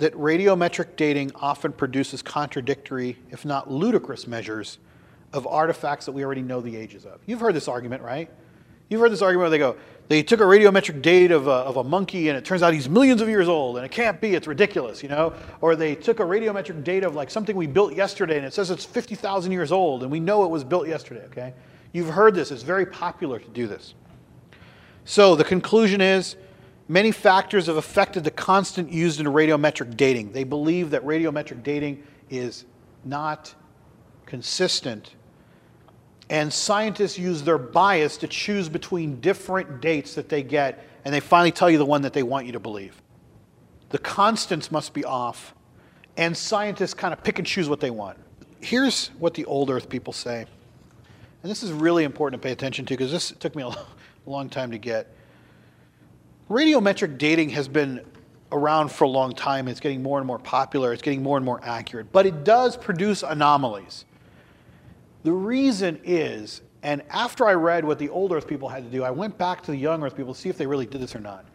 that 0.02 0.12
radiometric 0.14 0.96
dating 0.96 1.30
often 1.36 1.70
produces 1.72 2.22
contradictory, 2.22 3.16
if 3.30 3.44
not 3.44 3.70
ludicrous, 3.70 4.26
measures 4.26 4.78
of 5.32 5.46
artifacts 5.46 6.06
that 6.06 6.12
we 6.12 6.24
already 6.24 6.42
know 6.42 6.60
the 6.60 6.74
ages 6.74 7.06
of. 7.06 7.20
You've 7.24 7.38
heard 7.38 7.54
this 7.54 7.68
argument, 7.68 8.02
right? 8.02 8.28
You've 8.88 9.00
heard 9.00 9.12
this 9.12 9.22
argument 9.22 9.42
where 9.42 9.50
they 9.50 9.58
go, 9.58 9.76
they 10.08 10.24
took 10.24 10.40
a 10.40 10.42
radiometric 10.42 11.02
date 11.02 11.30
of 11.30 11.46
a, 11.46 11.52
of 11.52 11.76
a 11.76 11.84
monkey 11.84 12.28
and 12.30 12.36
it 12.36 12.44
turns 12.44 12.64
out 12.64 12.74
he's 12.74 12.88
millions 12.88 13.20
of 13.20 13.28
years 13.28 13.46
old 13.46 13.76
and 13.76 13.86
it 13.86 13.92
can't 13.92 14.20
be, 14.20 14.34
it's 14.34 14.48
ridiculous, 14.48 15.04
you 15.04 15.08
know? 15.08 15.34
Or 15.60 15.76
they 15.76 15.94
took 15.94 16.18
a 16.18 16.24
radiometric 16.24 16.82
date 16.82 17.04
of 17.04 17.14
like 17.14 17.30
something 17.30 17.54
we 17.54 17.68
built 17.68 17.94
yesterday 17.94 18.38
and 18.38 18.44
it 18.44 18.52
says 18.52 18.72
it's 18.72 18.84
50,000 18.84 19.52
years 19.52 19.70
old 19.70 20.02
and 20.02 20.10
we 20.10 20.18
know 20.18 20.42
it 20.42 20.50
was 20.50 20.64
built 20.64 20.88
yesterday, 20.88 21.24
okay? 21.26 21.54
You've 21.92 22.10
heard 22.10 22.34
this, 22.34 22.50
it's 22.50 22.64
very 22.64 22.86
popular 22.86 23.38
to 23.38 23.48
do 23.50 23.68
this. 23.68 23.94
So 25.04 25.36
the 25.36 25.44
conclusion 25.44 26.00
is 26.00 26.34
many 26.92 27.10
factors 27.10 27.66
have 27.66 27.76
affected 27.76 28.24
the 28.24 28.30
constant 28.30 28.92
used 28.92 29.18
in 29.18 29.26
radiometric 29.26 29.96
dating. 29.96 30.32
They 30.32 30.44
believe 30.44 30.90
that 30.90 31.04
radiometric 31.04 31.62
dating 31.62 32.02
is 32.28 32.64
not 33.04 33.54
consistent 34.26 35.14
and 36.32 36.50
scientists 36.50 37.18
use 37.18 37.42
their 37.42 37.58
bias 37.58 38.16
to 38.16 38.26
choose 38.26 38.70
between 38.70 39.20
different 39.20 39.82
dates 39.82 40.14
that 40.14 40.30
they 40.30 40.42
get, 40.42 40.82
and 41.04 41.12
they 41.12 41.20
finally 41.20 41.52
tell 41.52 41.68
you 41.68 41.76
the 41.76 41.84
one 41.84 42.00
that 42.00 42.14
they 42.14 42.22
want 42.22 42.46
you 42.46 42.52
to 42.52 42.58
believe. 42.58 43.02
The 43.90 43.98
constants 43.98 44.72
must 44.72 44.94
be 44.94 45.04
off, 45.04 45.54
and 46.16 46.34
scientists 46.34 46.94
kind 46.94 47.12
of 47.12 47.22
pick 47.22 47.38
and 47.38 47.46
choose 47.46 47.68
what 47.68 47.80
they 47.80 47.90
want. 47.90 48.16
Here's 48.62 49.08
what 49.18 49.34
the 49.34 49.44
old 49.44 49.68
Earth 49.68 49.90
people 49.90 50.14
say, 50.14 50.46
and 51.42 51.50
this 51.50 51.62
is 51.62 51.70
really 51.70 52.04
important 52.04 52.40
to 52.40 52.46
pay 52.46 52.52
attention 52.52 52.86
to 52.86 52.94
because 52.94 53.12
this 53.12 53.32
took 53.32 53.54
me 53.54 53.62
a 53.64 53.70
long 54.26 54.48
time 54.48 54.70
to 54.70 54.78
get. 54.78 55.14
Radiometric 56.52 57.16
dating 57.16 57.48
has 57.48 57.66
been 57.66 58.04
around 58.52 58.92
for 58.92 59.04
a 59.04 59.08
long 59.08 59.32
time. 59.32 59.68
It's 59.68 59.80
getting 59.80 60.02
more 60.02 60.18
and 60.18 60.26
more 60.26 60.38
popular. 60.38 60.92
It's 60.92 61.00
getting 61.00 61.22
more 61.22 61.38
and 61.38 61.46
more 61.46 61.58
accurate. 61.62 62.12
But 62.12 62.26
it 62.26 62.44
does 62.44 62.76
produce 62.76 63.22
anomalies. 63.22 64.04
The 65.22 65.32
reason 65.32 65.98
is, 66.04 66.60
and 66.82 67.02
after 67.08 67.46
I 67.46 67.54
read 67.54 67.86
what 67.86 67.98
the 67.98 68.10
old 68.10 68.32
Earth 68.32 68.46
people 68.46 68.68
had 68.68 68.84
to 68.84 68.90
do, 68.90 69.02
I 69.02 69.10
went 69.10 69.38
back 69.38 69.62
to 69.62 69.70
the 69.70 69.78
young 69.78 70.02
Earth 70.04 70.14
people 70.14 70.34
to 70.34 70.38
see 70.38 70.50
if 70.50 70.58
they 70.58 70.66
really 70.66 70.84
did 70.84 71.00
this 71.00 71.16
or 71.16 71.20
not. 71.20 71.46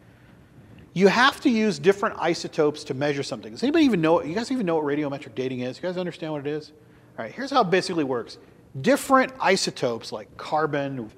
You 0.94 1.10
have 1.10 1.40
to 1.42 1.50
use 1.52 1.78
different 1.78 2.16
isotopes 2.18 2.84
to 2.86 2.96
measure 2.96 3.22
something. 3.22 3.52
Does 3.52 3.62
anybody 3.62 3.86
even 3.86 4.02
know? 4.02 4.24
You 4.24 4.34
guys 4.34 4.52
even 4.52 4.66
know 4.66 4.78
what 4.78 4.86
radiometric 4.86 5.36
dating 5.36 5.60
is? 5.60 5.78
You 5.78 5.84
guys 5.84 5.98
understand 5.98 6.34
what 6.34 6.48
it 6.48 6.50
is? 6.50 6.72
All 7.20 7.24
right, 7.24 7.32
here's 7.32 7.52
how 7.52 7.62
it 7.62 7.70
basically 7.70 8.04
works. 8.04 8.40
Different 8.82 9.32
isotopes, 9.40 10.12
like 10.12 10.36
carbon, 10.38 11.12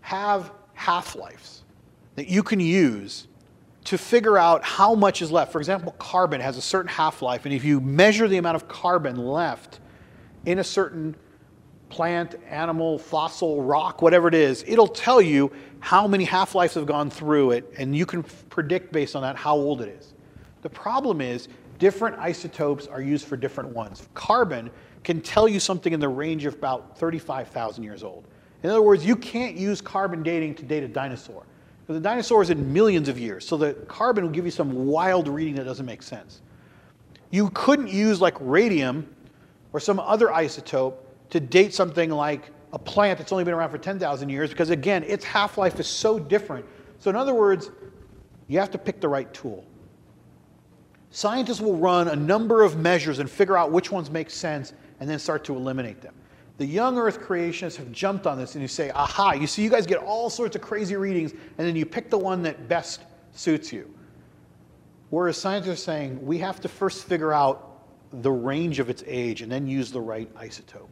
have 0.00 0.50
half 0.74 1.14
lives 1.14 1.62
that 2.18 2.28
you 2.28 2.42
can 2.42 2.60
use 2.60 3.28
to 3.84 3.96
figure 3.96 4.36
out 4.36 4.64
how 4.64 4.94
much 4.94 5.22
is 5.22 5.30
left. 5.30 5.52
For 5.52 5.58
example, 5.58 5.92
carbon 5.98 6.40
has 6.40 6.56
a 6.56 6.62
certain 6.62 6.90
half 6.90 7.22
life, 7.22 7.44
and 7.44 7.54
if 7.54 7.64
you 7.64 7.80
measure 7.80 8.28
the 8.28 8.36
amount 8.36 8.56
of 8.56 8.68
carbon 8.68 9.16
left 9.16 9.80
in 10.44 10.58
a 10.58 10.64
certain 10.64 11.16
plant, 11.88 12.34
animal, 12.50 12.98
fossil, 12.98 13.62
rock, 13.62 14.02
whatever 14.02 14.28
it 14.28 14.34
is, 14.34 14.64
it'll 14.66 14.88
tell 14.88 15.22
you 15.22 15.50
how 15.80 16.06
many 16.06 16.24
half 16.24 16.54
lives 16.54 16.74
have 16.74 16.86
gone 16.86 17.08
through 17.08 17.52
it, 17.52 17.72
and 17.78 17.96
you 17.96 18.04
can 18.04 18.22
predict 18.22 18.92
based 18.92 19.16
on 19.16 19.22
that 19.22 19.36
how 19.36 19.54
old 19.54 19.80
it 19.80 19.88
is. 19.88 20.12
The 20.62 20.68
problem 20.68 21.20
is, 21.20 21.48
different 21.78 22.18
isotopes 22.18 22.86
are 22.88 23.00
used 23.00 23.26
for 23.26 23.36
different 23.36 23.70
ones. 23.70 24.06
Carbon 24.14 24.70
can 25.04 25.20
tell 25.20 25.48
you 25.48 25.60
something 25.60 25.92
in 25.92 26.00
the 26.00 26.08
range 26.08 26.44
of 26.44 26.54
about 26.54 26.98
35,000 26.98 27.84
years 27.84 28.02
old. 28.02 28.26
In 28.62 28.70
other 28.70 28.82
words, 28.82 29.06
you 29.06 29.14
can't 29.14 29.56
use 29.56 29.80
carbon 29.80 30.22
dating 30.22 30.56
to 30.56 30.64
date 30.64 30.82
a 30.82 30.88
dinosaur. 30.88 31.44
Because 31.88 32.02
the 32.02 32.04
dinosaur 32.06 32.42
is 32.42 32.50
in 32.50 32.70
millions 32.70 33.08
of 33.08 33.18
years, 33.18 33.48
so 33.48 33.56
the 33.56 33.72
carbon 33.88 34.22
will 34.22 34.30
give 34.30 34.44
you 34.44 34.50
some 34.50 34.84
wild 34.84 35.26
reading 35.26 35.54
that 35.54 35.64
doesn't 35.64 35.86
make 35.86 36.02
sense. 36.02 36.42
You 37.30 37.48
couldn't 37.54 37.88
use 37.88 38.20
like 38.20 38.36
radium 38.40 39.08
or 39.72 39.80
some 39.80 39.98
other 39.98 40.26
isotope 40.26 40.96
to 41.30 41.40
date 41.40 41.72
something 41.72 42.10
like 42.10 42.50
a 42.74 42.78
plant 42.78 43.18
that's 43.18 43.32
only 43.32 43.44
been 43.44 43.54
around 43.54 43.70
for 43.70 43.78
10,000 43.78 44.28
years 44.28 44.50
because, 44.50 44.68
again, 44.68 45.02
its 45.04 45.24
half 45.24 45.56
life 45.56 45.80
is 45.80 45.86
so 45.86 46.18
different. 46.18 46.66
So, 46.98 47.08
in 47.08 47.16
other 47.16 47.34
words, 47.34 47.70
you 48.48 48.58
have 48.58 48.70
to 48.72 48.78
pick 48.78 49.00
the 49.00 49.08
right 49.08 49.32
tool. 49.32 49.64
Scientists 51.10 51.62
will 51.62 51.78
run 51.78 52.08
a 52.08 52.16
number 52.16 52.64
of 52.64 52.76
measures 52.76 53.18
and 53.18 53.30
figure 53.30 53.56
out 53.56 53.72
which 53.72 53.90
ones 53.90 54.10
make 54.10 54.28
sense 54.28 54.74
and 55.00 55.08
then 55.08 55.18
start 55.18 55.42
to 55.44 55.56
eliminate 55.56 56.02
them. 56.02 56.14
The 56.58 56.66
young 56.66 56.98
Earth 56.98 57.20
creationists 57.20 57.76
have 57.76 57.90
jumped 57.92 58.26
on 58.26 58.36
this 58.36 58.54
and 58.54 58.62
you 58.62 58.68
say, 58.68 58.90
aha, 58.90 59.32
you 59.32 59.46
see, 59.46 59.62
you 59.62 59.70
guys 59.70 59.86
get 59.86 59.98
all 59.98 60.28
sorts 60.28 60.56
of 60.56 60.62
crazy 60.62 60.96
readings 60.96 61.32
and 61.32 61.66
then 61.66 61.76
you 61.76 61.86
pick 61.86 62.10
the 62.10 62.18
one 62.18 62.42
that 62.42 62.68
best 62.68 63.02
suits 63.32 63.72
you. 63.72 63.92
Whereas 65.10 65.36
scientists 65.36 65.72
are 65.72 65.76
saying, 65.76 66.24
we 66.26 66.38
have 66.38 66.60
to 66.60 66.68
first 66.68 67.04
figure 67.04 67.32
out 67.32 67.64
the 68.12 68.30
range 68.30 68.80
of 68.80 68.90
its 68.90 69.04
age 69.06 69.40
and 69.42 69.50
then 69.50 69.66
use 69.66 69.90
the 69.90 70.00
right 70.00 70.32
isotope. 70.34 70.88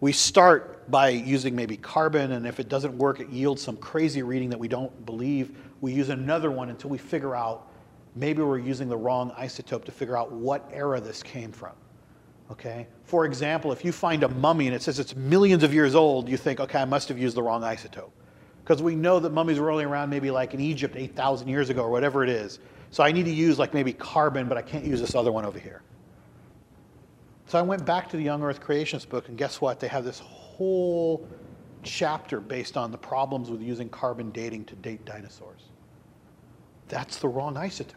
We 0.00 0.12
start 0.12 0.90
by 0.90 1.10
using 1.10 1.54
maybe 1.54 1.76
carbon, 1.76 2.32
and 2.32 2.46
if 2.46 2.58
it 2.58 2.70
doesn't 2.70 2.96
work, 2.96 3.20
it 3.20 3.28
yields 3.28 3.60
some 3.60 3.76
crazy 3.76 4.22
reading 4.22 4.48
that 4.48 4.58
we 4.58 4.66
don't 4.66 5.04
believe. 5.04 5.58
We 5.82 5.92
use 5.92 6.08
another 6.08 6.50
one 6.50 6.70
until 6.70 6.88
we 6.88 6.96
figure 6.96 7.36
out 7.36 7.68
maybe 8.16 8.42
we're 8.42 8.58
using 8.58 8.88
the 8.88 8.96
wrong 8.96 9.30
isotope 9.32 9.84
to 9.84 9.92
figure 9.92 10.16
out 10.16 10.32
what 10.32 10.68
era 10.72 11.00
this 11.00 11.22
came 11.22 11.52
from. 11.52 11.72
Okay? 12.50 12.86
For 13.04 13.24
example, 13.24 13.72
if 13.72 13.84
you 13.84 13.92
find 13.92 14.22
a 14.22 14.28
mummy 14.28 14.66
and 14.66 14.74
it 14.74 14.82
says 14.82 14.98
it's 14.98 15.14
millions 15.14 15.62
of 15.62 15.72
years 15.72 15.94
old, 15.94 16.28
you 16.28 16.36
think, 16.36 16.60
okay, 16.60 16.80
I 16.80 16.84
must 16.84 17.08
have 17.08 17.18
used 17.18 17.36
the 17.36 17.42
wrong 17.42 17.62
isotope. 17.62 18.10
Because 18.62 18.82
we 18.82 18.94
know 18.94 19.20
that 19.20 19.32
mummies 19.32 19.58
were 19.58 19.70
only 19.70 19.84
around 19.84 20.10
maybe 20.10 20.30
like 20.30 20.54
in 20.54 20.60
Egypt 20.60 20.96
8,000 20.96 21.48
years 21.48 21.70
ago 21.70 21.82
or 21.82 21.90
whatever 21.90 22.22
it 22.22 22.28
is. 22.28 22.58
So 22.90 23.04
I 23.04 23.12
need 23.12 23.24
to 23.24 23.32
use 23.32 23.58
like 23.58 23.72
maybe 23.72 23.92
carbon, 23.92 24.48
but 24.48 24.58
I 24.58 24.62
can't 24.62 24.84
use 24.84 25.00
this 25.00 25.14
other 25.14 25.32
one 25.32 25.44
over 25.44 25.58
here. 25.58 25.82
So 27.46 27.58
I 27.58 27.62
went 27.62 27.84
back 27.84 28.08
to 28.10 28.16
the 28.16 28.22
Young 28.22 28.42
Earth 28.42 28.60
Creationist 28.60 29.08
book, 29.08 29.28
and 29.28 29.36
guess 29.36 29.60
what? 29.60 29.80
They 29.80 29.88
have 29.88 30.04
this 30.04 30.20
whole 30.20 31.26
chapter 31.82 32.40
based 32.40 32.76
on 32.76 32.90
the 32.92 32.98
problems 32.98 33.50
with 33.50 33.60
using 33.60 33.88
carbon 33.88 34.30
dating 34.30 34.66
to 34.66 34.76
date 34.76 35.04
dinosaurs. 35.04 35.62
That's 36.88 37.16
the 37.18 37.28
wrong 37.28 37.54
isotope. 37.54 37.94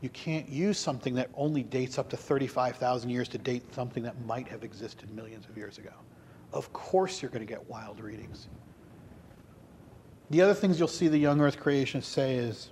You 0.00 0.08
can't 0.10 0.48
use 0.48 0.78
something 0.78 1.14
that 1.14 1.28
only 1.34 1.62
dates 1.62 1.98
up 1.98 2.08
to 2.10 2.16
35,000 2.16 3.10
years 3.10 3.28
to 3.28 3.38
date 3.38 3.74
something 3.74 4.02
that 4.04 4.14
might 4.26 4.46
have 4.48 4.62
existed 4.62 5.10
millions 5.14 5.46
of 5.48 5.56
years 5.56 5.78
ago. 5.78 5.92
Of 6.52 6.72
course, 6.72 7.20
you're 7.20 7.30
going 7.30 7.46
to 7.46 7.52
get 7.52 7.68
wild 7.68 8.00
readings. 8.00 8.48
The 10.30 10.40
other 10.42 10.54
things 10.54 10.78
you'll 10.78 10.88
see 10.88 11.08
the 11.08 11.18
young 11.18 11.40
Earth 11.40 11.58
creationists 11.58 12.04
say 12.04 12.36
is 12.36 12.70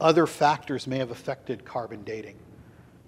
other 0.00 0.26
factors 0.26 0.86
may 0.86 0.98
have 0.98 1.10
affected 1.10 1.64
carbon 1.64 2.02
dating 2.02 2.36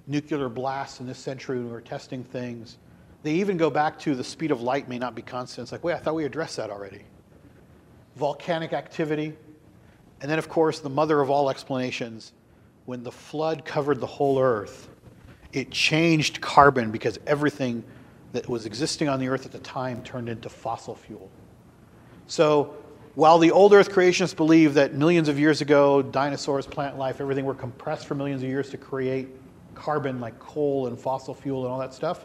nuclear 0.07 0.49
blasts 0.49 1.01
in 1.01 1.07
this 1.07 1.19
century 1.19 1.59
when 1.59 1.67
we 1.67 1.73
were 1.73 1.81
testing 1.81 2.25
things. 2.25 2.79
They 3.23 3.35
even 3.35 3.57
go 3.57 3.71
back 3.71 3.99
to 4.01 4.15
the 4.15 4.25
speed 4.25 4.51
of 4.51 4.61
light 4.61 4.89
may 4.89 4.99
not 4.99 5.15
be 5.15 5.23
constant. 5.23 5.67
It's 5.67 5.73
like, 5.73 5.85
wait, 5.85 5.95
I 5.95 5.99
thought 5.99 6.15
we 6.15 6.25
addressed 6.25 6.57
that 6.57 6.71
already. 6.71 7.03
Volcanic 8.17 8.73
activity. 8.73 9.37
And 10.21 10.31
then, 10.31 10.39
of 10.39 10.49
course, 10.49 10.81
the 10.81 10.91
mother 10.91 11.21
of 11.21 11.31
all 11.31 11.51
explanations 11.51 12.33
when 12.87 13.03
the 13.03 13.13
flood 13.13 13.65
covered 13.65 14.01
the 14.01 14.07
whole 14.07 14.41
earth, 14.41 14.89
it 15.53 15.71
changed 15.71 16.41
carbon 16.41 16.91
because 16.91 17.19
everything 17.27 17.85
that 18.33 18.49
was 18.49 18.67
existing 18.67 19.09
on 19.09 19.21
the 19.21 19.29
earth 19.29 19.45
at 19.45 19.53
the 19.53 19.59
time 19.59 20.03
turned 20.03 20.29
into 20.29 20.49
fossil 20.49 20.95
fuel. 20.95 21.31
So, 22.27 22.77
while 23.15 23.39
the 23.39 23.51
old 23.51 23.75
earth 23.75 23.91
creationists 23.91 24.35
believe 24.35 24.73
that 24.75 24.95
millions 24.95 25.29
of 25.29 25.39
years 25.39 25.61
ago, 25.61 26.01
dinosaurs, 26.01 26.67
plant 26.67 26.97
life, 26.97 27.21
everything 27.21 27.45
were 27.45 27.55
compressed 27.55 28.07
for 28.07 28.15
millions 28.15 28.43
of 28.43 28.49
years 28.49 28.71
to 28.71 28.79
create 28.79 29.29
carbon 29.75 30.19
like 30.19 30.39
coal 30.39 30.87
and 30.87 30.99
fossil 30.99 31.35
fuel 31.35 31.65
and 31.65 31.73
all 31.73 31.79
that 31.79 31.93
stuff, 31.93 32.25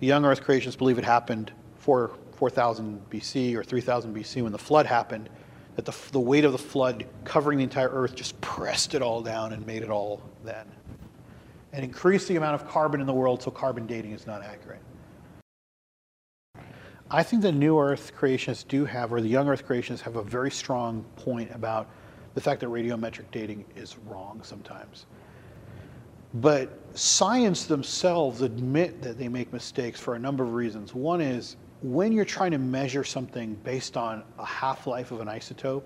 the 0.00 0.06
young 0.06 0.24
earth 0.24 0.42
creationists 0.42 0.78
believe 0.78 0.98
it 0.98 1.04
happened 1.04 1.52
4, 1.76 2.12
4000 2.32 3.10
BC 3.10 3.54
or 3.54 3.62
3000 3.62 4.16
BC 4.16 4.42
when 4.42 4.52
the 4.52 4.58
flood 4.58 4.86
happened, 4.86 5.28
that 5.76 5.84
the, 5.84 5.94
the 6.12 6.20
weight 6.20 6.44
of 6.44 6.52
the 6.52 6.58
flood 6.58 7.06
covering 7.24 7.58
the 7.58 7.64
entire 7.64 7.88
earth 7.88 8.14
just 8.14 8.40
pressed 8.40 8.94
it 8.94 9.02
all 9.02 9.22
down 9.22 9.52
and 9.52 9.66
made 9.66 9.82
it 9.82 9.90
all 9.90 10.22
then. 10.44 10.66
And 11.72 11.84
increased 11.84 12.28
the 12.28 12.36
amount 12.36 12.60
of 12.60 12.68
carbon 12.68 13.00
in 13.00 13.06
the 13.06 13.12
world 13.12 13.42
so 13.42 13.50
carbon 13.50 13.86
dating 13.86 14.12
is 14.12 14.26
not 14.26 14.42
accurate. 14.42 14.80
I 17.12 17.22
think 17.22 17.42
the 17.42 17.52
new 17.52 17.78
earth 17.78 18.12
creationists 18.16 18.66
do 18.66 18.84
have, 18.84 19.12
or 19.12 19.20
the 19.20 19.28
young 19.28 19.48
earth 19.48 19.66
creationists 19.66 20.00
have 20.00 20.16
a 20.16 20.22
very 20.22 20.50
strong 20.50 21.04
point 21.16 21.50
about 21.52 21.88
the 22.34 22.40
fact 22.40 22.60
that 22.60 22.68
radiometric 22.68 23.24
dating 23.32 23.64
is 23.74 23.96
wrong 24.06 24.40
sometimes. 24.44 25.06
But 26.34 26.78
science 26.94 27.64
themselves 27.64 28.42
admit 28.42 29.02
that 29.02 29.18
they 29.18 29.28
make 29.28 29.52
mistakes 29.52 29.98
for 29.98 30.14
a 30.14 30.18
number 30.18 30.44
of 30.44 30.54
reasons. 30.54 30.94
One 30.94 31.20
is 31.20 31.56
when 31.82 32.12
you're 32.12 32.24
trying 32.24 32.50
to 32.50 32.58
measure 32.58 33.04
something 33.04 33.54
based 33.64 33.96
on 33.96 34.22
a 34.38 34.44
half 34.44 34.86
life 34.86 35.12
of 35.12 35.20
an 35.20 35.28
isotope, 35.28 35.84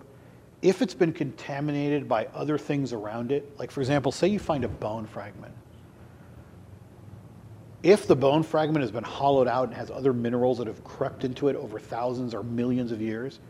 if 0.62 0.82
it's 0.82 0.94
been 0.94 1.12
contaminated 1.12 2.08
by 2.08 2.26
other 2.34 2.58
things 2.58 2.92
around 2.92 3.30
it, 3.30 3.58
like 3.58 3.70
for 3.70 3.80
example, 3.80 4.10
say 4.10 4.28
you 4.28 4.38
find 4.38 4.64
a 4.64 4.68
bone 4.68 5.06
fragment. 5.06 5.54
If 7.82 8.06
the 8.06 8.16
bone 8.16 8.42
fragment 8.42 8.80
has 8.82 8.90
been 8.90 9.04
hollowed 9.04 9.46
out 9.46 9.68
and 9.68 9.76
has 9.76 9.90
other 9.90 10.14
minerals 10.14 10.56
that 10.58 10.66
have 10.66 10.82
crept 10.82 11.22
into 11.22 11.48
it 11.48 11.56
over 11.56 11.78
thousands 11.78 12.32
or 12.32 12.42
millions 12.42 12.92
of 12.92 13.02
years, 13.02 13.40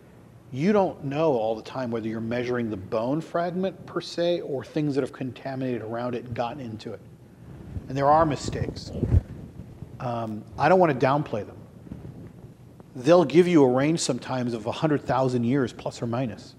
you 0.51 0.73
don't 0.73 1.05
know 1.05 1.33
all 1.35 1.55
the 1.55 1.63
time 1.63 1.91
whether 1.91 2.09
you're 2.09 2.21
measuring 2.21 2.69
the 2.69 2.77
bone 2.77 3.21
fragment 3.21 3.87
per 3.87 4.01
se 4.01 4.41
or 4.41 4.65
things 4.65 4.97
that 4.97 5.03
have 5.03 5.13
contaminated 5.13 5.83
around 5.83 6.15
it 6.17 6.25
and 6.25 6.35
gotten 6.35 6.61
into 6.61 6.93
it. 6.93 7.01
And 7.89 7.97
there 7.97 8.11
are 8.11 8.27
mistakes. 8.27 8.91
Um, 10.01 10.45
I 10.59 10.69
don't 10.69 10.81
want 10.81 10.99
to 10.99 11.07
downplay 11.07 11.47
them. 11.47 11.57
They'll 12.97 13.25
give 13.25 13.49
you 13.49 13.65
a 13.65 13.69
range 13.69 14.01
sometimes 14.01 14.55
of 14.55 14.67
100,000 14.67 15.45
years 15.45 15.73
plus 15.73 16.01
or 16.01 16.07
minus, 16.07 16.55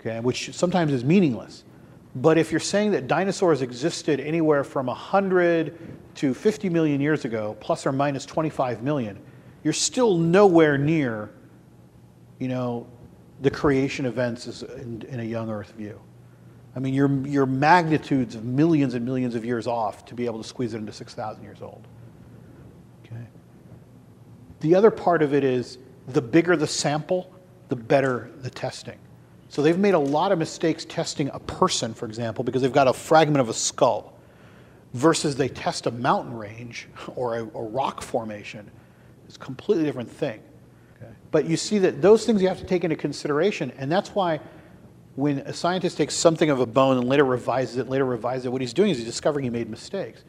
okay, 0.00 0.20
which 0.20 0.52
sometimes 0.54 0.92
is 0.92 1.04
meaningless. 1.04 1.64
But 2.16 2.36
if 2.36 2.50
you're 2.50 2.60
saying 2.60 2.92
that 2.92 3.06
dinosaurs 3.06 3.62
existed 3.62 4.18
anywhere 4.18 4.64
from 4.64 4.86
100 4.86 5.78
to 6.16 6.34
50 6.34 6.68
million 6.68 7.00
years 7.00 7.24
ago, 7.24 7.56
plus 7.60 7.86
or 7.86 7.92
minus 7.92 8.26
25 8.26 8.82
million, 8.82 9.18
you're 9.62 9.72
still 9.72 10.16
nowhere 10.16 10.78
near, 10.78 11.30
you 12.38 12.48
know, 12.48 12.86
the 13.42 13.50
creation 13.50 14.06
events 14.06 14.62
in, 14.62 15.02
in 15.02 15.20
a 15.20 15.24
young 15.24 15.48
Earth 15.48 15.72
view. 15.72 16.00
I 16.74 16.80
mean, 16.80 16.94
you're, 16.94 17.26
you're 17.26 17.46
magnitudes 17.46 18.34
of 18.34 18.44
millions 18.44 18.94
and 18.94 19.04
millions 19.04 19.34
of 19.34 19.44
years 19.44 19.66
off 19.66 20.04
to 20.06 20.14
be 20.14 20.26
able 20.26 20.42
to 20.42 20.48
squeeze 20.48 20.74
it 20.74 20.78
into 20.78 20.92
6,000 20.92 21.42
years 21.42 21.62
old. 21.62 21.86
The 24.60 24.74
other 24.74 24.90
part 24.90 25.22
of 25.22 25.34
it 25.34 25.44
is 25.44 25.78
the 26.08 26.22
bigger 26.22 26.56
the 26.56 26.66
sample, 26.66 27.32
the 27.68 27.76
better 27.76 28.30
the 28.42 28.50
testing. 28.50 28.98
So 29.48 29.62
they've 29.62 29.78
made 29.78 29.94
a 29.94 29.98
lot 29.98 30.32
of 30.32 30.38
mistakes 30.38 30.84
testing 30.84 31.30
a 31.32 31.38
person, 31.38 31.94
for 31.94 32.06
example, 32.06 32.44
because 32.44 32.62
they've 32.62 32.72
got 32.72 32.88
a 32.88 32.92
fragment 32.92 33.40
of 33.40 33.48
a 33.48 33.54
skull, 33.54 34.14
versus 34.94 35.36
they 35.36 35.48
test 35.48 35.86
a 35.86 35.90
mountain 35.90 36.36
range 36.36 36.88
or 37.16 37.36
a, 37.36 37.42
a 37.42 37.62
rock 37.62 38.02
formation. 38.02 38.70
It's 39.26 39.36
a 39.36 39.38
completely 39.38 39.84
different 39.84 40.10
thing. 40.10 40.40
Okay. 40.96 41.12
But 41.30 41.44
you 41.44 41.56
see 41.56 41.78
that 41.80 42.02
those 42.02 42.26
things 42.26 42.42
you 42.42 42.48
have 42.48 42.58
to 42.58 42.64
take 42.64 42.84
into 42.84 42.96
consideration, 42.96 43.72
and 43.78 43.92
that's 43.92 44.10
why 44.14 44.40
when 45.16 45.38
a 45.40 45.52
scientist 45.52 45.96
takes 45.96 46.14
something 46.14 46.48
of 46.48 46.60
a 46.60 46.66
bone 46.66 46.96
and 46.96 47.08
later 47.08 47.24
revises 47.24 47.76
it, 47.76 47.88
later 47.88 48.04
revises 48.04 48.46
it, 48.46 48.52
what 48.52 48.60
he's 48.60 48.72
doing 48.72 48.90
is 48.90 48.98
he's 48.98 49.06
discovering 49.06 49.44
he 49.44 49.50
made 49.50 49.68
mistakes. 49.68 50.24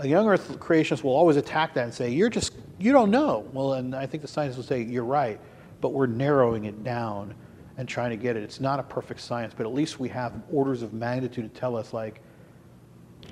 A 0.00 0.08
young 0.08 0.26
Earth 0.28 0.58
creationist 0.58 1.04
will 1.04 1.14
always 1.14 1.36
attack 1.36 1.74
that 1.74 1.84
and 1.84 1.92
say, 1.92 2.10
"You're 2.10 2.30
just 2.30 2.54
you 2.78 2.92
don't 2.92 3.10
know." 3.10 3.44
Well, 3.52 3.74
and 3.74 3.94
I 3.94 4.06
think 4.06 4.22
the 4.22 4.28
scientists 4.28 4.56
will 4.56 4.64
say, 4.64 4.82
"You're 4.82 5.04
right," 5.04 5.38
but 5.82 5.90
we're 5.90 6.06
narrowing 6.06 6.64
it 6.64 6.82
down 6.82 7.34
and 7.76 7.86
trying 7.86 8.10
to 8.10 8.16
get 8.16 8.34
it. 8.34 8.42
It's 8.42 8.60
not 8.60 8.80
a 8.80 8.82
perfect 8.82 9.20
science, 9.20 9.52
but 9.54 9.66
at 9.66 9.74
least 9.74 10.00
we 10.00 10.08
have 10.08 10.32
orders 10.50 10.80
of 10.80 10.94
magnitude 10.94 11.52
to 11.52 11.60
tell 11.60 11.76
us, 11.76 11.92
like, 11.92 12.22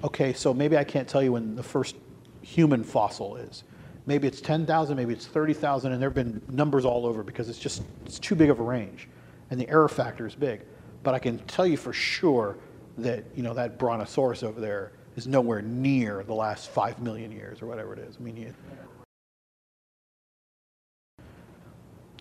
okay, 0.04 0.34
so 0.34 0.52
maybe 0.52 0.76
I 0.76 0.84
can't 0.84 1.08
tell 1.08 1.22
you 1.22 1.32
when 1.32 1.56
the 1.56 1.62
first 1.62 1.96
human 2.42 2.84
fossil 2.84 3.36
is. 3.36 3.64
Maybe 4.04 4.28
it's 4.28 4.40
10,000, 4.40 4.96
maybe 4.96 5.14
it's 5.14 5.26
30,000, 5.26 5.92
and 5.92 6.02
there 6.02 6.10
have 6.10 6.14
been 6.14 6.42
numbers 6.50 6.84
all 6.84 7.06
over 7.06 7.22
because 7.22 7.48
it's 7.48 7.58
just 7.58 7.82
it's 8.04 8.18
too 8.18 8.34
big 8.34 8.50
of 8.50 8.60
a 8.60 8.62
range, 8.62 9.08
and 9.50 9.58
the 9.58 9.68
error 9.70 9.88
factor 9.88 10.26
is 10.26 10.34
big. 10.34 10.62
But 11.02 11.14
I 11.14 11.18
can 11.18 11.38
tell 11.40 11.66
you 11.66 11.78
for 11.78 11.94
sure 11.94 12.58
that 12.98 13.24
you 13.34 13.42
know 13.42 13.54
that 13.54 13.78
brontosaurus 13.78 14.42
over 14.42 14.60
there 14.60 14.92
is 15.18 15.26
nowhere 15.26 15.60
near 15.60 16.22
the 16.22 16.34
last 16.34 16.70
five 16.70 17.02
million 17.02 17.32
years 17.32 17.60
or 17.60 17.66
whatever 17.66 17.92
it 17.92 17.98
is. 17.98 18.16
I 18.18 18.22
mean, 18.22 18.36
you, 18.36 18.54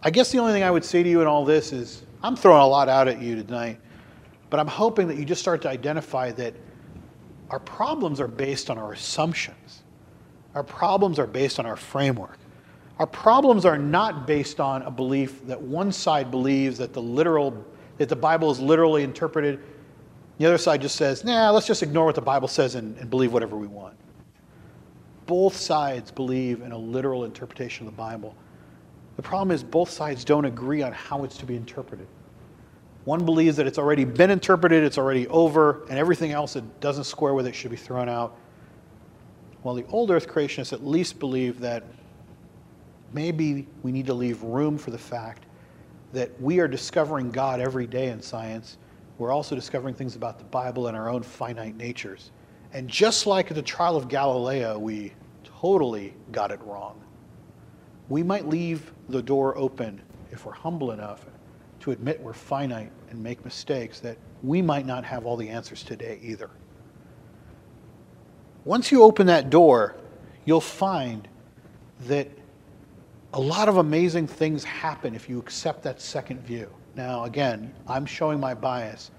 I 0.01 0.09
guess 0.09 0.31
the 0.31 0.39
only 0.39 0.51
thing 0.51 0.63
I 0.63 0.71
would 0.71 0.83
say 0.83 1.03
to 1.03 1.09
you 1.09 1.21
in 1.21 1.27
all 1.27 1.45
this 1.45 1.71
is 1.71 2.01
I'm 2.23 2.35
throwing 2.35 2.61
a 2.61 2.67
lot 2.67 2.89
out 2.89 3.07
at 3.07 3.21
you 3.21 3.41
tonight, 3.41 3.79
but 4.49 4.59
I'm 4.59 4.67
hoping 4.67 5.07
that 5.09 5.17
you 5.17 5.25
just 5.25 5.41
start 5.41 5.61
to 5.61 5.69
identify 5.69 6.31
that 6.33 6.55
our 7.51 7.59
problems 7.59 8.19
are 8.19 8.27
based 8.27 8.69
on 8.69 8.79
our 8.79 8.93
assumptions. 8.93 9.83
Our 10.55 10.63
problems 10.63 11.19
are 11.19 11.27
based 11.27 11.59
on 11.59 11.67
our 11.67 11.77
framework. 11.77 12.39
Our 12.97 13.05
problems 13.05 13.63
are 13.63 13.77
not 13.77 14.25
based 14.25 14.59
on 14.59 14.81
a 14.81 14.91
belief 14.91 15.45
that 15.45 15.61
one 15.61 15.91
side 15.91 16.31
believes 16.31 16.79
that 16.79 16.93
the 16.93 17.01
literal 17.01 17.63
that 17.99 18.09
the 18.09 18.15
Bible 18.15 18.49
is 18.49 18.59
literally 18.59 19.03
interpreted. 19.03 19.59
The 20.37 20.45
other 20.45 20.57
side 20.57 20.81
just 20.81 20.95
says, 20.95 21.23
nah, 21.23 21.49
let's 21.49 21.65
just 21.65 21.81
ignore 21.81 22.05
what 22.05 22.15
the 22.15 22.21
Bible 22.21 22.47
says 22.47 22.75
and, 22.75 22.97
and 22.97 23.09
believe 23.09 23.33
whatever 23.33 23.57
we 23.57 23.67
want. 23.67 23.95
Both 25.25 25.55
sides 25.55 26.11
believe 26.11 26.61
in 26.61 26.71
a 26.71 26.77
literal 26.77 27.25
interpretation 27.25 27.87
of 27.87 27.93
the 27.93 27.97
Bible. 27.97 28.35
The 29.15 29.23
problem 29.23 29.51
is 29.51 29.63
both 29.63 29.89
sides 29.89 30.23
don't 30.23 30.45
agree 30.45 30.83
on 30.83 30.93
how 30.93 31.23
it's 31.23 31.37
to 31.37 31.45
be 31.45 31.55
interpreted. 31.55 32.07
One 33.03 33.25
believes 33.25 33.57
that 33.57 33.65
it's 33.65 33.79
already 33.79 34.03
been 34.03 34.29
interpreted, 34.29 34.83
it's 34.83 34.97
already 34.97 35.27
over, 35.29 35.85
and 35.89 35.97
everything 35.97 36.33
else 36.33 36.53
that 36.53 36.79
doesn't 36.81 37.05
square 37.05 37.33
with 37.33 37.47
it 37.47 37.55
should 37.55 37.71
be 37.71 37.77
thrown 37.77 38.09
out. 38.09 38.37
While 39.63 39.75
the 39.75 39.85
old 39.85 40.11
earth 40.11 40.27
creationists 40.27 40.71
at 40.71 40.85
least 40.85 41.17
believe 41.17 41.59
that 41.61 41.83
maybe 43.13 43.65
we 43.81 43.91
need 43.91 44.05
to 44.05 44.13
leave 44.13 44.43
room 44.43 44.77
for 44.77 44.91
the 44.91 44.97
fact 44.97 45.45
that 46.13 46.39
we 46.41 46.59
are 46.59 46.67
discovering 46.67 47.31
God 47.31 47.59
every 47.59 47.87
day 47.87 48.09
in 48.09 48.21
science. 48.21 48.77
We're 49.17 49.31
also 49.31 49.55
discovering 49.55 49.95
things 49.95 50.15
about 50.15 50.37
the 50.37 50.45
Bible 50.45 50.87
and 50.87 50.95
our 50.95 51.09
own 51.09 51.23
finite 51.23 51.75
natures. 51.75 52.31
And 52.73 52.87
just 52.87 53.25
like 53.25 53.49
at 53.49 53.55
the 53.55 53.61
trial 53.61 53.95
of 53.95 54.07
Galileo, 54.07 54.77
we 54.77 55.13
totally 55.43 56.13
got 56.31 56.51
it 56.51 56.59
wrong. 56.63 57.01
We 58.09 58.23
might 58.23 58.47
leave 58.47 58.91
the 59.09 59.21
door 59.21 59.57
open 59.57 60.01
if 60.31 60.45
we're 60.45 60.53
humble 60.53 60.91
enough 60.91 61.25
to 61.79 61.91
admit 61.91 62.21
we're 62.21 62.33
finite 62.33 62.91
and 63.09 63.21
make 63.21 63.43
mistakes, 63.43 63.99
that 64.01 64.17
we 64.43 64.61
might 64.61 64.85
not 64.85 65.03
have 65.05 65.25
all 65.25 65.37
the 65.37 65.49
answers 65.49 65.83
today 65.83 66.19
either. 66.21 66.49
Once 68.65 68.91
you 68.91 69.03
open 69.03 69.27
that 69.27 69.49
door, 69.49 69.95
you'll 70.45 70.59
find 70.59 71.27
that 72.01 72.27
a 73.33 73.39
lot 73.39 73.69
of 73.69 73.77
amazing 73.77 74.27
things 74.27 74.63
happen 74.63 75.15
if 75.15 75.29
you 75.29 75.39
accept 75.39 75.83
that 75.83 76.01
second 76.01 76.41
view. 76.41 76.69
Now, 76.97 77.25
again, 77.25 77.75
I'm 77.87 78.07
showing 78.07 78.39
my 78.39 78.55
bias 78.55 79.11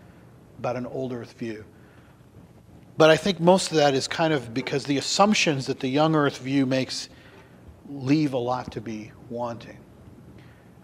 about 0.59 0.75
an 0.75 0.85
old 0.87 1.13
earth 1.13 1.35
view. 1.35 1.65
But 2.97 3.09
I 3.09 3.17
think 3.17 3.39
most 3.39 3.71
of 3.71 3.77
that 3.77 3.95
is 3.95 4.09
kind 4.09 4.33
of 4.33 4.53
because 4.53 4.85
the 4.85 4.99
assumptions 4.99 5.67
that 5.67 5.79
the 5.79 5.87
young 5.87 6.17
earth 6.17 6.39
view 6.39 6.67
makes 6.67 7.09
leave 7.89 8.33
a 8.33 8.39
lot 8.39 8.73
to 8.73 8.81
be 8.81 9.13
wanting. 9.31 9.79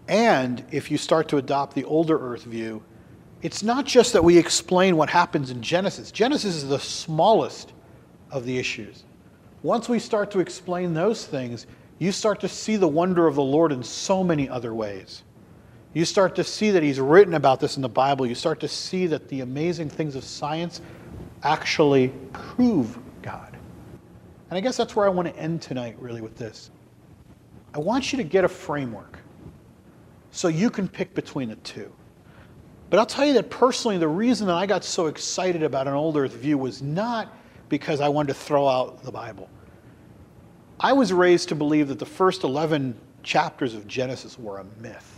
And 0.07 0.63
if 0.71 0.89
you 0.89 0.97
start 0.97 1.27
to 1.29 1.37
adopt 1.37 1.75
the 1.75 1.83
older 1.83 2.17
earth 2.17 2.43
view, 2.43 2.81
it's 3.41 3.61
not 3.61 3.85
just 3.85 4.13
that 4.13 4.23
we 4.23 4.37
explain 4.37 4.95
what 4.95 5.09
happens 5.09 5.51
in 5.51 5.61
Genesis. 5.61 6.11
Genesis 6.11 6.55
is 6.55 6.69
the 6.69 6.79
smallest 6.79 7.73
of 8.31 8.45
the 8.45 8.57
issues. 8.57 9.03
Once 9.63 9.89
we 9.89 9.99
start 9.99 10.31
to 10.31 10.39
explain 10.39 10.93
those 10.93 11.25
things, 11.25 11.67
you 11.99 12.13
start 12.13 12.39
to 12.39 12.47
see 12.47 12.77
the 12.77 12.87
wonder 12.87 13.27
of 13.27 13.35
the 13.35 13.43
Lord 13.43 13.73
in 13.73 13.83
so 13.83 14.23
many 14.23 14.47
other 14.47 14.73
ways. 14.73 15.23
You 15.95 16.03
start 16.03 16.35
to 16.35 16.43
see 16.43 16.71
that 16.71 16.83
He's 16.83 16.99
written 16.99 17.35
about 17.35 17.61
this 17.61 17.77
in 17.77 17.81
the 17.81 17.89
Bible. 17.89 18.27
You 18.27 18.35
start 18.35 18.59
to 18.59 18.67
see 18.67 19.07
that 19.07 19.29
the 19.29 19.39
amazing 19.39 19.89
things 19.89 20.17
of 20.17 20.25
science 20.25 20.81
actually 21.41 22.09
prove 22.33 22.99
God. 23.21 23.55
And 24.49 24.57
I 24.57 24.59
guess 24.59 24.75
that's 24.75 24.93
where 24.93 25.05
I 25.05 25.09
want 25.09 25.29
to 25.29 25.35
end 25.37 25.61
tonight, 25.61 25.95
really, 25.97 26.19
with 26.19 26.37
this. 26.37 26.69
I 27.73 27.79
want 27.79 28.11
you 28.11 28.17
to 28.17 28.25
get 28.25 28.43
a 28.43 28.49
framework 28.49 29.19
so 30.31 30.49
you 30.49 30.69
can 30.69 30.89
pick 30.89 31.15
between 31.15 31.47
the 31.47 31.55
two. 31.57 31.89
But 32.89 32.99
I'll 32.99 33.05
tell 33.05 33.25
you 33.25 33.33
that 33.33 33.49
personally, 33.49 33.97
the 33.97 34.07
reason 34.07 34.47
that 34.47 34.55
I 34.55 34.65
got 34.65 34.83
so 34.83 35.07
excited 35.07 35.63
about 35.63 35.87
an 35.87 35.93
old 35.93 36.17
earth 36.17 36.33
view 36.33 36.57
was 36.57 36.81
not 36.81 37.33
because 37.69 38.01
I 38.01 38.09
wanted 38.09 38.33
to 38.33 38.33
throw 38.33 38.67
out 38.67 39.01
the 39.01 39.13
Bible. 39.13 39.49
I 40.77 40.91
was 40.91 41.13
raised 41.13 41.47
to 41.49 41.55
believe 41.55 41.87
that 41.87 41.99
the 41.99 42.05
first 42.05 42.43
11 42.43 42.99
chapters 43.23 43.75
of 43.75 43.87
Genesis 43.87 44.37
were 44.37 44.57
a 44.57 44.65
myth, 44.81 45.14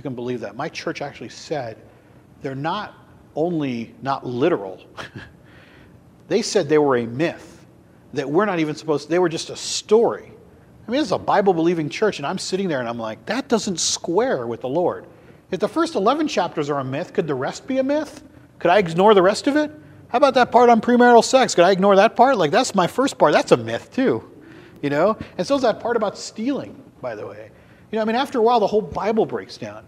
you 0.00 0.02
can 0.02 0.14
believe 0.14 0.40
that. 0.40 0.56
My 0.56 0.70
church 0.70 1.02
actually 1.02 1.28
said 1.28 1.76
they're 2.40 2.54
not 2.54 2.94
only 3.36 3.94
not 4.00 4.24
literal, 4.24 4.80
they 6.28 6.40
said 6.40 6.70
they 6.70 6.78
were 6.78 6.96
a 6.96 7.04
myth, 7.04 7.66
that 8.14 8.30
we're 8.30 8.46
not 8.46 8.60
even 8.60 8.74
supposed 8.74 9.04
to, 9.04 9.10
they 9.10 9.18
were 9.18 9.28
just 9.28 9.50
a 9.50 9.56
story. 9.56 10.32
I 10.88 10.90
mean, 10.90 11.02
it's 11.02 11.10
a 11.10 11.18
Bible 11.18 11.52
believing 11.52 11.90
church, 11.90 12.18
and 12.18 12.26
I'm 12.26 12.38
sitting 12.38 12.66
there 12.66 12.80
and 12.80 12.88
I'm 12.88 12.98
like, 12.98 13.26
that 13.26 13.48
doesn't 13.48 13.78
square 13.78 14.46
with 14.46 14.62
the 14.62 14.70
Lord. 14.70 15.04
If 15.50 15.60
the 15.60 15.68
first 15.68 15.96
11 15.96 16.28
chapters 16.28 16.70
are 16.70 16.78
a 16.78 16.84
myth, 16.84 17.12
could 17.12 17.26
the 17.26 17.34
rest 17.34 17.66
be 17.66 17.76
a 17.76 17.82
myth? 17.82 18.22
Could 18.58 18.70
I 18.70 18.78
ignore 18.78 19.12
the 19.12 19.20
rest 19.20 19.48
of 19.48 19.56
it? 19.56 19.70
How 20.08 20.16
about 20.16 20.32
that 20.32 20.50
part 20.50 20.70
on 20.70 20.80
premarital 20.80 21.24
sex? 21.24 21.54
Could 21.54 21.64
I 21.64 21.72
ignore 21.72 21.96
that 21.96 22.16
part? 22.16 22.38
Like, 22.38 22.52
that's 22.52 22.74
my 22.74 22.86
first 22.86 23.18
part. 23.18 23.34
That's 23.34 23.52
a 23.52 23.58
myth, 23.58 23.92
too. 23.92 24.26
You 24.80 24.88
know? 24.88 25.18
And 25.36 25.46
so 25.46 25.56
is 25.56 25.62
that 25.62 25.78
part 25.78 25.98
about 25.98 26.16
stealing, 26.16 26.82
by 27.02 27.14
the 27.14 27.26
way. 27.26 27.49
You 27.90 27.96
know, 27.96 28.02
I 28.02 28.04
mean, 28.04 28.16
after 28.16 28.38
a 28.38 28.42
while, 28.42 28.60
the 28.60 28.66
whole 28.66 28.82
Bible 28.82 29.26
breaks 29.26 29.56
down. 29.56 29.84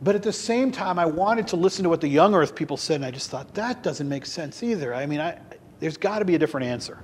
But 0.00 0.14
at 0.14 0.22
the 0.22 0.32
same 0.32 0.70
time, 0.70 0.98
I 0.98 1.06
wanted 1.06 1.48
to 1.48 1.56
listen 1.56 1.82
to 1.82 1.88
what 1.88 2.00
the 2.00 2.08
young 2.08 2.34
earth 2.34 2.54
people 2.54 2.76
said, 2.76 2.96
and 2.96 3.04
I 3.04 3.10
just 3.10 3.30
thought, 3.30 3.52
that 3.54 3.82
doesn't 3.82 4.08
make 4.08 4.26
sense 4.26 4.62
either. 4.62 4.94
I 4.94 5.06
mean, 5.06 5.20
I, 5.20 5.38
there's 5.80 5.96
got 5.96 6.20
to 6.20 6.24
be 6.24 6.36
a 6.36 6.38
different 6.38 6.66
answer. 6.66 6.98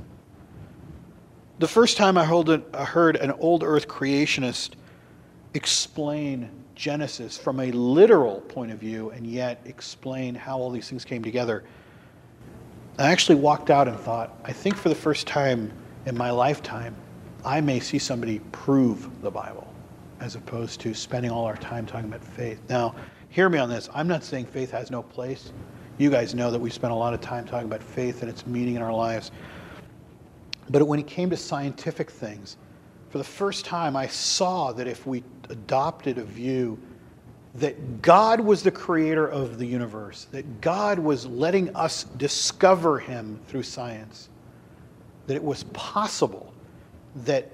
The 1.58 1.68
first 1.68 1.96
time 1.96 2.16
I 2.16 2.24
heard 2.24 3.16
an 3.16 3.30
old 3.32 3.64
earth 3.64 3.88
creationist 3.88 4.72
explain 5.54 6.50
Genesis 6.74 7.38
from 7.38 7.60
a 7.60 7.70
literal 7.72 8.40
point 8.42 8.72
of 8.72 8.78
view 8.78 9.10
and 9.10 9.26
yet 9.26 9.60
explain 9.64 10.34
how 10.34 10.58
all 10.58 10.70
these 10.70 10.88
things 10.88 11.04
came 11.04 11.22
together, 11.22 11.64
I 12.98 13.10
actually 13.10 13.36
walked 13.36 13.70
out 13.70 13.88
and 13.88 13.98
thought, 13.98 14.36
I 14.44 14.52
think 14.52 14.76
for 14.76 14.88
the 14.88 14.94
first 14.94 15.26
time 15.26 15.72
in 16.06 16.16
my 16.16 16.30
lifetime, 16.30 16.96
I 17.44 17.60
may 17.60 17.78
see 17.78 17.98
somebody 17.98 18.38
prove 18.52 19.20
the 19.20 19.30
Bible 19.30 19.66
as 20.20 20.34
opposed 20.34 20.80
to 20.80 20.94
spending 20.94 21.30
all 21.30 21.44
our 21.44 21.56
time 21.58 21.84
talking 21.84 22.08
about 22.08 22.24
faith. 22.24 22.58
Now, 22.70 22.94
hear 23.28 23.50
me 23.50 23.58
on 23.58 23.68
this. 23.68 23.90
I'm 23.92 24.08
not 24.08 24.24
saying 24.24 24.46
faith 24.46 24.70
has 24.70 24.90
no 24.90 25.02
place. 25.02 25.52
You 25.98 26.08
guys 26.08 26.34
know 26.34 26.50
that 26.50 26.58
we 26.58 26.70
spend 26.70 26.92
a 26.92 26.96
lot 26.96 27.12
of 27.12 27.20
time 27.20 27.44
talking 27.44 27.66
about 27.66 27.82
faith 27.82 28.22
and 28.22 28.30
its 28.30 28.46
meaning 28.46 28.76
in 28.76 28.82
our 28.82 28.92
lives. 28.92 29.30
But 30.70 30.86
when 30.88 30.98
it 30.98 31.06
came 31.06 31.28
to 31.30 31.36
scientific 31.36 32.10
things, 32.10 32.56
for 33.10 33.18
the 33.18 33.24
first 33.24 33.66
time, 33.66 33.94
I 33.94 34.06
saw 34.06 34.72
that 34.72 34.86
if 34.86 35.06
we 35.06 35.22
adopted 35.50 36.16
a 36.16 36.24
view 36.24 36.78
that 37.56 38.00
God 38.00 38.40
was 38.40 38.62
the 38.62 38.70
creator 38.70 39.28
of 39.28 39.58
the 39.58 39.66
universe, 39.66 40.26
that 40.32 40.62
God 40.62 40.98
was 40.98 41.26
letting 41.26 41.76
us 41.76 42.04
discover 42.16 42.98
Him 42.98 43.38
through 43.46 43.62
science, 43.64 44.30
that 45.26 45.34
it 45.34 45.44
was 45.44 45.64
possible 45.64 46.53
that 47.16 47.50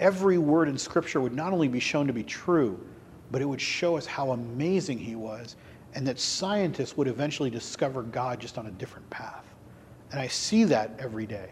every 0.00 0.38
word 0.38 0.68
in 0.68 0.76
Scripture 0.76 1.20
would 1.20 1.34
not 1.34 1.52
only 1.52 1.68
be 1.68 1.80
shown 1.80 2.06
to 2.06 2.12
be 2.12 2.24
true, 2.24 2.78
but 3.30 3.42
it 3.42 3.44
would 3.44 3.60
show 3.60 3.96
us 3.96 4.06
how 4.06 4.32
amazing 4.32 4.98
He 4.98 5.14
was, 5.14 5.56
and 5.94 6.06
that 6.06 6.18
scientists 6.18 6.96
would 6.96 7.08
eventually 7.08 7.50
discover 7.50 8.02
God 8.02 8.40
just 8.40 8.58
on 8.58 8.66
a 8.66 8.70
different 8.72 9.08
path. 9.10 9.44
And 10.12 10.20
I 10.20 10.28
see 10.28 10.64
that 10.64 10.90
every 10.98 11.26
day 11.26 11.50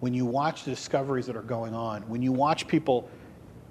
when 0.00 0.12
you 0.12 0.26
watch 0.26 0.64
the 0.64 0.70
discoveries 0.70 1.26
that 1.26 1.34
are 1.34 1.42
going 1.42 1.74
on, 1.74 2.02
when 2.08 2.20
you 2.20 2.30
watch 2.30 2.68
people, 2.68 3.08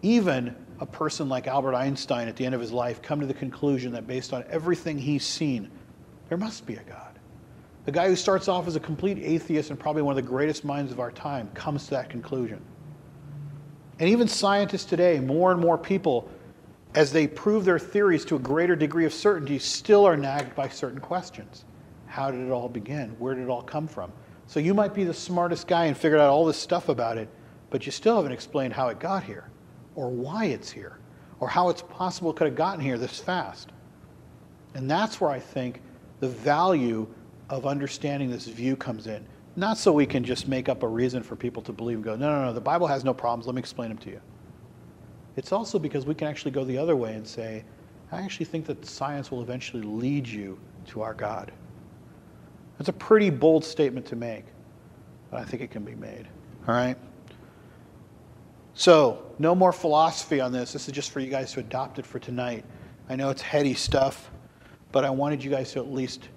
even 0.02 0.56
a 0.80 0.86
person 0.86 1.30
like 1.30 1.46
Albert 1.46 1.76
Einstein 1.76 2.28
at 2.28 2.36
the 2.36 2.44
end 2.44 2.56
of 2.56 2.62
his 2.62 2.72
life, 2.72 3.04
come 3.04 3.20
to 3.20 3.28
the 3.28 3.34
conclusion 3.36 3.92
that 3.92 4.08
based 4.08 4.34
on 4.34 4.44
everything 4.50 4.98
he's 4.98 5.24
seen, 5.24 5.70
there 6.30 6.38
must 6.38 6.66
be 6.66 6.74
a 6.74 6.84
God. 6.84 7.20
The 7.86 7.92
guy 7.92 8.08
who 8.08 8.16
starts 8.16 8.48
off 8.48 8.66
as 8.66 8.76
a 8.76 8.80
complete 8.80 9.20
atheist 9.20 9.70
and 9.70 9.80
probably 9.80 10.02
one 10.02 10.18
of 10.18 10.24
the 10.24 10.28
greatest 10.28 10.64
minds 10.64 10.92
of 10.92 11.00
our 11.00 11.12
time 11.12 11.50
comes 11.54 11.84
to 11.86 11.92
that 11.92 12.10
conclusion. 12.10 12.60
And 14.04 14.10
even 14.10 14.28
scientists 14.28 14.84
today, 14.84 15.22
more 15.22 15.54
and 15.54 15.62
more 15.62 15.78
people, 15.78 16.30
as 16.94 17.14
they 17.14 17.26
prove 17.26 17.64
their 17.64 17.80
theories 17.80 18.26
to 18.26 18.36
a 18.36 18.40
greater 18.40 18.76
degree 18.76 19.06
of 19.06 19.14
certainty, 19.14 19.58
still 19.58 20.06
are 20.06 20.18
nagged 20.18 20.54
by 20.56 20.68
certain 20.68 21.00
questions. 21.00 21.64
How 22.06 22.30
did 22.30 22.42
it 22.42 22.52
all 22.52 22.68
begin? 22.68 23.12
Where 23.18 23.34
did 23.34 23.46
it 23.46 23.50
all 23.50 23.62
come 23.62 23.88
from? 23.88 24.12
So 24.46 24.60
you 24.60 24.74
might 24.74 24.94
be 24.94 25.06
the 25.06 25.14
smartest 25.14 25.68
guy 25.68 25.86
and 25.86 25.96
figured 25.96 26.20
out 26.20 26.30
all 26.30 26.46
this 26.46 26.58
stuff 26.58 26.90
about 26.90 27.18
it, 27.18 27.30
but 27.70 27.86
you 27.86 27.94
still 27.94 28.18
haven't 28.18 28.34
explained 28.34 28.74
how 28.74 28.90
it 28.90 29.00
got 29.00 29.24
here, 29.24 29.46
or 29.96 30.10
why 30.10 30.48
it's 30.48 30.70
here, 30.70 30.98
or 31.40 31.48
how 31.48 31.70
it's 31.70 31.84
possible 31.84 32.32
it 32.32 32.36
could 32.36 32.48
have 32.48 32.58
gotten 32.58 32.84
here 32.84 32.98
this 32.98 33.22
fast. 33.22 33.72
And 34.74 34.92
that's 34.92 35.22
where 35.22 35.32
I 35.32 35.40
think 35.40 35.80
the 36.20 36.28
value 36.28 37.08
of 37.50 37.66
understanding 37.66 38.30
this 38.30 38.48
view 38.48 38.76
comes 38.76 39.08
in. 39.08 39.26
Not 39.56 39.78
so 39.78 39.92
we 39.92 40.06
can 40.06 40.24
just 40.24 40.48
make 40.48 40.68
up 40.68 40.84
a 40.84 40.88
reason 40.88 41.22
for 41.22 41.36
people 41.36 41.62
to 41.64 41.72
believe 41.72 41.98
and 41.98 42.04
go, 42.04 42.16
no, 42.16 42.30
no, 42.30 42.46
no, 42.46 42.54
the 42.54 42.62
Bible 42.62 42.88
has 42.88 43.04
no 43.04 43.14
problems, 43.14 43.46
let 43.46 43.56
me 43.56 43.60
explain 43.60 43.90
them 43.90 44.00
to 44.00 44.10
you. 44.10 44.22
It's 45.36 45.52
also 45.52 45.78
because 45.78 46.06
we 46.06 46.16
can 46.16 46.28
actually 46.28 46.52
go 46.52 46.64
the 46.64 46.78
other 46.78 46.96
way 46.96 47.14
and 47.14 47.28
say, 47.28 47.64
I 48.12 48.22
actually 48.22 48.46
think 48.46 48.66
that 48.68 48.86
science 48.86 49.32
will 49.32 49.42
eventually 49.42 49.84
lead 49.84 50.28
you 50.28 50.60
to 50.88 51.02
our 51.02 51.14
God. 51.14 51.52
That's 52.78 52.90
a 52.90 52.94
pretty 52.94 53.30
bold 53.30 53.64
statement 53.64 54.06
to 54.08 54.16
make, 54.16 54.46
but 55.30 55.40
I 55.40 55.46
think 55.46 55.62
it 55.62 55.72
can 55.72 55.84
be 55.84 55.96
made. 55.96 56.28
All 56.68 56.76
right? 56.76 56.98
So, 58.76 59.24
no 59.38 59.54
more 59.54 59.72
philosophy 59.72 60.42
on 60.42 60.52
this. 60.52 60.74
This 60.74 60.88
is 60.88 60.94
just 60.94 61.12
for 61.12 61.20
you 61.20 61.30
guys 61.30 61.54
to 61.54 61.60
adopt 61.60 62.00
it 62.00 62.06
for 62.06 62.18
tonight. 62.18 62.66
I 63.08 63.16
know 63.16 63.30
it's 63.30 63.42
heady 63.42 63.76
stuff, 63.76 64.32
but 64.92 65.06
I 65.06 65.12
wanted 65.12 65.44
you 65.44 65.52
guys 65.52 65.72
to 65.74 65.80
at 65.80 65.92
least 65.92 66.30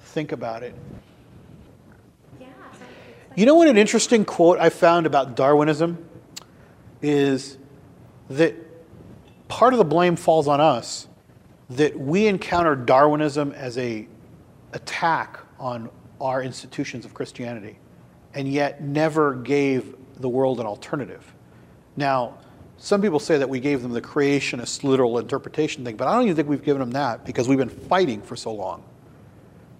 think 0.00 0.32
about 0.32 0.62
it. 0.62 0.74
You 3.34 3.46
know 3.46 3.54
what 3.54 3.66
an 3.68 3.78
interesting 3.78 4.26
quote 4.26 4.58
I 4.58 4.68
found 4.68 5.06
about 5.06 5.36
Darwinism 5.36 6.06
is 7.00 7.56
that 8.28 8.54
part 9.48 9.72
of 9.72 9.78
the 9.78 9.86
blame 9.86 10.16
falls 10.16 10.48
on 10.48 10.60
us 10.60 11.08
that 11.70 11.98
we 11.98 12.26
encountered 12.26 12.84
Darwinism 12.84 13.52
as 13.52 13.78
a 13.78 14.06
attack 14.74 15.40
on 15.58 15.88
our 16.20 16.42
institutions 16.42 17.06
of 17.06 17.14
Christianity 17.14 17.78
and 18.34 18.46
yet 18.46 18.82
never 18.82 19.34
gave 19.34 19.94
the 20.16 20.28
world 20.28 20.60
an 20.60 20.66
alternative. 20.66 21.32
Now, 21.96 22.36
some 22.76 23.00
people 23.00 23.18
say 23.18 23.38
that 23.38 23.48
we 23.48 23.60
gave 23.60 23.80
them 23.80 23.92
the 23.92 24.02
creationist 24.02 24.84
literal 24.84 25.18
interpretation 25.18 25.86
thing, 25.86 25.96
but 25.96 26.06
I 26.06 26.14
don't 26.14 26.24
even 26.24 26.36
think 26.36 26.48
we've 26.48 26.62
given 26.62 26.80
them 26.80 26.90
that 26.90 27.24
because 27.24 27.48
we've 27.48 27.58
been 27.58 27.70
fighting 27.70 28.20
for 28.20 28.36
so 28.36 28.52
long. 28.52 28.82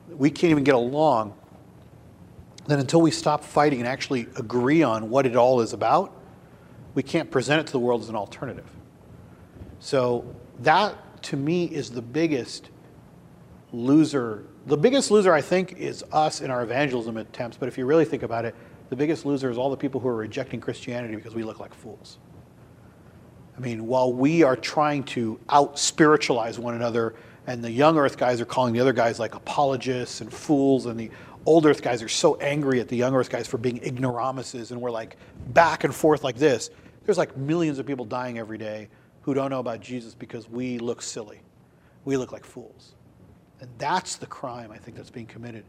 We 0.08 0.30
can't 0.30 0.52
even 0.52 0.64
get 0.64 0.74
along 0.74 1.34
that 2.66 2.78
until 2.78 3.00
we 3.00 3.10
stop 3.10 3.44
fighting 3.44 3.80
and 3.80 3.88
actually 3.88 4.28
agree 4.36 4.82
on 4.82 5.10
what 5.10 5.26
it 5.26 5.36
all 5.36 5.60
is 5.60 5.72
about, 5.72 6.16
we 6.94 7.02
can't 7.02 7.30
present 7.30 7.60
it 7.60 7.66
to 7.66 7.72
the 7.72 7.78
world 7.78 8.02
as 8.02 8.08
an 8.08 8.16
alternative. 8.16 8.70
So 9.80 10.24
that 10.60 11.22
to 11.24 11.36
me 11.36 11.64
is 11.64 11.90
the 11.90 12.02
biggest 12.02 12.70
loser. 13.72 14.44
The 14.66 14.76
biggest 14.76 15.10
loser, 15.10 15.32
I 15.32 15.40
think, 15.40 15.72
is 15.72 16.04
us 16.12 16.40
in 16.40 16.50
our 16.50 16.62
evangelism 16.62 17.16
attempts. 17.16 17.56
But 17.56 17.68
if 17.68 17.78
you 17.78 17.86
really 17.86 18.04
think 18.04 18.22
about 18.22 18.44
it, 18.44 18.54
the 18.90 18.96
biggest 18.96 19.24
loser 19.24 19.50
is 19.50 19.58
all 19.58 19.70
the 19.70 19.76
people 19.76 20.00
who 20.00 20.08
are 20.08 20.16
rejecting 20.16 20.60
Christianity 20.60 21.16
because 21.16 21.34
we 21.34 21.42
look 21.42 21.58
like 21.58 21.74
fools. 21.74 22.18
I 23.56 23.60
mean, 23.60 23.86
while 23.86 24.12
we 24.12 24.42
are 24.42 24.56
trying 24.56 25.04
to 25.04 25.40
out 25.48 25.78
spiritualize 25.78 26.58
one 26.58 26.74
another, 26.74 27.14
and 27.46 27.62
the 27.62 27.70
young 27.70 27.98
earth 27.98 28.16
guys 28.16 28.40
are 28.40 28.44
calling 28.44 28.72
the 28.72 28.80
other 28.80 28.92
guys 28.92 29.18
like 29.18 29.34
apologists 29.34 30.20
and 30.20 30.32
fools, 30.32 30.86
and 30.86 30.98
the 30.98 31.10
old 31.46 31.66
earth 31.66 31.82
guys 31.82 32.02
are 32.02 32.08
so 32.08 32.36
angry 32.36 32.80
at 32.80 32.88
the 32.88 32.96
young 32.96 33.14
earth 33.14 33.30
guys 33.30 33.46
for 33.46 33.58
being 33.58 33.82
ignoramuses 33.82 34.70
and 34.70 34.80
we're 34.80 34.90
like 34.90 35.16
back 35.48 35.84
and 35.84 35.94
forth 35.94 36.22
like 36.22 36.36
this. 36.36 36.70
There's 37.04 37.18
like 37.18 37.36
millions 37.36 37.78
of 37.78 37.86
people 37.86 38.04
dying 38.04 38.38
every 38.38 38.58
day 38.58 38.88
who 39.22 39.34
don't 39.34 39.50
know 39.50 39.60
about 39.60 39.80
jesus 39.80 40.14
because 40.14 40.48
we 40.48 40.78
look 40.78 41.02
silly. 41.02 41.40
We 42.04 42.16
look 42.16 42.32
like 42.32 42.44
fools. 42.44 42.94
And 43.60 43.70
that's 43.78 44.16
the 44.16 44.26
crime 44.26 44.70
i 44.70 44.78
think 44.78 44.96
that's 44.96 45.10
being 45.10 45.26
committed. 45.26 45.64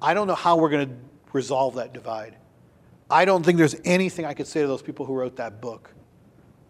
I 0.00 0.14
don't 0.14 0.26
know 0.26 0.34
how 0.34 0.56
we're 0.56 0.70
going 0.70 0.88
to 0.88 0.94
resolve 1.32 1.74
that 1.74 1.92
divide. 1.92 2.36
I 3.10 3.24
don't 3.24 3.44
think 3.44 3.58
there's 3.58 3.76
anything 3.84 4.24
i 4.24 4.34
could 4.34 4.46
say 4.46 4.62
to 4.62 4.66
those 4.66 4.82
people 4.82 5.06
who 5.06 5.14
wrote 5.14 5.36
that 5.36 5.60
book. 5.60 5.94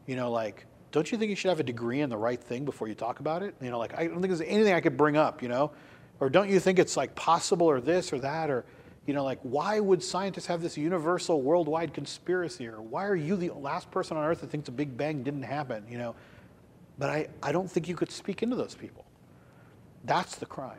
You 0.07 0.17
know 0.17 0.31
like 0.31 0.67
don't 0.91 1.11
you 1.13 1.19
think 1.19 1.29
you 1.31 1.37
should 1.37 1.51
have 1.51 1.61
a 1.61 1.65
degree 1.65 2.01
in 2.01 2.09
the 2.09 2.17
right 2.17 2.43
thing 2.43 2.65
before 2.65 2.89
you 2.89 2.95
talk 2.95 3.21
about 3.21 3.43
it? 3.43 3.55
You 3.63 3.71
know 3.71 3.79
like 3.79 3.95
i 3.99 4.07
don't 4.07 4.21
think 4.21 4.29
there's 4.29 4.43
anything 4.43 4.75
i 4.75 4.81
could 4.81 4.97
bring 4.97 5.17
up 5.17 5.43
you 5.43 5.49
know 5.49 5.73
or 6.21 6.31
don't 6.31 6.49
you 6.49 6.61
think 6.61 6.79
it's 6.79 6.97
like 6.97 7.15
possible 7.15 7.67
or 7.67 7.81
this 7.81 8.13
or 8.13 8.19
that? 8.21 8.51
Or, 8.51 8.65
you 9.07 9.15
know, 9.15 9.25
like 9.25 9.39
why 9.43 9.81
would 9.81 10.03
scientists 10.03 10.47
have 10.47 10.61
this 10.63 10.77
universal 10.77 11.43
worldwide 11.43 11.95
conspiracy? 11.95 12.67
Or 12.67 12.81
why 12.81 13.07
are 13.07 13.17
you 13.17 13.37
the 13.37 13.51
last 13.51 13.91
person 13.91 14.17
on 14.17 14.25
earth 14.25 14.41
that 14.41 14.51
thinks 14.51 14.67
the 14.67 14.73
Big 14.73 14.97
Bang 14.97 15.23
didn't 15.23 15.43
happen? 15.43 15.85
You 15.89 15.99
know, 15.99 16.15
but 16.99 17.11
I, 17.11 17.29
I 17.43 17.53
don't 17.53 17.71
think 17.71 17.89
you 17.89 17.95
could 17.95 18.11
speak 18.11 18.43
into 18.43 18.57
those 18.57 18.75
people. 18.75 19.05
That's 20.05 20.37
the 20.37 20.47
crime. 20.47 20.79